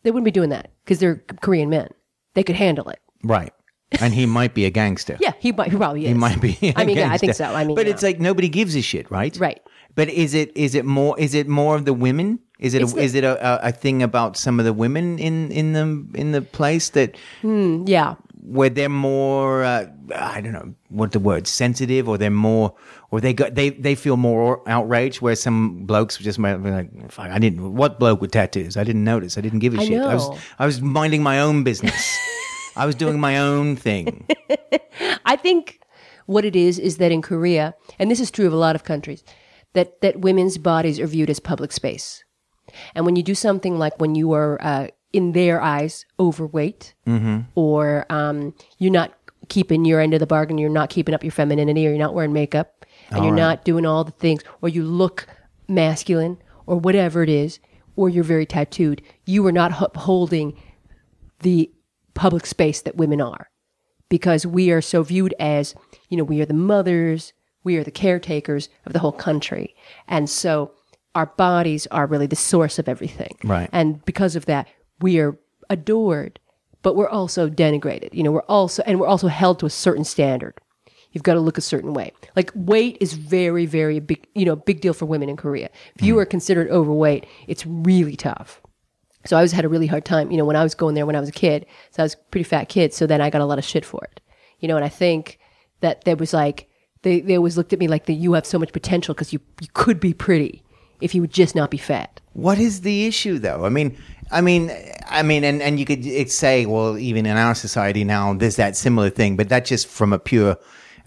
they 0.04 0.12
wouldn't 0.12 0.26
be 0.26 0.32
doing 0.32 0.50
that 0.50 0.72
because 0.84 1.00
they're 1.00 1.24
Korean 1.42 1.70
men. 1.70 1.90
They 2.34 2.44
could 2.44 2.56
handle 2.56 2.90
it. 2.90 3.00
Right. 3.24 3.52
And 4.00 4.14
he 4.14 4.26
might 4.26 4.54
be 4.54 4.66
a 4.66 4.70
gangster. 4.70 5.18
Yeah, 5.22 5.34
he 5.40 5.52
might 5.52 5.72
he 5.72 5.78
probably 5.78 6.04
is. 6.04 6.08
He 6.10 6.14
might 6.14 6.42
be. 6.42 6.58
a 6.62 6.74
I 6.76 6.86
mean, 6.86 6.98
yeah, 6.98 7.12
I 7.12 7.18
think 7.18 7.34
so. 7.34 7.46
I 7.46 7.64
mean, 7.64 7.76
but 7.76 7.86
yeah. 7.86 7.94
it's 7.94 8.04
like 8.04 8.20
nobody 8.20 8.50
gives 8.50 8.76
a 8.76 8.82
shit, 8.82 9.10
right? 9.10 9.36
Right. 9.38 9.62
But 9.96 10.10
is 10.10 10.34
it 10.34 10.56
is 10.56 10.76
it 10.76 10.86
more 10.86 11.20
is 11.20 11.34
it 11.34 11.48
more 11.48 11.76
of 11.76 11.86
the 11.86 11.94
women? 11.94 12.40
Is 12.60 12.74
it 12.74 12.82
a, 12.82 12.86
the- 12.86 13.02
is 13.02 13.16
it 13.16 13.24
a, 13.24 13.66
a, 13.66 13.70
a 13.70 13.72
thing 13.72 14.04
about 14.04 14.36
some 14.38 14.60
of 14.60 14.66
the 14.66 14.74
women 14.74 15.20
in 15.20 15.52
in 15.52 15.74
the 15.74 16.08
in 16.20 16.32
the 16.32 16.42
place 16.42 16.90
that 16.92 17.16
hmm, 17.42 17.84
yeah. 17.88 18.16
Where 18.48 18.70
they're 18.70 18.90
more 18.90 19.64
uh, 19.64 19.88
I 20.16 20.42
don't 20.42 20.54
know 20.54 20.74
what 20.90 21.12
the 21.12 21.20
word 21.20 21.48
sensitive 21.48 22.08
or 22.08 22.18
they're 22.18 22.30
more 22.30 22.74
or 23.12 23.20
they 23.20 23.34
got 23.34 23.56
they 23.56 23.70
they 23.72 23.96
feel 23.96 24.18
more 24.18 24.68
outraged 24.68 25.22
where 25.22 25.36
some 25.36 25.86
blokes 25.86 26.18
just 26.18 26.40
might 26.40 26.58
be 26.58 26.72
like 26.72 27.12
Fuck, 27.12 27.30
I 27.30 27.40
didn't 27.40 27.76
what 27.76 28.00
bloke 28.00 28.22
with 28.22 28.32
tattoos? 28.32 28.78
I 28.78 28.84
didn't 28.84 29.04
notice. 29.04 29.38
I 29.38 29.42
didn't 29.42 29.60
give 29.60 29.74
a 29.76 29.82
I 29.82 29.86
shit. 29.86 30.02
I 30.02 30.16
was. 30.16 30.40
I 30.60 30.66
was 30.66 30.82
minding 30.82 31.24
my 31.24 31.40
own 31.40 31.64
business. 31.64 32.18
I 32.76 32.86
was 32.86 32.96
doing 32.96 33.20
my 33.20 33.38
own 33.38 33.76
thing. 33.76 34.28
I 35.26 35.36
think 35.36 35.80
what 36.26 36.46
it 36.46 36.56
is 36.56 36.80
is 36.80 36.98
that 36.98 37.12
in 37.12 37.22
Korea, 37.22 37.74
and 37.98 38.12
this 38.12 38.20
is 38.20 38.30
true 38.30 38.48
of 38.48 38.54
a 38.54 38.58
lot 38.58 38.76
of 38.76 38.84
countries, 38.84 39.24
that 39.74 40.02
that 40.02 40.22
women's 40.22 40.58
bodies 40.58 41.00
are 41.00 41.08
viewed 41.08 41.30
as 41.30 41.40
public 41.40 41.72
space, 41.72 42.24
and 42.96 43.06
when 43.06 43.16
you 43.16 43.24
do 43.24 43.36
something 43.36 43.78
like 43.78 44.00
when 44.00 44.16
you 44.16 44.34
are 44.34 44.62
uh, 44.62 44.88
in 45.14 45.32
their 45.32 45.62
eyes 45.62 46.06
overweight, 46.20 46.94
or 47.56 48.06
um, 48.10 48.54
you're 48.78 48.92
not 48.92 49.14
keeping 49.50 49.86
your 49.86 50.00
end 50.00 50.14
of 50.14 50.20
the 50.20 50.28
bargain, 50.28 50.58
you're 50.58 50.70
not 50.70 50.90
keeping 50.90 51.16
up 51.16 51.24
your 51.24 51.32
femininity, 51.32 51.88
or 51.88 51.92
you're 51.92 52.00
not 52.00 52.14
wearing 52.14 52.34
makeup, 52.34 52.86
and 53.10 53.24
you're 53.24 53.34
not 53.34 53.64
doing 53.64 53.86
all 53.86 54.04
the 54.04 54.12
things, 54.12 54.42
or 54.62 54.70
you 54.70 54.84
look 54.84 55.28
masculine, 55.68 56.38
or 56.66 56.78
whatever 56.78 57.24
it 57.24 57.30
is, 57.30 57.60
or 57.96 58.10
you're 58.10 58.24
very 58.24 58.46
tattooed, 58.46 59.02
you 59.26 59.46
are 59.48 59.52
not 59.52 59.82
upholding 59.82 60.58
the 61.40 61.72
public 62.14 62.46
space 62.46 62.82
that 62.82 62.96
women 62.98 63.22
are 63.22 63.50
because 64.10 64.46
we 64.46 64.72
are 64.72 64.82
so 64.82 65.04
viewed 65.04 65.34
as, 65.40 65.76
you 66.10 66.18
know, 66.18 66.24
we 66.24 66.42
are 66.42 66.46
the 66.46 66.54
mothers, 66.54 67.34
we 67.64 67.78
are 67.78 67.84
the 67.84 67.92
caretakers 67.92 68.70
of 68.86 68.94
the 68.94 69.00
whole 69.00 69.12
country. 69.12 69.76
And 70.08 70.30
so 70.30 70.72
our 71.16 71.26
bodies 71.26 71.88
are 71.88 72.06
really 72.06 72.28
the 72.28 72.36
source 72.36 72.80
of 72.80 72.88
everything. 72.88 73.36
Right. 73.44 73.70
And 73.72 74.04
because 74.06 74.36
of 74.36 74.46
that, 74.46 74.68
we 75.02 75.20
are 75.20 75.38
adored, 75.70 76.40
but 76.82 76.96
we're 76.96 77.10
also 77.10 77.50
denigrated. 77.50 78.14
You 78.14 78.24
know, 78.24 78.32
we're 78.32 78.42
also, 78.42 78.84
and 78.86 79.00
we're 79.00 79.08
also 79.08 79.28
held 79.28 79.60
to 79.60 79.66
a 79.66 79.70
certain 79.70 80.04
standard. 80.04 80.60
You've 81.12 81.24
got 81.24 81.34
to 81.34 81.40
look 81.40 81.58
a 81.58 81.62
certain 81.62 81.94
way. 81.94 82.12
Like 82.36 82.52
weight 82.54 82.98
is 83.00 83.14
very, 83.14 83.66
very 83.66 84.00
big, 84.00 84.28
you 84.36 84.46
know, 84.46 84.56
big 84.56 84.82
deal 84.82 84.94
for 84.94 85.06
women 85.06 85.30
in 85.30 85.38
Korea. 85.38 85.70
If 85.96 86.02
you 86.02 86.16
mm. 86.16 86.22
are 86.22 86.26
considered 86.26 86.70
overweight, 86.70 87.26
it's 87.48 87.66
really 87.66 88.16
tough. 88.16 88.62
So 89.26 89.36
I 89.36 89.40
always 89.40 89.52
had 89.52 89.66
a 89.66 89.70
really 89.70 89.88
hard 89.88 90.06
time, 90.06 90.32
you 90.32 90.38
know, 90.38 90.46
when 90.46 90.56
I 90.56 90.64
was 90.64 90.76
going 90.76 90.96
there 90.96 91.06
when 91.06 91.16
I 91.16 91.20
was 91.20 91.30
a 91.30 91.34
kid. 91.34 91.66
So 91.92 92.04
I 92.04 92.06
was 92.06 92.14
a 92.14 92.18
pretty 92.32 92.44
fat 92.44 92.70
kid. 92.70 92.94
So 92.94 93.08
then 93.08 93.22
I 93.22 93.30
got 93.30 93.42
a 93.42 93.46
lot 93.46 93.58
of 93.58 93.66
shit 93.66 93.86
for 93.86 94.04
it, 94.06 94.22
you 94.60 94.68
know. 94.68 94.76
And 94.76 94.86
I 94.86 94.90
think 94.90 95.40
that 95.82 96.04
there 96.04 96.16
was 96.16 96.34
like 96.34 96.70
they 97.02 97.22
they 97.22 97.36
always 97.36 97.58
looked 97.58 97.74
at 97.74 97.80
me 97.80 97.88
like 97.88 98.06
that 98.06 98.14
you 98.14 98.34
have 98.34 98.46
so 98.46 98.60
much 98.60 98.72
potential 98.72 99.14
because 99.14 99.34
you 99.34 99.40
you 99.60 99.68
could 99.74 100.00
be 100.00 100.14
pretty 100.14 100.64
if 101.02 101.14
you 101.14 101.22
would 101.22 101.34
just 101.34 101.56
not 101.56 101.72
be 101.72 101.78
fat. 101.78 102.22
What 102.38 102.60
is 102.60 102.82
the 102.82 103.08
issue, 103.08 103.40
though? 103.40 103.66
I 103.66 103.70
mean, 103.70 103.98
I 104.30 104.42
mean, 104.42 104.72
I 105.10 105.24
mean, 105.24 105.44
and, 105.44 105.60
and 105.60 105.80
you 105.80 105.86
could 105.86 106.30
say, 106.30 106.68
well, 106.68 106.96
even 107.00 107.26
in 107.26 107.36
our 107.36 107.56
society 107.56 108.04
now, 108.04 108.36
there's 108.36 108.58
that 108.58 108.76
similar 108.78 109.10
thing, 109.10 109.36
but 109.38 109.50
that's 109.50 109.68
just 109.68 109.88
from 109.88 110.14
a 110.14 110.20
pure 110.20 110.56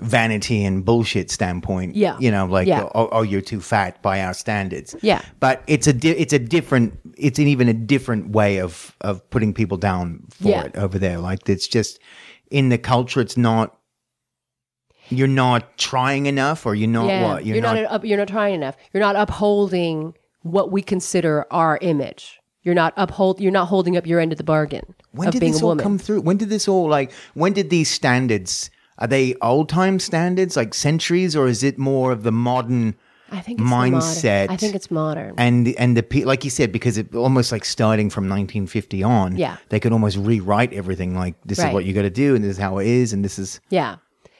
vanity 0.01 0.65
and 0.65 0.85
bullshit 0.85 1.31
standpoint. 1.31 1.95
Yeah. 1.95 2.19
You 2.19 2.33
know, 2.33 2.47
like, 2.47 2.67
Yeah. 2.67 2.89
oh, 2.97 3.09
oh, 3.13 3.23
you're 3.23 3.43
too 3.43 3.61
fat 3.61 4.03
by 4.03 4.23
our 4.23 4.35
standards. 4.35 4.97
Yeah. 5.03 5.23
But 5.39 5.63
it's 5.69 5.87
a, 5.87 5.93
di- 5.93 6.17
it's 6.19 6.33
a 6.33 6.39
different, 6.41 6.99
it's 7.17 7.39
an 7.39 7.47
even 7.47 7.69
a 7.69 7.75
different 7.75 8.31
way 8.31 8.59
of, 8.59 8.97
of 9.03 9.29
putting 9.31 9.55
people 9.55 9.77
down 9.77 10.25
for 10.31 10.49
Yeah. 10.49 10.65
it 10.65 10.75
over 10.77 10.99
there. 10.99 11.19
Like, 11.19 11.49
it's 11.49 11.69
just 11.69 12.01
in 12.51 12.71
the 12.71 12.79
culture, 12.79 13.21
it's 13.21 13.37
not, 13.37 13.79
you're 15.11 15.29
not 15.29 15.79
trying 15.79 16.27
enough 16.27 16.67
or 16.67 16.75
you're 16.75 16.89
not 16.89 17.07
yeah, 17.07 17.23
what? 17.25 17.45
you're, 17.47 17.61
not, 17.61 17.77
up, 17.77 18.05
you're 18.05 18.19
not 18.19 18.29
trying 18.29 18.55
enough. 18.55 18.77
You're 18.93 19.03
not 19.03 19.15
upholding 19.15 20.15
what 20.43 20.71
we 20.71 20.83
consider 20.83 21.47
our 21.51 21.79
image. 21.81 22.41
You're 22.63 22.75
not 22.75 22.93
uphold. 22.97 23.41
You're 23.41 23.53
not 23.53 23.67
holding 23.67 23.97
up 23.97 24.07
your 24.07 24.21
end 24.21 24.33
of 24.33 24.39
the 24.39 24.45
bargain 24.45 24.95
When 25.13 25.29
of 25.29 25.33
did 25.33 25.41
being 25.41 25.53
this 25.53 25.63
a 25.63 25.65
all 25.67 25.77
come 25.77 25.99
through? 25.99 26.21
When 26.21 26.37
did 26.37 26.51
this 26.51 26.69
all 26.69 26.89
like? 26.89 27.13
When 27.35 27.53
did 27.53 27.71
these 27.71 27.91
standards? 27.91 28.71
Are 28.99 29.07
they 29.07 29.35
old 29.41 29.71
time 29.71 29.99
standards, 29.99 30.57
like 30.57 30.75
centuries, 30.75 31.35
or 31.35 31.49
is 31.49 31.63
it 31.63 31.79
more 31.79 32.13
of 32.13 32.23
the 32.23 32.33
modern 32.33 32.97
I 33.31 33.41
think 33.41 33.61
it's 33.61 33.65
the 33.65 33.75
modern- 33.75 33.95
mindset? 33.95 34.51
I 34.51 34.57
think 34.57 34.75
it's 34.75 34.91
modern. 34.91 35.35
and 35.39 35.69
and 35.79 35.97
the 35.97 36.25
like 36.25 36.45
you 36.45 36.51
said, 36.51 36.71
because 36.71 36.99
it 36.99 37.15
almost 37.15 37.51
like 37.51 37.65
starting 37.65 38.11
from 38.11 38.25
1950 38.25 39.03
on. 39.03 39.39
Yeah. 39.39 39.57
they 39.71 39.81
could 39.81 39.93
almost 39.93 40.19
rewrite 40.19 40.75
everything. 40.75 41.15
Like 41.15 41.37
this 41.47 41.59
is 41.59 41.73
what 41.73 41.87
you 41.87 41.95
got 41.95 42.03
to 42.03 42.11
do, 42.11 42.35
and 42.35 42.45
this 42.45 42.51
is 42.53 42.59
how 42.59 42.77
it 42.79 42.87
is, 42.87 43.15
and 43.15 43.25
this 43.25 43.39
is 43.39 43.61
Yeah. 43.71 43.97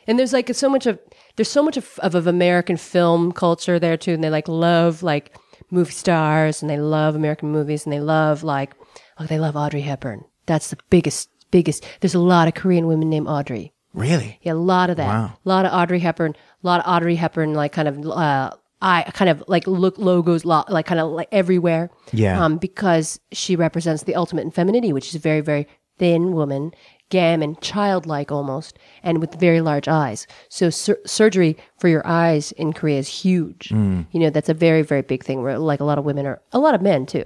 And 0.07 0.19
there's 0.19 0.33
like 0.33 0.53
so 0.55 0.69
much 0.69 0.87
of 0.87 0.99
there's 1.37 1.51
so 1.51 1.63
much 1.63 1.79
of, 1.79 1.99
of, 2.01 2.15
of 2.15 2.27
American 2.27 2.77
film 2.77 3.33
culture 3.33 3.79
there 3.79 3.97
too, 3.97 4.13
and 4.13 4.23
they 4.23 4.31
like 4.31 4.49
love 4.49 5.03
like 5.03 5.35
movie 5.71 5.93
stars, 5.93 6.63
and 6.63 6.71
they 6.71 6.79
love 6.79 7.15
American 7.15 7.51
movies, 7.51 7.85
and 7.85 7.93
they 7.93 8.01
love 8.01 8.43
like 8.43 8.75
oh 9.19 9.27
they 9.27 9.39
love 9.39 9.57
Audrey 9.57 9.83
Hepburn. 9.83 10.25
That's 10.47 10.71
the 10.71 10.79
biggest 10.91 11.29
biggest. 11.51 11.85
There's 12.01 12.15
a 12.15 12.21
lot 12.21 12.49
of 12.49 12.55
Korean 12.55 12.87
women 12.87 13.09
named 13.11 13.27
Audrey. 13.29 13.73
really. 13.93 14.39
Yeah, 14.43 14.53
a 14.53 14.55
lot 14.55 14.91
of 14.91 14.97
that. 14.97 15.09
Wow. 15.09 15.33
A 15.45 15.49
lot 15.49 15.65
of 15.67 15.73
Audrey 15.73 15.99
Hepburn. 15.99 16.35
A 16.63 16.67
lot 16.67 16.81
of 16.81 16.87
Audrey 16.93 17.17
Hepburn, 17.17 17.55
like 17.55 17.73
kind 17.73 17.89
of, 17.89 18.07
uh, 18.07 18.51
I 18.83 19.03
kind 19.15 19.29
of 19.29 19.43
like 19.49 19.67
look 19.67 19.99
logos, 19.99 20.45
lo- 20.45 20.65
like 20.69 20.87
kind 20.87 21.01
of 21.01 21.11
like 21.11 21.29
everywhere. 21.33 21.91
Yeah. 22.13 22.43
Um, 22.45 22.57
because 22.59 23.19
she 23.33 23.57
represents 23.57 24.05
the 24.05 24.15
ultimate 24.15 24.43
in 24.43 24.51
femininity, 24.53 24.93
which 24.93 25.09
is 25.09 25.15
a 25.17 25.19
very, 25.19 25.41
very 25.41 25.67
thin 25.99 26.33
woman, 26.33 26.73
gamine, 27.11 27.57
childlike 27.61 28.33
almost, 28.33 28.79
and 29.03 29.19
with 29.21 29.35
very 29.41 29.61
large 29.61 29.89
eyes. 29.89 30.27
So 30.49 30.71
sur- 30.71 31.01
surgery 31.05 31.57
for 31.79 31.89
your 31.89 32.07
eyes 32.07 32.53
in 32.53 32.73
Korea 32.73 32.99
is 32.99 33.09
huge. 33.09 33.71
You 33.71 34.07
know, 34.21 34.31
that's 34.31 34.49
a 34.49 34.55
very, 34.55 34.83
very 34.83 35.03
big 35.03 35.25
thing. 35.25 35.43
Where 35.43 35.59
like 35.59 35.81
a 35.81 35.85
lot 35.85 35.99
of 35.99 36.05
women 36.05 36.27
are, 36.27 36.41
a 36.53 36.59
lot 36.59 36.75
of 36.75 36.83
men 36.83 37.07
too, 37.07 37.25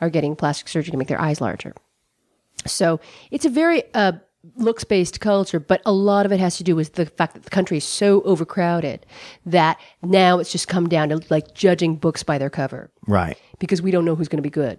are 0.00 0.10
getting 0.10 0.34
plastic 0.36 0.68
surgery 0.68 0.90
to 0.92 0.96
make 0.96 1.08
their 1.08 1.20
eyes 1.20 1.40
larger. 1.40 1.74
So 2.66 3.00
it's 3.30 3.44
a 3.44 3.50
very 3.50 3.82
uh, 3.94 4.12
looks 4.56 4.84
based 4.84 5.20
culture, 5.20 5.60
but 5.60 5.80
a 5.86 5.92
lot 5.92 6.26
of 6.26 6.32
it 6.32 6.40
has 6.40 6.56
to 6.56 6.64
do 6.64 6.74
with 6.74 6.94
the 6.94 7.06
fact 7.06 7.34
that 7.34 7.44
the 7.44 7.50
country 7.50 7.76
is 7.76 7.84
so 7.84 8.22
overcrowded 8.22 9.04
that 9.46 9.78
now 10.02 10.38
it's 10.38 10.52
just 10.52 10.68
come 10.68 10.88
down 10.88 11.08
to 11.10 11.20
like 11.30 11.54
judging 11.54 11.96
books 11.96 12.22
by 12.22 12.38
their 12.38 12.50
cover 12.50 12.90
Right, 13.06 13.38
because 13.58 13.80
we 13.82 13.90
don't 13.90 14.04
know 14.04 14.14
who's 14.14 14.28
going 14.28 14.38
to 14.38 14.42
be 14.42 14.50
good. 14.50 14.78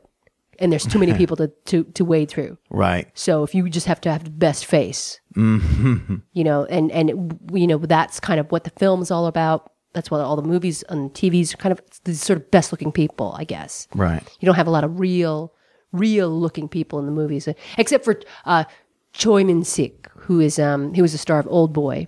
And 0.60 0.72
there's 0.72 0.86
too 0.86 1.00
many 1.00 1.14
people 1.18 1.36
to, 1.38 1.48
to, 1.66 1.84
to 1.86 2.06
wade 2.06 2.30
through. 2.30 2.58
right. 2.70 3.08
So 3.14 3.44
if 3.44 3.56
you 3.56 3.68
just 3.70 3.88
have 3.88 4.02
to 4.02 4.12
have 4.12 4.24
the 4.24 4.30
best 4.30 4.66
face, 4.66 5.20
you 5.36 6.22
know, 6.36 6.66
and, 6.66 6.92
and, 6.92 7.40
you 7.54 7.66
know, 7.68 7.78
that's 7.78 8.20
kind 8.20 8.40
of 8.40 8.52
what 8.52 8.64
the 8.66 8.70
film 8.72 9.02
is 9.02 9.12
all 9.12 9.26
about. 9.28 9.72
That's 9.94 10.12
what 10.12 10.22
all 10.22 10.36
the 10.36 10.44
movies 10.44 10.84
and 10.90 11.12
TVs 11.14 11.54
are 11.54 11.58
kind 11.58 11.72
of 11.72 11.82
these 12.04 12.22
sort 12.22 12.38
of 12.38 12.52
best 12.52 12.72
looking 12.72 12.92
people, 12.92 13.34
I 13.38 13.44
guess. 13.44 13.88
Right. 13.96 14.22
You 14.40 14.46
don't 14.46 14.56
have 14.56 14.68
a 14.68 14.72
lot 14.72 14.84
of 14.84 15.00
real, 15.00 15.54
real 15.92 16.30
looking 16.30 16.68
people 16.68 17.00
in 17.00 17.06
the 17.06 17.12
movies, 17.12 17.48
uh, 17.48 17.54
except 17.78 18.06
for 18.06 18.20
uh, 18.46 18.66
Choi 19.14 19.44
Min 19.44 19.64
Sik, 19.64 20.08
who 20.16 20.40
is 20.40 20.60
um, 20.60 20.94
he 20.94 21.02
was 21.02 21.14
the 21.14 21.18
star 21.18 21.40
of 21.40 21.48
Old 21.48 21.74
Boy, 21.74 22.06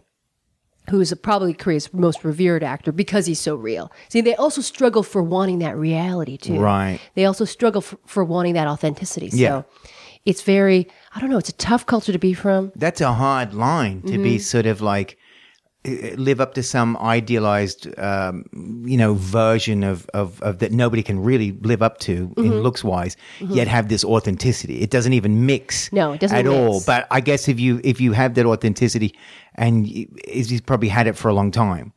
who 0.89 0.99
is 0.99 1.13
probably 1.21 1.53
Korea's 1.53 1.93
most 1.93 2.23
revered 2.23 2.63
actor 2.63 2.91
because 2.91 3.25
he's 3.27 3.39
so 3.39 3.55
real. 3.55 3.91
See, 4.09 4.21
they 4.21 4.35
also 4.35 4.61
struggle 4.61 5.03
for 5.03 5.21
wanting 5.23 5.59
that 5.59 5.77
reality 5.77 6.37
too. 6.37 6.59
Right. 6.59 6.99
They 7.15 7.25
also 7.25 7.45
struggle 7.45 7.81
for, 7.81 7.97
for 8.05 8.23
wanting 8.23 8.53
that 8.55 8.67
authenticity. 8.67 9.29
So 9.29 9.37
Yeah. 9.37 9.61
it's 10.25 10.41
very, 10.41 10.87
I 11.15 11.19
don't 11.21 11.29
know, 11.29 11.37
it's 11.37 11.49
a 11.49 11.53
tough 11.53 11.85
culture 11.85 12.11
to 12.11 12.19
be 12.19 12.33
from. 12.33 12.71
That's 12.75 12.99
a 13.01 13.13
hard 13.13 13.53
line 13.53 14.01
to 14.03 14.13
Mm-hmm. 14.13 14.23
be 14.23 14.39
sort 14.39 14.65
of 14.65 14.81
like 14.81 15.17
live 15.83 16.39
up 16.39 16.53
to 16.53 16.61
some 16.61 16.95
idealized, 16.97 17.87
um, 17.99 18.45
you 18.85 18.97
know, 18.97 19.15
version 19.15 19.83
of, 19.83 20.07
of, 20.13 20.39
of 20.43 20.59
that 20.59 20.71
nobody 20.71 21.01
can 21.01 21.19
really 21.23 21.53
live 21.61 21.81
up 21.81 21.97
to 21.99 22.27
Mm-hmm. 22.27 22.43
in 22.45 22.61
looks 22.61 22.83
wise, 22.83 23.17
yet 23.39 23.67
have 23.67 23.89
this 23.89 24.03
authenticity. 24.05 24.81
It 24.81 24.91
doesn't 24.91 25.13
even 25.13 25.45
mix. 25.45 25.91
No, 25.91 26.11
it 26.13 26.19
doesn't 26.19 26.37
at 26.37 26.45
all. 26.47 26.81
But 26.85 27.07
I 27.09 27.19
guess 27.19 27.47
if 27.47 27.59
you 27.59 27.81
if 27.83 27.99
you 27.99 28.11
have 28.13 28.35
that 28.35 28.45
authenticity, 28.45 29.15
and 29.55 29.87
he's 29.87 30.61
probably 30.61 30.87
had 30.87 31.07
it 31.07 31.17
for 31.17 31.29
a 31.29 31.33
long 31.33 31.51
time, 31.51 31.93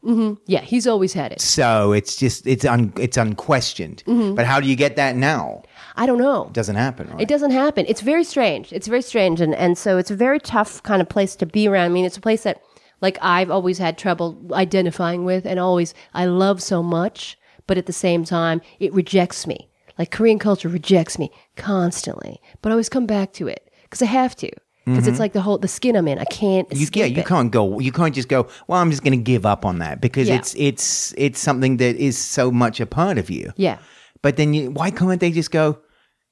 Yeah, 0.46 0.60
he's 0.62 0.86
always 0.86 1.12
had 1.12 1.32
it. 1.32 1.40
so 1.40 1.92
it's 1.92 2.16
just 2.16 2.46
it's 2.46 2.64
un, 2.64 2.92
it's 2.98 3.16
unquestioned. 3.18 4.02
Mm-hmm. 4.06 4.34
But 4.34 4.46
how 4.46 4.60
do 4.60 4.66
you 4.66 4.76
get 4.76 4.96
that 4.96 5.14
now? 5.14 5.62
I 5.96 6.06
don't 6.06 6.18
know. 6.18 6.46
It 6.46 6.52
doesn't 6.54 6.76
happen, 6.76 7.08
right? 7.10 7.20
It 7.20 7.28
doesn't 7.28 7.50
happen. 7.52 7.84
It's 7.86 8.00
very 8.00 8.24
strange. 8.24 8.72
It's 8.72 8.88
very 8.88 9.02
strange. 9.02 9.40
And, 9.40 9.54
and 9.54 9.76
so 9.78 9.98
it's 9.98 10.10
a 10.10 10.16
very 10.16 10.40
tough 10.40 10.82
kind 10.82 11.00
of 11.02 11.08
place 11.08 11.36
to 11.36 11.46
be 11.46 11.68
around. 11.68 11.84
I 11.86 11.88
mean, 11.90 12.04
it's 12.06 12.16
a 12.16 12.20
place 12.20 12.42
that, 12.44 12.62
like, 13.04 13.18
I've 13.20 13.50
always 13.56 13.78
had 13.78 13.98
trouble 13.98 14.28
identifying 14.52 15.24
with 15.30 15.44
and 15.46 15.58
always, 15.60 15.92
I 16.14 16.24
love 16.24 16.58
so 16.62 16.82
much, 16.82 17.38
but 17.68 17.76
at 17.78 17.86
the 17.86 17.92
same 18.06 18.24
time, 18.24 18.60
it 18.80 18.92
rejects 18.94 19.46
me. 19.46 19.58
Like, 19.98 20.10
Korean 20.10 20.38
culture 20.38 20.68
rejects 20.70 21.18
me 21.18 21.30
constantly. 21.68 22.40
But 22.60 22.70
I 22.70 22.72
always 22.72 22.88
come 22.88 23.06
back 23.06 23.32
to 23.34 23.46
it 23.48 23.70
because 23.84 24.02
I 24.02 24.06
have 24.06 24.34
to. 24.36 24.50
Because 24.86 25.06
it's 25.08 25.18
like 25.18 25.32
the 25.32 25.40
whole, 25.40 25.56
the 25.56 25.68
skin 25.78 25.96
I'm 25.96 26.06
in. 26.08 26.18
I 26.18 26.24
can't 26.26 26.68
Mm-hmm. 26.68 26.76
You, 26.76 26.82
escape 26.82 27.00
yeah, 27.00 27.06
you 27.16 27.20
it. 27.22 27.26
can't 27.26 27.50
go. 27.50 27.78
You 27.78 27.90
can't 27.90 28.14
just 28.14 28.28
go. 28.28 28.48
Well, 28.68 28.78
I'm 28.82 28.90
just 28.90 29.02
going 29.02 29.18
to 29.18 29.22
give 29.32 29.46
up 29.46 29.64
on 29.64 29.78
that 29.78 30.00
because 30.02 30.28
Yeah. 30.28 30.36
it's 30.36 30.54
it's 30.58 31.14
it's 31.16 31.40
something 31.40 31.78
that 31.78 31.96
is 31.96 32.18
so 32.18 32.50
much 32.50 32.80
a 32.80 32.86
part 32.86 33.16
of 33.16 33.30
you. 33.30 33.52
Yeah. 33.56 33.78
But 34.20 34.36
then, 34.36 34.52
you, 34.52 34.70
why 34.70 34.90
can't 34.90 35.20
they 35.20 35.30
just 35.30 35.50
go? 35.50 35.78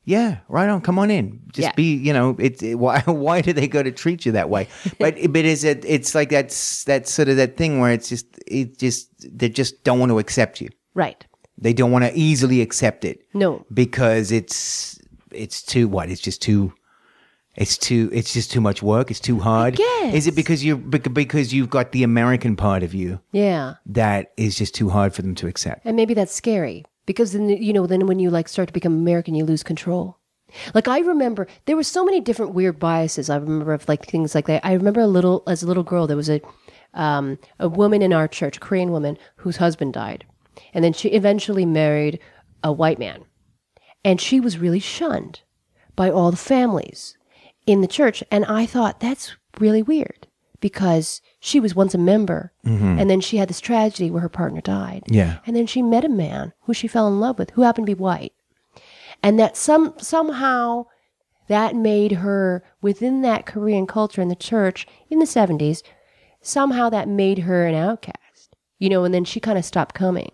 Yeah, 0.04 0.38
right 0.48 0.68
on. 0.68 0.80
Come 0.80 0.98
on 0.98 1.10
in. 1.10 1.40
Just 1.52 1.68
Yeah. 1.68 1.72
be. 1.76 1.94
You 1.94 2.12
know, 2.12 2.36
it, 2.38 2.62
it- 2.62 2.74
Why? 2.78 3.00
Why 3.06 3.40
do 3.40 3.52
they 3.52 3.68
go 3.68 3.82
to 3.82 3.92
treat 3.92 4.26
you 4.26 4.32
that 4.32 4.50
way? 4.50 4.66
But 4.98 5.16
but 5.32 5.44
is 5.44 5.62
it? 5.64 5.84
It's 5.86 6.14
like 6.14 6.30
that's 6.30 6.84
that 6.84 7.06
sort 7.08 7.28
of 7.28 7.36
that 7.36 7.56
thing 7.56 7.78
where 7.80 7.92
it's 7.92 8.08
just 8.08 8.26
it 8.46 8.78
just 8.78 9.08
they 9.38 9.48
just 9.48 9.84
don't 9.84 9.98
want 10.00 10.10
to 10.10 10.18
accept 10.18 10.60
you. 10.60 10.68
Right. 10.94 11.24
They 11.58 11.72
don't 11.72 11.92
want 11.92 12.04
to 12.04 12.12
easily 12.18 12.60
accept 12.62 13.04
it. 13.04 13.20
No. 13.34 13.64
because 13.72 14.32
it's 14.32 14.98
it's 15.30 15.62
too 15.62 15.86
what? 15.88 16.10
It's 16.10 16.20
just 16.20 16.42
too. 16.42 16.72
It's 17.54 17.76
too. 17.76 18.08
It's 18.12 18.32
just 18.32 18.50
too 18.50 18.60
much 18.62 18.82
work. 18.82 19.10
It's 19.10 19.20
too 19.20 19.38
hard. 19.38 19.76
guess. 19.76 20.14
Is 20.14 20.26
it 20.26 20.34
because 20.34 20.64
you 20.64 20.78
bec- 20.78 21.12
because 21.12 21.52
you've 21.52 21.68
got 21.70 21.92
the 21.92 22.02
American 22.02 22.56
part 22.56 22.82
of 22.82 22.94
you 22.94 23.20
Yeah. 23.30 23.74
that 23.86 24.32
is 24.38 24.56
just 24.56 24.74
too 24.74 24.88
hard 24.88 25.14
for 25.14 25.20
them 25.22 25.34
to 25.36 25.46
accept? 25.46 25.82
And 25.84 25.94
maybe 25.94 26.14
that's 26.14 26.32
scary 26.34 26.84
because 27.06 27.32
then 27.32 27.48
you 27.48 27.72
know 27.72 27.86
then 27.86 28.06
when 28.06 28.18
you 28.18 28.30
like 28.30 28.48
start 28.48 28.68
to 28.68 28.72
become 28.72 28.94
American, 28.94 29.34
you 29.34 29.44
lose 29.44 29.62
control. 29.62 30.18
Like 30.74 30.88
I 30.88 31.00
remember 31.00 31.46
there 31.64 31.76
were 31.76 31.82
so 31.82 32.04
many 32.04 32.20
different 32.20 32.54
weird 32.54 32.78
biases. 32.78 33.30
I 33.30 33.36
remember 33.36 33.72
of 33.72 33.88
like 33.88 34.06
things 34.06 34.34
like 34.34 34.46
that. 34.46 34.64
I 34.64 34.74
remember 34.74 35.00
a 35.00 35.06
little 35.06 35.42
as 35.46 35.62
a 35.62 35.66
little 35.66 35.82
girl 35.82 36.06
there 36.06 36.16
was 36.16 36.30
a 36.30 36.40
um, 36.94 37.38
a 37.58 37.68
woman 37.68 38.02
in 38.02 38.12
our 38.12 38.28
church, 38.28 38.60
Korean 38.60 38.90
woman 38.90 39.16
whose 39.36 39.56
husband 39.56 39.94
died, 39.94 40.26
and 40.74 40.84
then 40.84 40.92
she 40.92 41.08
eventually 41.10 41.64
married 41.64 42.18
a 42.62 42.72
white 42.72 42.98
man, 42.98 43.24
and 44.04 44.20
she 44.20 44.40
was 44.40 44.58
really 44.58 44.80
shunned 44.80 45.40
by 45.96 46.10
all 46.10 46.30
the 46.30 46.36
families 46.36 47.16
in 47.66 47.80
the 47.80 47.86
church. 47.86 48.22
And 48.30 48.44
I 48.44 48.66
thought 48.66 49.00
that's 49.00 49.36
really 49.58 49.82
weird 49.82 50.26
because 50.62 51.20
she 51.40 51.60
was 51.60 51.74
once 51.74 51.92
a 51.92 51.98
member, 51.98 52.52
mm-hmm. 52.64 52.98
and 52.98 53.10
then 53.10 53.20
she 53.20 53.36
had 53.36 53.50
this 53.50 53.60
tragedy 53.60 54.10
where 54.10 54.22
her 54.22 54.30
partner 54.30 54.62
died. 54.62 55.02
Yeah. 55.08 55.40
And 55.44 55.54
then 55.54 55.66
she 55.66 55.82
met 55.82 56.06
a 56.06 56.08
man 56.08 56.54
who 56.62 56.72
she 56.72 56.88
fell 56.88 57.08
in 57.08 57.20
love 57.20 57.38
with, 57.38 57.50
who 57.50 57.62
happened 57.62 57.86
to 57.86 57.94
be 57.94 58.00
white. 58.00 58.32
And 59.22 59.38
that 59.38 59.56
some 59.56 59.92
somehow 59.98 60.86
that 61.48 61.76
made 61.76 62.12
her 62.12 62.64
within 62.80 63.20
that 63.22 63.44
Korean 63.44 63.86
culture 63.86 64.22
in 64.22 64.28
the 64.28 64.36
church 64.36 64.86
in 65.10 65.18
the 65.18 65.26
70s, 65.26 65.82
somehow 66.40 66.88
that 66.88 67.08
made 67.08 67.40
her 67.40 67.66
an 67.66 67.74
outcast. 67.74 68.56
You 68.78 68.88
know, 68.88 69.04
and 69.04 69.12
then 69.12 69.24
she 69.24 69.38
kind 69.38 69.58
of 69.58 69.64
stopped 69.64 69.94
coming. 69.94 70.30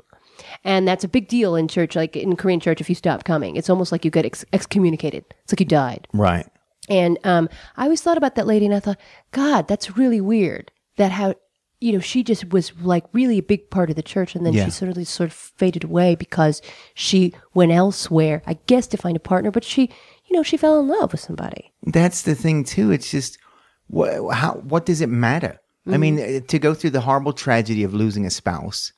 And 0.62 0.86
that's 0.86 1.04
a 1.04 1.08
big 1.08 1.26
deal 1.28 1.56
in 1.56 1.68
church, 1.68 1.96
like 1.96 2.16
in 2.16 2.36
Korean 2.36 2.60
church, 2.60 2.80
if 2.80 2.88
you 2.88 2.94
stop 2.94 3.24
coming. 3.24 3.56
It's 3.56 3.68
almost 3.68 3.90
like 3.90 4.04
you 4.04 4.10
get 4.10 4.24
ex- 4.24 4.44
excommunicated. 4.52 5.24
It's 5.42 5.52
like 5.52 5.60
you 5.60 5.66
died. 5.66 6.06
Right. 6.12 6.46
And 6.88 7.18
um, 7.24 7.48
I 7.76 7.84
always 7.84 8.00
thought 8.02 8.16
about 8.16 8.34
that 8.36 8.46
lady, 8.46 8.64
and 8.66 8.74
I 8.74 8.80
thought, 8.80 8.98
God, 9.32 9.68
that's 9.68 9.96
really 9.96 10.20
weird. 10.20 10.70
That 10.96 11.12
how 11.12 11.34
you 11.80 11.92
know 11.92 12.00
she 12.00 12.24
just 12.24 12.50
was 12.50 12.72
like 12.80 13.04
really 13.12 13.38
a 13.38 13.42
big 13.42 13.70
part 13.70 13.90
of 13.90 13.96
the 13.96 14.02
church, 14.02 14.34
and 14.34 14.44
then 14.44 14.52
Yeah. 14.54 14.64
she 14.64 14.70
sort 14.70 14.96
of 14.96 15.06
sort 15.08 15.28
of 15.28 15.34
faded 15.34 15.84
away 15.84 16.14
because 16.16 16.60
she 16.94 17.32
went 17.54 17.72
elsewhere, 17.72 18.42
I 18.46 18.58
guess, 18.66 18.86
to 18.88 18.96
find 18.96 19.16
a 19.16 19.20
partner. 19.20 19.50
But 19.50 19.64
she, 19.64 19.82
you 20.26 20.36
know, 20.36 20.42
she 20.42 20.56
fell 20.56 20.80
in 20.80 20.88
love 20.88 21.12
with 21.12 21.20
somebody. 21.20 21.72
That's 21.82 22.22
the 22.22 22.34
thing 22.34 22.64
too. 22.64 22.90
It's 22.90 23.10
just 23.10 23.38
what 23.86 24.34
how 24.34 24.54
what 24.54 24.86
does 24.86 25.00
it 25.00 25.08
matter? 25.08 25.60
I 25.90 25.96
mean, 25.96 26.18
uh, 26.20 26.40
to 26.48 26.58
go 26.58 26.74
through 26.74 26.90
the 26.90 27.00
horrible 27.00 27.32
tragedy 27.32 27.82
of 27.82 27.94
losing 27.94 28.26
a 28.26 28.30
spouse 28.30 28.92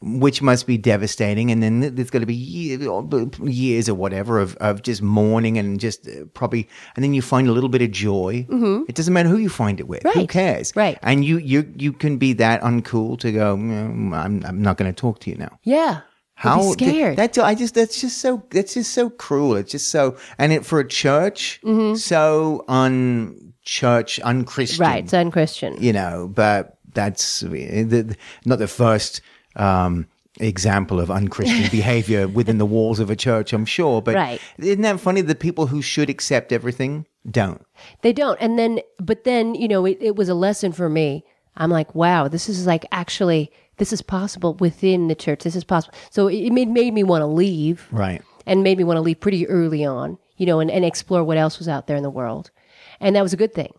which 0.00 0.42
must 0.42 0.66
be 0.66 0.76
devastating. 0.76 1.50
And 1.50 1.62
then 1.62 1.94
there's 1.94 2.10
going 2.10 2.20
to 2.20 2.26
be 2.26 2.34
years, 2.34 3.88
or 3.88 3.94
whatever 3.94 4.38
of, 4.38 4.56
of 4.56 4.82
just 4.82 5.02
mourning 5.02 5.58
and 5.58 5.80
just 5.80 6.06
uh, 6.06 6.24
probably, 6.34 6.68
and 6.94 7.02
then 7.04 7.14
you 7.14 7.22
find 7.22 7.48
a 7.48 7.52
little 7.52 7.68
bit 7.68 7.82
of 7.82 7.90
joy. 7.90 8.46
Mm-hmm. 8.48 8.84
It 8.88 8.94
doesn't 8.94 9.12
matter 9.12 9.28
who 9.28 9.38
you 9.38 9.48
find 9.48 9.80
it 9.80 9.88
with. 9.88 10.02
Who 10.02 10.26
cares? 10.26 10.74
Right. 10.76 10.98
And 11.02 11.24
you, 11.24 11.38
you, 11.38 11.72
you 11.76 11.92
can 11.92 12.18
be 12.18 12.32
that 12.34 12.60
uncool 12.62 13.18
to 13.20 13.32
go, 13.32 13.56
"Mm, 13.56 14.14
I'm, 14.14 14.44
I'm 14.44 14.62
not 14.62 14.76
going 14.76 14.92
to 14.92 14.98
talk 14.98 15.20
to 15.20 15.30
you 15.30 15.36
now. 15.36 15.58
Yeah. 15.62 16.02
Be 16.42 16.72
scared. 16.72 17.16
That's 17.16 17.38
I 17.38 17.54
just 17.54 17.74
that's 17.74 17.98
just 17.98 18.18
so 18.18 18.44
that's 18.50 18.74
just 18.74 18.92
so 18.92 19.08
cruel. 19.08 19.56
It's 19.56 19.72
just 19.72 19.90
so 19.90 20.18
and 20.36 20.52
it 20.52 20.66
for 20.66 20.78
a 20.80 20.86
church 20.86 21.60
so 21.96 22.62
unchurch 22.68 24.20
unchristian. 24.22 24.84
right. 24.84 25.04
It's 25.04 25.14
unchristian. 25.14 25.82
You 25.82 25.94
know, 25.94 26.30
but 26.32 26.76
that's 26.92 27.40
the, 27.40 28.16
not 28.44 28.58
the 28.58 28.68
first 28.68 29.22
um, 29.56 30.06
example 30.38 31.00
of 31.00 31.10
unchristian 31.10 31.68
behavior 31.70 32.28
within 32.28 32.58
the 32.58 32.66
walls 32.66 33.00
of 33.00 33.10
a 33.10 33.16
church. 33.16 33.52
I'm 33.52 33.64
sure, 33.64 34.02
but 34.02 34.14
Right. 34.14 34.40
isn't 34.58 34.82
that 34.82 35.00
funny? 35.00 35.20
The 35.22 35.34
people 35.34 35.66
who 35.68 35.82
should 35.82 36.10
accept 36.10 36.52
everything 36.52 37.06
don't. 37.30 37.64
They 38.02 38.12
don't. 38.12 38.38
And 38.40 38.58
then, 38.58 38.80
but 39.00 39.24
then, 39.24 39.54
you 39.54 39.66
know, 39.68 39.84
it, 39.86 39.98
it 40.00 40.14
was 40.16 40.28
a 40.28 40.34
lesson 40.34 40.72
for 40.72 40.88
me. 40.88 41.24
I'm 41.56 41.70
like, 41.70 41.94
wow, 41.94 42.28
this 42.28 42.48
is 42.48 42.66
like 42.66 42.84
actually, 42.92 43.50
this 43.78 43.92
is 43.92 44.02
possible 44.02 44.54
within 44.54 45.08
the 45.08 45.14
church. 45.14 45.42
This 45.42 45.56
is 45.56 45.64
possible. 45.64 45.96
So 46.10 46.28
it, 46.28 46.50
made, 46.50 46.68
made 46.68 46.92
me 46.92 47.02
want 47.02 47.22
to 47.22 47.26
leave 47.26 47.88
Right. 47.90 48.22
and 48.46 48.62
made 48.62 48.76
me 48.78 48.84
want 48.84 48.98
to 48.98 49.02
leave 49.02 49.20
pretty 49.20 49.48
early 49.48 49.84
on, 49.84 50.18
you 50.36 50.44
know, 50.44 50.60
and, 50.60 50.70
and 50.70 50.84
explore 50.84 51.24
what 51.24 51.38
else 51.38 51.58
was 51.58 51.66
out 51.68 51.86
there 51.86 51.96
in 51.96 52.02
the 52.02 52.10
world. 52.10 52.50
And 53.00 53.16
that 53.16 53.22
was 53.22 53.32
a 53.32 53.36
good 53.38 53.54
thing 53.54 53.72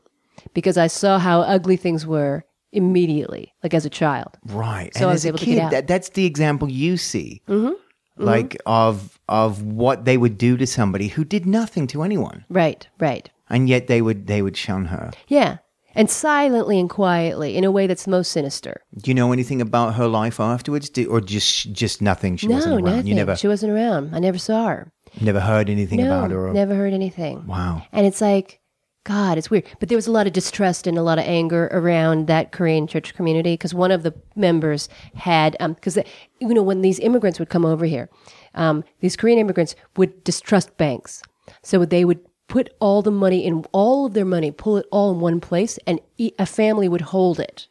because 0.56 0.78
I 0.78 0.88
saw 0.88 1.20
how 1.20 1.42
ugly 1.42 1.78
things 1.78 2.06
were 2.06 2.46
immediately, 2.72 3.54
like 3.64 3.74
as 3.74 3.86
a 3.86 3.90
child. 3.90 4.38
Right. 4.46 4.94
So 4.94 5.02
I 5.02 5.04
and 5.04 5.12
was 5.12 5.22
as 5.22 5.26
a 5.26 5.28
able 5.30 5.38
to 5.40 5.46
get 5.46 5.52
kid, 5.56 5.60
out. 5.62 5.72
That, 5.72 5.88
that's 5.88 6.10
the 6.10 6.26
example 6.26 6.70
you 6.70 6.98
see. 6.98 7.42
Mm-hmm. 7.48 7.74
Like 8.20 8.58
of 8.66 9.20
of 9.30 9.62
what 9.62 10.06
they 10.06 10.18
would 10.18 10.38
do 10.40 10.58
to 10.58 10.66
somebody 10.66 11.10
who 11.10 11.24
did 11.24 11.46
nothing 11.46 11.86
to 11.88 12.02
anyone, 12.02 12.46
Right, 12.50 12.88
right. 13.00 13.30
and 13.48 13.70
yet 13.70 13.86
they 13.88 14.02
would 14.02 14.26
they 14.26 14.42
would 14.42 14.58
shun 14.58 14.86
her. 14.86 15.12
Yeah. 15.28 15.58
And 15.94 16.10
silently 16.12 16.80
and 16.80 16.90
quietly 16.90 17.56
in 17.58 17.64
a 17.64 17.72
way 17.72 17.86
that's 17.88 18.06
most 18.08 18.32
sinister. 18.32 18.82
Do 19.02 19.10
you 19.12 19.16
know 19.16 19.32
anything 19.34 19.62
about 19.62 19.96
her 19.96 20.08
life 20.08 20.40
afterwards, 20.40 20.90
Do- 20.90 21.10
or 21.10 21.22
just 21.22 21.72
just 21.74 22.02
nothing? 22.02 22.38
She 22.38 22.48
no, 22.48 22.56
wasn't 22.56 22.74
around. 22.76 22.84
nothing. 22.86 23.08
You 23.08 23.16
never 23.16 23.36
She 23.36 23.48
wasn't 23.48 23.72
around. 23.74 24.14
I 24.16 24.20
never 24.20 24.38
saw 24.40 24.68
her. 24.68 24.92
never 25.22 25.40
heard 25.40 25.70
anything 25.70 26.00
No, 26.00 26.06
about 26.08 26.32
her. 26.32 26.48
Or, 26.48 26.54
never 26.54 26.74
heard 26.76 26.94
anything. 26.94 27.46
Wow. 27.48 27.84
And 27.92 28.06
it's 28.06 28.22
like, 28.22 28.60
God, 29.08 29.38
it's 29.38 29.50
weird. 29.50 29.64
But 29.80 29.88
there 29.88 29.98
was 29.98 30.08
a 30.08 30.12
lot 30.12 30.28
of 30.28 30.34
distrust 30.34 30.86
and 30.86 30.98
a 30.98 31.02
lot 31.02 31.18
of 31.18 31.24
anger 31.24 31.70
around 31.72 32.28
that 32.28 32.52
Korean 32.52 32.88
church 32.88 33.14
community 33.14 33.54
because 33.54 33.74
one 33.74 33.90
of 33.90 34.04
the 34.04 34.14
members 34.36 34.90
had, 35.16 35.56
because 35.62 35.98
you 36.42 36.54
know, 36.54 36.62
when 36.62 36.82
these 36.82 37.00
immigrants 37.00 37.40
would 37.40 37.48
come 37.48 37.64
over 37.64 37.86
here, 37.86 38.10
um, 38.54 38.84
these 39.00 39.16
Korean 39.16 39.40
immigrants 39.40 39.76
would 39.96 40.26
distrust 40.26 40.76
banks, 40.76 41.24
so 41.64 41.86
they 41.86 42.04
would 42.04 42.20
put 42.50 42.70
all 42.82 43.02
the 43.02 43.10
money 43.10 43.46
in 43.46 43.64
all 43.72 44.08
of 44.08 44.14
their 44.14 44.26
money, 44.26 44.52
pull 44.52 44.76
it 44.76 44.86
all 44.92 45.14
in 45.14 45.22
one 45.22 45.40
place, 45.40 45.80
and 45.88 46.02
a 46.20 46.46
family 46.46 46.90
would 46.90 47.00
hold 47.00 47.40
it 47.40 47.70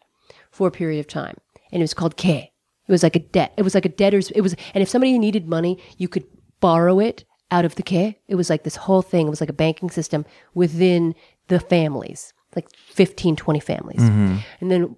for 0.50 0.68
a 0.68 0.72
period 0.72 1.00
of 1.00 1.06
time, 1.06 1.36
and 1.70 1.82
it 1.82 1.84
was 1.84 1.92
called 1.92 2.16
K. 2.16 2.50
It 2.88 2.92
was 2.92 3.02
like 3.02 3.16
a 3.16 3.18
debt. 3.20 3.52
It 3.58 3.62
was 3.62 3.74
like 3.74 3.84
a 3.84 3.90
debtor's. 3.90 4.30
It 4.30 4.40
was, 4.40 4.56
and 4.72 4.80
if 4.80 4.88
somebody 4.88 5.18
needed 5.18 5.46
money, 5.46 5.82
you 5.98 6.08
could 6.08 6.24
borrow 6.60 6.98
it 6.98 7.24
out 7.50 7.64
of 7.64 7.74
the 7.76 7.82
K. 7.82 8.18
It 8.28 8.34
was 8.34 8.50
like 8.50 8.64
this 8.64 8.76
whole 8.76 9.02
thing. 9.02 9.26
It 9.26 9.30
was 9.30 9.40
like 9.40 9.50
a 9.50 9.54
banking 9.54 9.90
system 9.90 10.24
within 10.54 11.14
the 11.48 11.60
families, 11.60 12.32
like 12.54 12.68
15, 12.76 13.36
20 13.36 13.60
families. 13.60 14.00
Mm-hmm. 14.00 14.36
And 14.60 14.70
then 14.70 14.96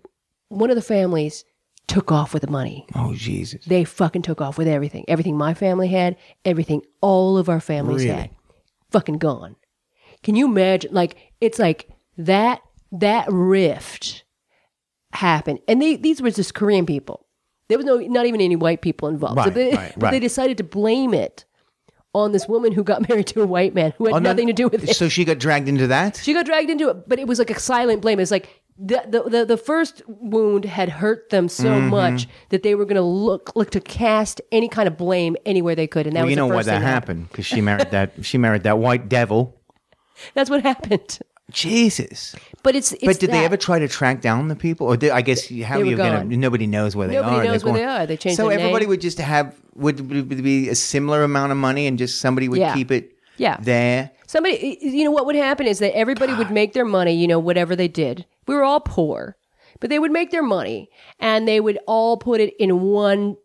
one 0.48 0.70
of 0.70 0.76
the 0.76 0.82
families 0.82 1.44
took 1.86 2.12
off 2.12 2.32
with 2.32 2.42
the 2.42 2.50
money. 2.50 2.86
Oh 2.94 3.14
Jesus! 3.14 3.64
They 3.64 3.84
fucking 3.84 4.22
took 4.22 4.40
off 4.40 4.58
with 4.58 4.68
everything. 4.68 5.04
Everything 5.08 5.36
my 5.36 5.54
family 5.54 5.88
had, 5.88 6.16
everything 6.44 6.82
all 7.00 7.38
of 7.38 7.48
our 7.48 7.60
families 7.60 8.04
Really? 8.04 8.16
had. 8.16 8.30
Fucking 8.90 9.18
gone. 9.18 9.56
Can 10.22 10.34
you 10.34 10.46
imagine? 10.46 10.92
Like, 10.92 11.16
it's 11.40 11.58
like 11.58 11.88
that, 12.16 12.60
that 12.92 13.26
rift 13.30 14.24
happened. 15.12 15.60
And 15.68 15.80
they, 15.80 15.96
these 15.96 16.20
were 16.20 16.30
just 16.30 16.54
Korean 16.54 16.86
people. 16.86 17.26
There 17.68 17.78
was 17.78 17.84
no, 17.84 17.96
not 17.98 18.26
even 18.26 18.40
any 18.40 18.56
white 18.56 18.80
people 18.82 19.08
involved. 19.08 19.42
so 19.44 19.50
they, 19.50 19.72
right, 19.72 19.92
but 19.98 20.10
they 20.10 20.20
decided 20.20 20.56
to 20.58 20.64
blame 20.64 21.12
it 21.14 21.44
on 22.14 22.32
this 22.32 22.48
woman 22.48 22.72
who 22.72 22.82
got 22.82 23.08
married 23.08 23.26
to 23.28 23.42
a 23.42 23.46
white 23.46 23.74
man 23.74 23.92
who 23.98 24.06
had 24.06 24.14
Oh, 24.14 24.18
no, 24.18 24.30
nothing 24.30 24.46
to 24.48 24.52
do 24.52 24.68
with 24.68 24.88
it. 24.88 24.94
So 24.96 25.08
she 25.08 25.24
got 25.24 25.38
dragged 25.38 25.68
into 25.68 25.86
that. 25.88 26.20
She 26.22 26.32
got 26.32 26.46
dragged 26.46 26.70
into 26.70 26.88
it, 26.88 27.08
but 27.08 27.18
it 27.18 27.26
was 27.26 27.38
like 27.38 27.50
a 27.50 27.58
silent 27.60 28.02
blame. 28.02 28.18
It's 28.20 28.30
like 28.30 28.62
the 28.78 29.02
the, 29.08 29.22
the, 29.28 29.44
the 29.44 29.56
first 29.56 30.02
wound 30.06 30.64
had 30.64 30.88
hurt 30.88 31.30
them 31.30 31.48
so 31.48 31.64
Mm-hmm. 31.64 31.88
much 31.90 32.28
that 32.50 32.62
they 32.62 32.74
were 32.74 32.84
going 32.84 32.96
to 32.96 33.02
look 33.02 33.54
look 33.56 33.70
to 33.70 33.80
cast 33.80 34.40
any 34.52 34.68
kind 34.68 34.86
of 34.86 34.96
blame 34.96 35.36
anywhere 35.44 35.74
they 35.74 35.86
could, 35.88 36.06
and 36.06 36.14
that 36.16 36.20
well, 36.20 36.26
was 36.26 36.30
you 36.30 36.36
the 36.36 36.48
know 36.48 36.54
why 36.54 36.62
that 36.62 36.82
happened 36.82 37.28
because 37.28 37.44
she 37.46 37.60
married 37.60 37.90
that 37.90 38.12
she 38.22 38.38
married 38.38 38.62
that 38.62 38.78
white 38.78 39.08
devil. 39.08 39.54
That's 40.34 40.48
what 40.50 40.62
happened. 40.62 41.18
Jesus! 41.50 42.34
But 42.62 42.76
it's, 42.76 42.92
it's 42.92 43.04
but 43.04 43.18
did 43.20 43.30
they 43.30 43.44
ever 43.44 43.56
try 43.56 43.78
to 43.78 43.88
track 43.88 44.20
down 44.20 44.48
the 44.48 44.56
people, 44.56 44.86
or 44.86 44.96
did, 44.96 45.10
I 45.10 45.22
guess 45.22 45.48
how 45.62 45.78
were 45.78 45.84
you're 45.84 45.96
gonna? 45.96 46.24
gone. 46.24 46.40
Nobody 46.40 46.66
knows 46.66 46.94
where 46.94 47.08
they 47.08 47.14
Nobody 47.14 47.36
are. 47.36 47.44
knows 47.44 47.64
where 47.64 47.72
they 47.74 47.84
are. 47.84 48.06
They 48.06 48.16
changed 48.16 48.36
So 48.36 48.48
everybody 48.48 48.84
name. 48.84 48.90
would 48.90 49.00
just 49.00 49.18
have 49.18 49.54
would, 49.74 50.10
would 50.10 50.42
be 50.42 50.68
a 50.68 50.74
similar 50.74 51.22
amount 51.22 51.52
of 51.52 51.58
money, 51.58 51.86
and 51.86 51.96
just 51.98 52.20
somebody 52.20 52.48
would 52.48 52.58
Yeah. 52.58 52.74
keep 52.74 52.90
it 52.90 53.12
Yeah. 53.38 53.56
there. 53.60 54.10
Somebody, 54.26 54.76
you 54.82 55.04
know, 55.04 55.10
what 55.10 55.24
would 55.24 55.36
happen 55.36 55.66
is 55.66 55.78
that 55.78 55.96
everybody 55.96 56.34
would 56.34 56.50
make 56.50 56.74
their 56.74 56.84
money, 56.84 57.14
you 57.14 57.26
know, 57.26 57.38
whatever 57.38 57.74
they 57.74 57.88
did. 57.88 58.26
We 58.46 58.54
were 58.54 58.62
all 58.64 58.80
poor, 58.80 59.36
but 59.80 59.88
they 59.88 59.98
would 59.98 60.10
make 60.10 60.30
their 60.30 60.42
money 60.42 60.90
and 61.18 61.48
they 61.48 61.60
would 61.60 61.78
all 61.86 62.18
put 62.18 62.40
it 62.40 62.52
in 62.58 62.80
one 62.82 63.36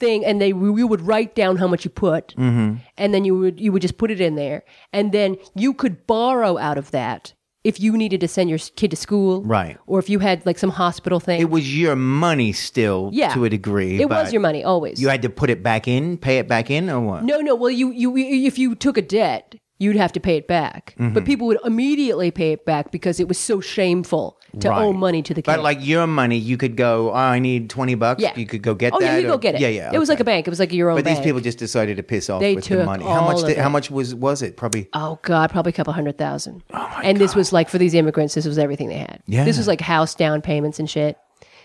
thing 0.00 0.24
and 0.24 0.40
they 0.40 0.52
we 0.52 0.84
would 0.84 1.00
write 1.00 1.34
down 1.34 1.56
how 1.56 1.66
much 1.66 1.84
you 1.84 1.90
put 1.90 2.34
mm-hmm. 2.36 2.76
and 2.96 3.14
then 3.14 3.24
you 3.24 3.38
would 3.38 3.60
you 3.60 3.72
would 3.72 3.82
just 3.82 3.98
put 3.98 4.10
it 4.10 4.20
in 4.20 4.34
there 4.34 4.62
and 4.92 5.12
then 5.12 5.36
you 5.54 5.74
could 5.74 6.06
borrow 6.06 6.58
out 6.58 6.78
of 6.78 6.90
that 6.90 7.34
if 7.64 7.80
you 7.80 7.96
needed 7.96 8.20
to 8.20 8.28
send 8.28 8.48
your 8.48 8.58
kid 8.76 8.90
to 8.90 8.96
school 8.96 9.42
Right. 9.42 9.76
or 9.86 9.98
if 9.98 10.08
you 10.08 10.20
had 10.20 10.46
like 10.46 10.58
some 10.58 10.70
hospital 10.70 11.20
thing 11.20 11.40
It 11.40 11.50
was 11.50 11.76
your 11.76 11.96
money 11.96 12.52
still, 12.52 13.10
Yeah. 13.12 13.34
to 13.34 13.44
a 13.44 13.50
degree. 13.50 14.00
it 14.00 14.08
was 14.08 14.32
your 14.32 14.40
money 14.40 14.62
always 14.64 15.02
You 15.02 15.08
had 15.08 15.22
to 15.22 15.28
put 15.28 15.50
it 15.50 15.62
back 15.62 15.88
in, 15.88 16.16
pay 16.18 16.38
it 16.38 16.48
back 16.48 16.70
in, 16.70 16.88
or 16.88 17.00
what? 17.00 17.24
No, 17.24 17.40
no. 17.40 17.54
Well, 17.56 17.70
you 17.70 17.90
you 17.90 18.16
if 18.16 18.58
you 18.58 18.74
took 18.74 18.96
a 18.96 19.02
debt, 19.02 19.56
you'd 19.78 19.96
have 19.96 20.12
to 20.12 20.20
pay 20.20 20.36
it 20.36 20.46
back. 20.48 20.94
Mm-hmm. 20.98 21.14
But 21.14 21.24
people 21.24 21.46
would 21.46 21.58
immediately 21.64 22.30
pay 22.30 22.52
it 22.52 22.64
back 22.64 22.90
because 22.90 23.20
it 23.20 23.28
was 23.28 23.38
so 23.38 23.60
shameful 23.60 24.36
to 24.60 24.70
Right. 24.70 24.82
owe 24.82 24.92
money 24.92 25.22
to 25.22 25.32
the 25.34 25.40
kid. 25.42 25.46
But 25.46 25.60
like 25.62 25.78
your 25.80 26.06
money, 26.06 26.36
you 26.36 26.56
could 26.56 26.76
go. 26.76 27.10
Oh, 27.10 27.14
I 27.14 27.38
need 27.38 27.70
twenty 27.70 27.94
bucks. 27.94 28.20
yeah, 28.22 28.36
You 28.36 28.46
could 28.46 28.62
go 28.62 28.74
get 28.74 28.92
oh, 28.92 28.98
that. 28.98 29.04
yeah, 29.06 29.18
you 29.18 29.26
or- 29.28 29.32
go 29.32 29.38
get 29.38 29.54
it. 29.54 29.60
Yeah, 29.60 29.68
yeah. 29.68 29.90
It 29.92 29.98
was 29.98 30.08
like 30.08 30.20
a 30.20 30.24
bank. 30.24 30.46
It 30.46 30.50
was 30.50 30.58
like 30.58 30.72
your 30.72 30.90
own. 30.90 30.96
But 30.96 31.04
these 31.04 31.20
people 31.20 31.40
just 31.40 31.58
decided 31.58 31.96
to 31.98 32.02
piss 32.02 32.28
off 32.28 32.40
They 32.40 32.54
with 32.56 32.64
the 32.64 32.76
took 32.78 32.86
money. 32.86 33.04
How 33.04 33.24
much? 33.24 33.44
Did, 33.44 33.56
how 33.58 33.68
much 33.68 33.90
was 33.90 34.14
was 34.14 34.42
it? 34.42 34.56
Probably. 34.56 34.88
Oh 34.94 35.18
God, 35.22 35.50
probably 35.50 35.70
a 35.70 35.74
couple 35.74 35.92
hundred 35.92 36.18
thousand. 36.18 36.64
Oh 36.72 36.78
my 36.78 37.02
and 37.04 37.18
this 37.18 37.36
was 37.36 37.52
like 37.52 37.68
for 37.68 37.78
these 37.78 37.94
immigrants, 37.94 38.34
this 38.34 38.46
was 38.46 38.58
everything 38.58 38.88
they 38.88 38.98
had. 38.98 39.22
Yeah. 39.26 39.44
This 39.44 39.56
was 39.58 39.68
like 39.68 39.80
house 39.80 40.14
down 40.14 40.42
payments 40.42 40.78
and 40.80 40.90
shit. 40.90 41.16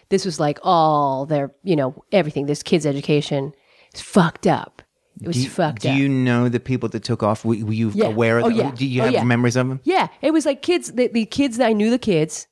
This 0.10 0.26
was 0.26 0.40
like 0.40 0.60
all 0.62 1.26
their, 1.26 1.52
you 1.64 1.76
know, 1.76 2.04
everything. 2.12 2.46
This 2.46 2.62
kid's 2.62 2.86
education. 2.86 3.54
It's 3.92 4.02
fucked 4.02 4.46
up. 4.46 4.83
It 5.22 5.28
was 5.28 5.36
Do 5.38 5.44
you, 5.44 5.50
fucked 5.50 5.84
do 5.84 5.90
up. 5.90 5.96
you 5.98 6.10
know 6.10 6.50
the 6.50 6.60
people 6.60 6.90
that 6.90 7.04
took 7.04 7.22
off? 7.24 7.46
Were, 7.46 7.56
were 7.66 7.74
you 7.74 7.92
Yeah. 7.94 8.08
aware 8.08 8.40
of 8.40 8.46
Oh, 8.46 8.50
them? 8.50 8.58
yeah. 8.58 8.72
Do 8.72 8.86
you 8.86 9.02
Oh, 9.02 9.06
have 9.06 9.14
yeah. 9.14 9.24
memories 9.24 9.56
of 9.56 9.68
them? 9.68 9.80
Yeah, 9.84 10.08
it 10.22 10.32
was 10.32 10.46
like 10.46 10.62
kids. 10.62 10.92
The, 10.92 11.08
the 11.08 11.26
kids 11.26 11.60
I 11.60 11.74
knew 11.74 11.90
the 11.92 12.00
kids, 12.00 12.48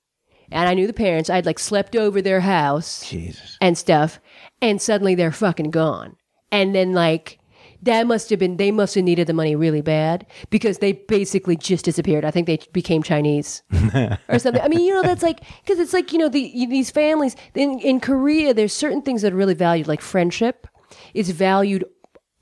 and 0.52 0.70
I 0.70 0.74
knew 0.74 0.86
the 0.88 0.94
parents. 0.94 1.30
I'd 1.30 1.46
like 1.46 1.60
slept 1.60 1.96
over 1.96 2.22
their 2.22 2.42
house 2.42 3.08
Jesus. 3.10 3.58
and 3.62 3.78
stuff, 3.78 4.20
and 4.62 4.82
suddenly 4.82 5.16
they're 5.16 5.32
fucking 5.32 5.72
gone. 5.72 6.16
And 6.52 6.76
then 6.76 6.94
like 6.94 7.40
that 7.84 8.06
must 8.06 8.30
have 8.30 8.38
been 8.38 8.58
they 8.58 8.70
must 8.70 8.94
have 8.94 9.04
needed 9.06 9.26
the 9.26 9.34
money 9.34 9.56
really 9.56 9.82
bad 9.82 10.28
because 10.52 10.78
they 10.78 10.92
basically 10.92 11.56
just 11.56 11.84
disappeared. 11.86 12.24
I 12.26 12.30
think 12.30 12.46
they 12.46 12.60
became 12.74 13.02
Chinese 13.02 13.64
or 14.30 14.38
something. 14.38 14.62
I 14.62 14.68
mean, 14.68 14.82
you 14.82 14.94
know, 14.94 15.02
that's 15.02 15.24
like 15.24 15.40
because 15.64 15.80
it's 15.80 15.94
like 15.94 16.12
you 16.14 16.20
know 16.20 16.30
the 16.30 16.68
these 16.68 16.92
families 16.92 17.36
in 17.56 17.80
in 17.80 18.00
Korea. 18.00 18.54
There's 18.54 18.74
certain 18.74 19.02
things 19.02 19.24
that 19.24 19.34
are 19.34 19.38
really 19.38 19.56
valued, 19.56 19.88
like 19.88 20.02
friendship 20.02 20.68
is 21.16 21.32
valued 21.32 21.86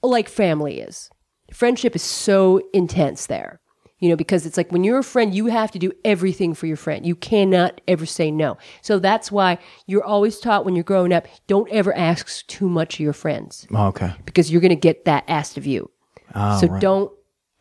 like 0.03 0.29
family 0.29 0.79
is. 0.79 1.09
Friendship 1.53 1.95
is 1.95 2.03
so 2.03 2.61
intense 2.73 3.25
there. 3.25 3.59
You 3.99 4.07
know, 4.07 4.15
because 4.15 4.45
it's 4.45 4.55
like 4.55 4.71
when 4.71 4.85
you're 4.85 4.99
a 4.99 5.03
friend, 5.03 5.35
you 5.35 5.47
have 5.47 5.71
to 5.71 5.79
do 5.79 5.91
everything 6.05 6.53
for 6.53 6.67
your 6.67 6.77
friend. 6.77 7.05
You 7.05 7.15
cannot 7.15 7.81
ever 7.85 8.05
say 8.05 8.31
no. 8.31 8.57
So 8.81 8.97
that's 8.97 9.29
why 9.29 9.57
you're 9.87 10.05
always 10.05 10.39
taught 10.39 10.63
when 10.63 10.73
you're 10.73 10.85
growing 10.85 11.11
up, 11.11 11.27
don't 11.47 11.69
ever 11.69 11.93
ask 11.93 12.47
too 12.47 12.69
much 12.69 12.93
of 12.95 12.99
your 13.01 13.11
friends 13.11 13.67
Oh, 13.73 13.87
okay. 13.87 14.13
because 14.23 14.49
you're 14.49 14.61
going 14.61 14.69
to 14.69 14.75
get 14.77 15.03
that 15.03 15.25
asked 15.27 15.57
of 15.57 15.65
you. 15.65 15.91
Oh, 16.33 16.61
so 16.61 16.67
right. 16.67 16.81
don't 16.81 17.11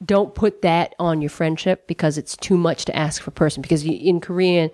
don't 0.05 0.33
put 0.33 0.63
that 0.63 0.95
on 1.01 1.21
your 1.21 1.31
friendship 1.31 1.89
because 1.89 2.17
it's 2.17 2.37
too 2.37 2.57
much 2.57 2.85
to 2.85 2.95
ask 2.95 3.21
for 3.21 3.31
a 3.31 3.33
person 3.33 3.61
because 3.61 3.85
in 3.85 4.21
Korean 4.21 4.71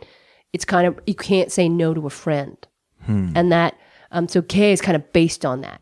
it's 0.53 0.67
kind 0.67 0.87
of 0.87 1.01
you 1.07 1.15
can't 1.15 1.51
say 1.51 1.67
no 1.67 1.95
to 1.95 2.07
a 2.07 2.11
friend. 2.11 2.59
Hmm. 3.07 3.33
And 3.35 3.51
that 3.53 3.79
um 4.11 4.29
so 4.29 4.43
K 4.43 4.73
is 4.73 4.83
kind 4.83 4.97
of 4.97 5.13
based 5.15 5.47
on 5.47 5.63
that. 5.63 5.81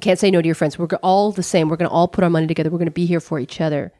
Can't 0.00 0.18
say 0.18 0.30
no 0.30 0.40
to 0.40 0.46
your 0.46 0.54
friends. 0.54 0.78
We're 0.78 0.86
all 1.02 1.32
the 1.32 1.42
same. 1.42 1.68
We're 1.68 1.76
going 1.76 1.88
to 1.88 1.94
all 1.94 2.08
put 2.08 2.24
our 2.24 2.30
money 2.30 2.46
together. 2.46 2.70
We're 2.70 2.78
going 2.78 2.86
to 2.86 2.92
be 2.92 3.06
here 3.06 3.20
for 3.20 3.38
each 3.38 3.60
other. 3.60 3.92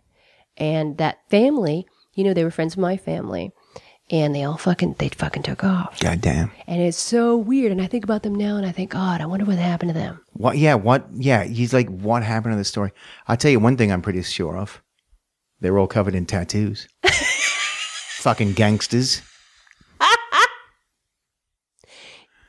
And 0.57 0.97
that 0.99 1.19
family, 1.29 1.87
you 2.15 2.25
know, 2.25 2.35
they 2.35 2.45
were 2.45 2.51
friends 2.51 2.75
of 2.75 2.79
my 2.81 2.97
family. 2.97 3.53
and 4.11 4.35
they 4.35 4.43
all 4.43 4.59
fucking 4.59 4.97
they 4.99 5.09
fucking 5.09 5.43
took 5.43 5.65
off. 5.65 5.99
God 6.01 6.21
damn. 6.21 6.51
And 6.67 6.83
it's 6.83 6.99
so 6.99 7.37
weird. 7.37 7.73
And 7.73 7.81
I 7.81 7.87
think 7.87 8.05
about 8.05 8.23
them 8.25 8.35
now, 8.35 8.57
and 8.57 8.67
I 8.67 8.73
think, 8.73 8.91
God, 8.91 9.21
I 9.21 9.27
wonder 9.27 9.45
what 9.47 9.57
happened 9.59 9.91
to 9.91 9.99
them. 9.99 10.21
What? 10.33 10.59
Yeah. 10.59 10.75
What? 10.75 11.07
Yeah. 11.15 11.45
He's 11.45 11.73
like, 11.73 11.89
what 11.89 12.23
happened 12.23 12.53
to 12.53 12.57
the 12.59 12.65
story? 12.65 12.93
I'll 13.29 13.37
tell 13.37 13.51
you 13.51 13.61
one 13.61 13.77
thing. 13.77 13.93
I'm 13.93 14.03
pretty 14.03 14.23
sure 14.23 14.57
of. 14.57 14.83
They 15.61 15.71
were 15.71 15.79
all 15.79 15.87
covered 15.87 16.15
in 16.15 16.27
tattoos. 16.27 16.89
Fucking 18.23 18.53
gangsters. 18.55 19.23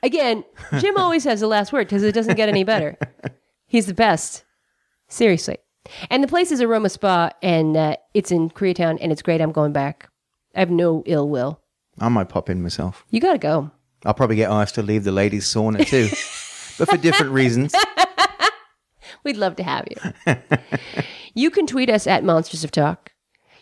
Again, 0.04 0.44
Jim 0.80 0.96
always 0.98 1.24
has 1.24 1.40
the 1.40 1.48
last 1.48 1.72
word 1.74 1.88
because 1.88 2.04
it 2.04 2.14
doesn't 2.14 2.36
get 2.36 2.50
any 2.50 2.64
better. 2.64 2.98
He's 3.66 3.88
the 3.88 3.94
best. 3.94 4.44
Seriously. 5.08 5.58
And 6.10 6.24
the 6.24 6.28
place 6.28 6.52
is 6.52 6.62
Aroma 6.62 6.90
Spa, 6.90 7.32
and 7.42 7.76
uh, 7.76 7.96
it's 8.14 8.32
in 8.32 8.50
Koreatown, 8.50 8.98
and 9.02 9.12
it's 9.12 9.22
great. 9.22 9.42
I'm 9.42 9.52
going 9.52 9.74
back. 9.74 10.10
I 10.56 10.60
have 10.60 10.70
no 10.70 11.04
ill 11.06 11.28
will. 11.28 11.60
I 12.00 12.10
might 12.10 12.30
pop 12.30 12.50
in 12.50 12.62
myself. 12.62 13.06
You 13.10 13.20
got 13.20 13.34
to 13.34 13.38
go. 13.40 13.72
I'll 14.06 14.14
probably 14.14 14.36
get 14.36 14.52
asked 14.52 14.76
to 14.76 14.84
leave 14.84 15.04
the 15.04 15.12
ladies' 15.12 15.46
sauna 15.46 15.86
too, 15.86 16.08
but 16.78 16.90
for 16.90 16.98
different 16.98 17.32
reasons. 17.32 17.74
We'd 19.24 19.38
love 19.38 19.56
to 19.58 19.64
have 19.64 19.88
you. 19.90 20.36
you 21.34 21.50
can 21.50 21.66
tweet 21.66 21.90
us 21.90 22.08
at 22.08 22.24
Monsters 22.26 22.64
of 22.64 22.72
Talk. 22.72 23.12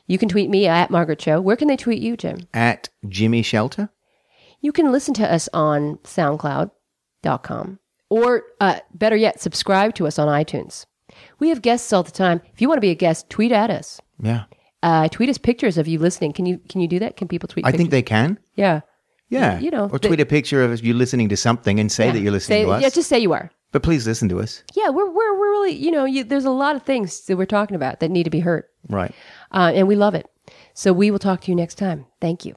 You 0.08 0.18
can 0.18 0.28
tweet 0.30 0.50
me 0.50 0.66
at 0.66 0.90
Margaret 0.90 1.20
Cho. 1.20 1.40
Where 1.40 1.56
can 1.56 1.68
they 1.68 1.78
tweet 1.78 2.02
you, 2.02 2.18
Jim? 2.18 2.40
At 2.54 2.90
Jimmy 3.08 3.44
Shelter. 3.44 3.90
You 4.62 4.72
can 4.72 4.92
listen 4.92 5.14
to 5.16 5.32
us 5.34 5.50
on 5.54 5.98
SoundCloud.com. 6.04 7.80
Or 8.10 8.44
uh, 8.60 8.80
better 8.94 9.16
yet, 9.16 9.40
subscribe 9.42 9.96
to 9.96 10.06
us 10.08 10.20
on 10.20 10.28
iTunes. 10.28 10.86
We 11.40 11.50
have 11.50 11.62
guests 11.62 11.92
all 11.94 12.04
the 12.04 12.12
time. 12.12 12.42
If 12.54 12.62
you 12.62 12.68
want 12.68 12.78
to 12.78 12.82
be 12.82 12.90
a 12.90 12.96
guest, 12.96 13.30
tweet 13.30 13.52
at 13.52 13.70
us. 13.70 14.02
Yeah. 14.22 14.44
Uh, 14.84 15.08
tweet 15.08 15.30
us 15.30 15.38
pictures 15.38 15.78
of 15.78 15.88
you 15.88 16.00
listening. 16.00 16.34
Can 16.34 16.46
you 16.46 16.58
can 16.70 16.82
you 16.82 16.88
do 16.88 17.00
that? 17.00 17.16
Can 17.16 17.28
people 17.28 17.48
tweet? 17.48 17.66
I 17.66 17.70
pictures? 17.70 17.78
think 17.80 17.92
they 17.92 18.02
can. 18.02 18.40
yeah. 18.56 18.82
Yeah. 19.30 19.60
You 19.60 19.72
know, 19.72 19.88
or 19.90 19.98
tweet 20.00 20.20
a 20.20 20.26
picture 20.26 20.62
of 20.64 20.84
you 20.84 20.94
listening 20.94 21.30
to 21.30 21.38
something 21.38 21.80
and 21.80 21.90
say 21.90 22.12
that 22.12 22.20
you're 22.20 22.34
listening 22.34 22.64
Say- 22.64 22.66
to 22.66 22.72
us. 22.72 22.82
Yeah, 22.82 22.90
just 22.90 23.08
say 23.08 23.20
you 23.20 23.32
are. 23.32 23.50
but 23.72 23.82
please 23.82 24.06
listen 24.06 24.28
to 24.30 24.40
us. 24.42 24.64
Yeah, 24.76 24.90
we're 24.90 25.10
we're 25.10 25.40
we're 25.40 25.52
really 25.52 25.72
you 25.74 25.90
know 25.92 26.04
you, 26.04 26.24
there's 26.26 26.44
a 26.46 26.52
lot 26.52 26.76
of 26.76 26.84
things 26.84 27.22
that 27.28 27.38
we're 27.38 27.46
talking 27.46 27.76
about 27.76 28.02
that 28.02 28.12
need 28.12 28.24
to 28.24 28.30
be 28.30 28.42
heard, 28.42 28.66
Right. 28.90 29.14
uh, 29.54 29.72
and 29.74 29.88
we 29.88 29.96
love 29.96 30.16
it. 30.16 30.28
So 30.74 30.92
we 30.92 31.12
will 31.12 31.20
talk 31.20 31.42
to 31.42 31.52
you 31.52 31.56
next 31.56 31.76
time. 31.76 32.08
Thank 32.20 32.44
you. 32.44 32.56